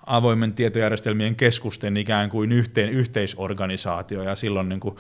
[0.06, 4.96] avoimen tietojärjestelmien keskusten ikään kuin yhteen, yhteisorganisaatio, ja silloin niin kuin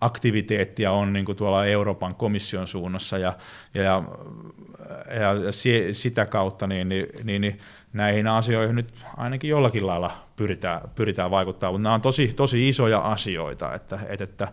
[0.00, 3.32] aktiviteettia on niin kuin tuolla Euroopan komission suunnassa, ja,
[3.74, 4.02] ja, ja,
[5.44, 5.52] ja
[5.92, 7.58] sitä kautta niin, niin, niin, niin
[7.92, 12.98] näihin asioihin nyt ainakin jollakin lailla pyritään, pyritään vaikuttaa, mutta nämä on tosi, tosi isoja
[12.98, 14.48] asioita, että, että, että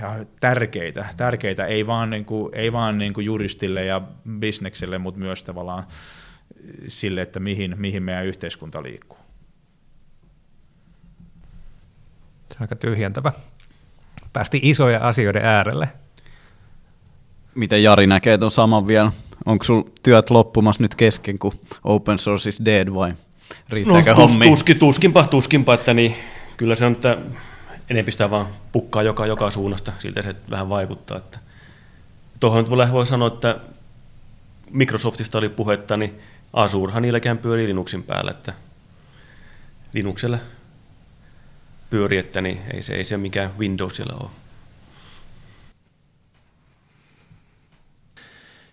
[0.00, 4.02] ja tärkeitä, tärkeitä, ei vaan, niin kuin, ei vaan niin kuin juristille ja
[4.38, 5.84] bisnekselle, mutta myös tavallaan
[6.88, 9.18] sille, että mihin, mihin meidän yhteiskunta liikkuu.
[12.48, 13.32] Se on aika tyhjentävä.
[14.32, 15.88] Päästi isoja asioiden äärelle.
[17.54, 19.12] Miten Jari näkee tuon saman vielä?
[19.46, 21.52] Onko sul työt loppumassa nyt kesken, kun
[21.84, 23.12] open source is dead vai
[23.68, 24.48] riittääkö no, hommi?
[24.48, 26.16] Tuski, tuskinpa, tuskinpa, että niin,
[26.56, 27.18] kyllä se on, että
[27.90, 31.16] enempi sitä vaan pukkaa joka, joka suunnasta, siltä se vähän vaikuttaa.
[31.16, 31.38] Että.
[32.40, 33.60] Tuohon nyt voi sanoa, että
[34.70, 36.20] Microsoftista oli puhetta, niin
[36.52, 38.52] Azurehan niilläkään pyörii Linuxin päällä, että
[39.92, 40.38] Linuxella
[41.90, 44.30] pyörii, että niin ei se, ei se mikään Windows siellä ole.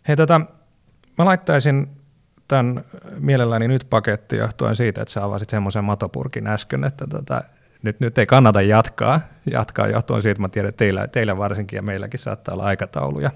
[0.08, 0.42] Hei, tota,
[1.18, 1.90] mä laittaisin
[2.48, 2.84] tämän
[3.20, 7.44] mielelläni nyt pakettiin johtuen siitä, että sä avasit semmoisen matopurkin äsken, että tota,
[7.82, 9.22] nyt, nyt ei kannata jatkaa,
[9.52, 13.32] jatkaa johtuen siitä, että mä tiedän, että teillä, teillä varsinkin ja meilläkin saattaa olla aikatauluja.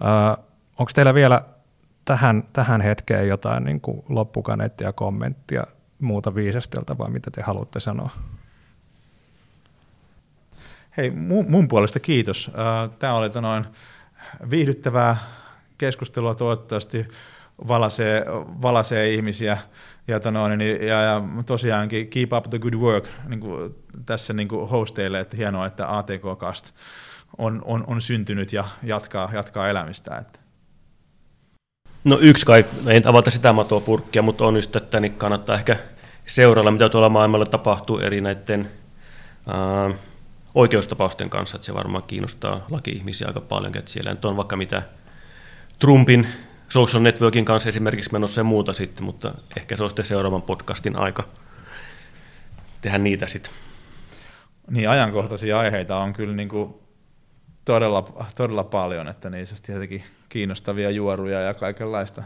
[0.00, 0.46] Uh,
[0.78, 1.42] Onko teillä vielä
[2.06, 5.64] tähän, tähän hetkeen jotain niin kuin loppukaneettia, kommenttia,
[6.00, 8.10] muuta viisastelta vai mitä te haluatte sanoa?
[10.96, 12.50] Hei, mun, mun puolesta kiitos.
[12.98, 13.66] Tämä oli noin
[14.50, 15.16] viihdyttävää
[15.78, 17.08] keskustelua toivottavasti
[17.68, 18.24] valasee,
[18.62, 19.58] valasee ihmisiä
[20.08, 23.74] ja, noin, niin, ja, ja tosiaankin keep up the good work niin kuin
[24.06, 26.74] tässä niin kuin hosteille, että hienoa, että ATK Cast
[27.38, 30.16] on, on, on syntynyt ja jatkaa, jatkaa elämistä.
[30.16, 30.45] Että.
[32.06, 35.76] No yksi kai, ei avata sitä matoa purkkia, mutta on just, että niin kannattaa ehkä
[36.26, 38.70] seurailla, mitä tuolla maailmalla tapahtuu eri näiden
[39.46, 39.90] ää,
[40.54, 44.82] oikeustapausten kanssa, että se varmaan kiinnostaa laki-ihmisiä aika paljon, että siellä nyt on vaikka mitä
[45.78, 46.26] Trumpin
[46.68, 50.96] social networkin kanssa esimerkiksi menossa ja muuta sitten, mutta ehkä se on sitten seuraavan podcastin
[50.96, 51.24] aika
[52.80, 53.52] tehdä niitä sitten.
[54.70, 56.74] Niin, ajankohtaisia aiheita on kyllä niin kuin
[57.66, 62.22] todella, todella paljon, että niissä tietenkin kiinnostavia juoruja ja kaikenlaista.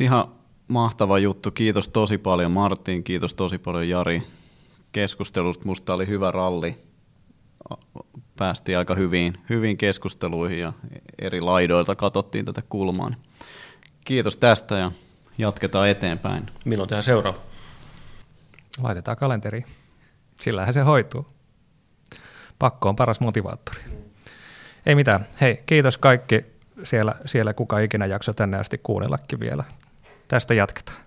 [0.00, 0.28] Ihan
[0.68, 1.50] mahtava juttu.
[1.50, 4.22] Kiitos tosi paljon Martin, kiitos tosi paljon Jari
[4.92, 5.64] keskustelusta.
[5.64, 6.76] Musta oli hyvä ralli.
[8.36, 10.72] Päästiin aika hyvin, hyvin keskusteluihin ja
[11.18, 13.10] eri laidoilta katsottiin tätä kulmaa.
[14.04, 14.92] Kiitos tästä ja
[15.38, 16.46] jatketaan eteenpäin.
[16.64, 17.38] Milloin tehdään seuraava?
[18.82, 19.64] Laitetaan kalenteri.
[20.40, 21.35] Sillähän se hoituu.
[22.58, 23.80] Pakko on paras motivaattori.
[24.86, 25.26] Ei mitään.
[25.40, 26.46] Hei, kiitos kaikki
[26.82, 29.64] siellä, siellä kuka ikinä jakso tänne asti kuunnellakin vielä.
[30.28, 31.05] Tästä jatketaan.